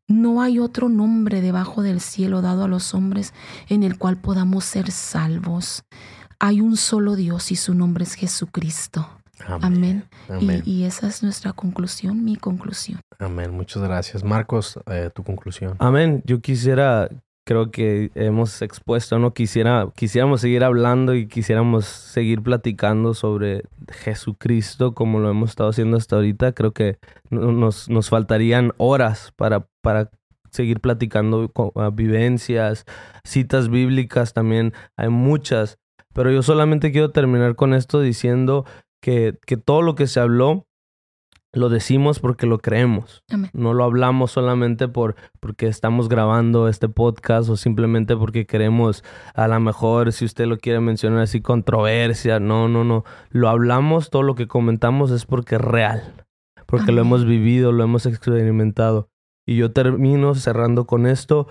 no 0.07 0.41
hay 0.41 0.59
otro 0.59 0.89
nombre 0.89 1.41
debajo 1.41 1.81
del 1.81 1.99
cielo 2.01 2.41
dado 2.41 2.65
a 2.65 2.67
los 2.67 2.93
hombres 2.93 3.33
en 3.69 3.83
el 3.83 3.97
cual 3.97 4.17
podamos 4.17 4.65
ser 4.65 4.91
salvos. 4.91 5.83
Hay 6.39 6.61
un 6.61 6.75
solo 6.77 7.15
Dios 7.15 7.51
y 7.51 7.55
su 7.55 7.73
nombre 7.73 8.03
es 8.03 8.13
Jesucristo. 8.15 9.07
Amén. 9.47 10.05
Y- 10.29 10.33
Amén. 10.33 10.61
Y, 10.65 10.83
esa 10.83 11.07
es 11.07 11.23
nuestra 11.23 11.53
conclusión, 11.53 12.23
mi 12.23 12.35
conclusión. 12.35 12.99
Amén. 13.19 13.51
Muchas 13.51 13.81
gracias. 13.81 14.23
Marcos, 14.23 14.79
eh, 14.85 15.09
tu 15.13 15.23
conclusión. 15.23 15.75
Amén. 15.79 16.21
Yo 16.25 16.39
quisiera, 16.41 17.09
creo 17.45 17.71
que 17.71 18.11
hemos 18.15 18.61
expuesto, 18.61 19.19
¿no? 19.19 19.33
Quisiera, 19.33 19.89
quisiéramos 19.95 20.41
seguir 20.41 20.63
hablando 20.63 21.13
y 21.15 21.27
quisiéramos 21.27 21.85
seguir 21.85 22.41
platicando 22.41 23.13
sobre 23.13 23.63
Jesucristo 23.91 24.93
como 24.93 25.19
lo 25.19 25.29
hemos 25.29 25.49
estado 25.51 25.69
haciendo 25.69 25.97
hasta 25.97 26.15
ahorita. 26.15 26.53
Creo 26.53 26.71
que 26.71 26.97
no- 27.29 27.51
nos, 27.51 27.89
nos 27.89 28.09
faltarían 28.09 28.71
horas 28.77 29.33
para, 29.35 29.67
para 29.81 30.09
seguir 30.51 30.79
platicando 30.79 31.49
co- 31.49 31.73
ah, 31.75 31.89
vivencias, 31.91 32.85
citas 33.23 33.69
bíblicas 33.69 34.33
también. 34.33 34.73
Hay 34.97 35.09
muchas. 35.09 35.77
Pero 36.13 36.31
yo 36.31 36.43
solamente 36.43 36.91
quiero 36.91 37.11
terminar 37.11 37.55
con 37.55 37.73
esto 37.73 37.99
diciendo 37.99 38.65
que, 39.01 39.37
que 39.45 39.57
todo 39.57 39.81
lo 39.81 39.95
que 39.95 40.07
se 40.07 40.19
habló 40.19 40.65
lo 41.53 41.69
decimos 41.69 42.19
porque 42.19 42.47
lo 42.47 42.57
creemos. 42.59 43.23
Amén. 43.29 43.49
No 43.53 43.73
lo 43.73 43.83
hablamos 43.83 44.31
solamente 44.31 44.87
por 44.87 45.15
porque 45.39 45.67
estamos 45.67 46.09
grabando 46.09 46.67
este 46.67 46.89
podcast 46.89 47.47
o 47.49 47.57
simplemente 47.57 48.17
porque 48.17 48.45
queremos 48.47 49.03
a 49.35 49.47
lo 49.47 49.59
mejor 49.59 50.11
si 50.13 50.25
usted 50.25 50.47
lo 50.47 50.57
quiere 50.57 50.79
mencionar 50.79 51.19
así 51.21 51.41
controversia. 51.41 52.39
No, 52.39 52.67
no, 52.67 52.83
no. 52.83 53.03
Lo 53.29 53.49
hablamos, 53.49 54.09
todo 54.09 54.23
lo 54.23 54.35
que 54.35 54.47
comentamos 54.47 55.11
es 55.11 55.25
porque 55.25 55.55
es 55.55 55.61
real. 55.61 56.25
Porque 56.65 56.91
lo 56.91 57.01
hemos 57.01 57.25
vivido, 57.25 57.71
lo 57.71 57.83
hemos 57.83 58.05
experimentado. 58.07 59.09
Y 59.47 59.57
yo 59.57 59.71
termino 59.71 60.33
cerrando 60.33 60.85
con 60.87 61.05
esto 61.05 61.47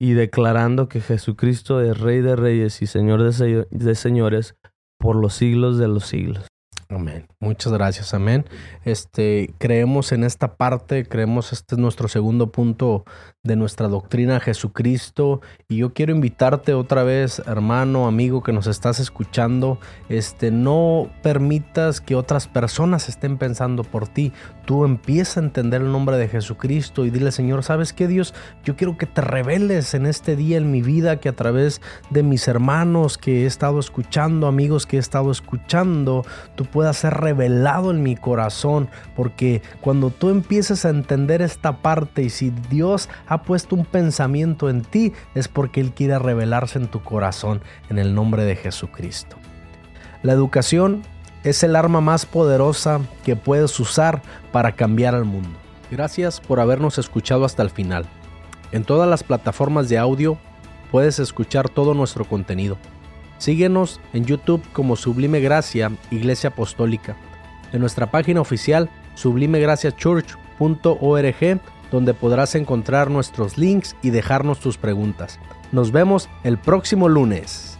y 0.00 0.12
declarando 0.12 0.88
que 0.88 1.00
Jesucristo 1.00 1.80
es 1.80 1.98
Rey 1.98 2.20
de 2.20 2.36
Reyes 2.36 2.82
y 2.82 2.86
Señor 2.86 3.22
de, 3.22 3.32
se- 3.32 3.66
de 3.70 3.94
Señores 3.94 4.56
por 4.98 5.16
los 5.16 5.34
siglos 5.34 5.78
de 5.78 5.88
los 5.88 6.04
siglos. 6.04 6.46
Amén. 6.90 7.26
Muchas 7.38 7.70
gracias. 7.70 8.14
Amén. 8.14 8.46
Este, 8.84 9.52
creemos 9.58 10.10
en 10.12 10.24
esta 10.24 10.56
parte, 10.56 11.04
creemos 11.04 11.52
este 11.52 11.74
es 11.74 11.78
nuestro 11.78 12.08
segundo 12.08 12.50
punto 12.50 13.04
de 13.42 13.56
nuestra 13.56 13.88
doctrina 13.88 14.40
Jesucristo 14.40 15.42
y 15.68 15.76
yo 15.78 15.92
quiero 15.92 16.12
invitarte 16.12 16.72
otra 16.72 17.02
vez, 17.02 17.42
hermano, 17.46 18.06
amigo 18.06 18.42
que 18.42 18.52
nos 18.52 18.66
estás 18.66 19.00
escuchando, 19.00 19.78
este 20.08 20.50
no 20.50 21.10
permitas 21.22 22.00
que 22.00 22.14
otras 22.14 22.48
personas 22.48 23.10
estén 23.10 23.36
pensando 23.36 23.84
por 23.84 24.08
ti. 24.08 24.32
Tú 24.68 24.84
empiezas 24.84 25.38
a 25.38 25.40
entender 25.40 25.80
el 25.80 25.90
nombre 25.90 26.18
de 26.18 26.28
Jesucristo 26.28 27.06
y 27.06 27.10
dile, 27.10 27.32
Señor, 27.32 27.64
¿sabes 27.64 27.94
qué, 27.94 28.06
Dios? 28.06 28.34
Yo 28.64 28.76
quiero 28.76 28.98
que 28.98 29.06
te 29.06 29.22
reveles 29.22 29.94
en 29.94 30.04
este 30.04 30.36
día 30.36 30.58
en 30.58 30.70
mi 30.70 30.82
vida, 30.82 31.20
que 31.20 31.30
a 31.30 31.32
través 31.34 31.80
de 32.10 32.22
mis 32.22 32.46
hermanos 32.48 33.16
que 33.16 33.44
he 33.44 33.46
estado 33.46 33.80
escuchando, 33.80 34.46
amigos 34.46 34.84
que 34.84 34.96
he 34.96 35.00
estado 35.00 35.30
escuchando, 35.30 36.22
tú 36.54 36.66
puedas 36.66 36.98
ser 36.98 37.14
revelado 37.14 37.90
en 37.90 38.02
mi 38.02 38.14
corazón, 38.14 38.90
porque 39.16 39.62
cuando 39.80 40.10
tú 40.10 40.28
empiezas 40.28 40.84
a 40.84 40.90
entender 40.90 41.40
esta 41.40 41.78
parte 41.78 42.24
y 42.24 42.28
si 42.28 42.50
Dios 42.68 43.08
ha 43.26 43.44
puesto 43.44 43.74
un 43.74 43.86
pensamiento 43.86 44.68
en 44.68 44.82
ti, 44.82 45.14
es 45.34 45.48
porque 45.48 45.80
Él 45.80 45.92
quiere 45.92 46.18
revelarse 46.18 46.78
en 46.78 46.88
tu 46.88 47.02
corazón 47.02 47.62
en 47.88 47.96
el 47.96 48.14
nombre 48.14 48.44
de 48.44 48.54
Jesucristo. 48.54 49.38
La 50.22 50.34
educación 50.34 51.04
es 51.48 51.62
el 51.62 51.76
arma 51.76 52.00
más 52.00 52.26
poderosa 52.26 53.00
que 53.24 53.36
puedes 53.36 53.78
usar 53.80 54.22
para 54.52 54.72
cambiar 54.72 55.14
al 55.14 55.24
mundo. 55.24 55.50
Gracias 55.90 56.40
por 56.40 56.60
habernos 56.60 56.98
escuchado 56.98 57.44
hasta 57.44 57.62
el 57.62 57.70
final. 57.70 58.06
En 58.72 58.84
todas 58.84 59.08
las 59.08 59.22
plataformas 59.22 59.88
de 59.88 59.98
audio 59.98 60.38
puedes 60.90 61.18
escuchar 61.18 61.68
todo 61.68 61.94
nuestro 61.94 62.24
contenido. 62.24 62.76
Síguenos 63.38 64.00
en 64.12 64.24
YouTube 64.24 64.62
como 64.72 64.96
Sublime 64.96 65.40
Gracia 65.40 65.92
Iglesia 66.10 66.50
Apostólica, 66.50 67.16
en 67.72 67.80
nuestra 67.80 68.10
página 68.10 68.40
oficial 68.40 68.90
sublimegraciachurch.org, 69.14 71.60
donde 71.90 72.14
podrás 72.14 72.54
encontrar 72.54 73.10
nuestros 73.10 73.56
links 73.56 73.96
y 74.02 74.10
dejarnos 74.10 74.60
tus 74.60 74.76
preguntas. 74.76 75.38
Nos 75.72 75.92
vemos 75.92 76.28
el 76.44 76.58
próximo 76.58 77.08
lunes. 77.08 77.77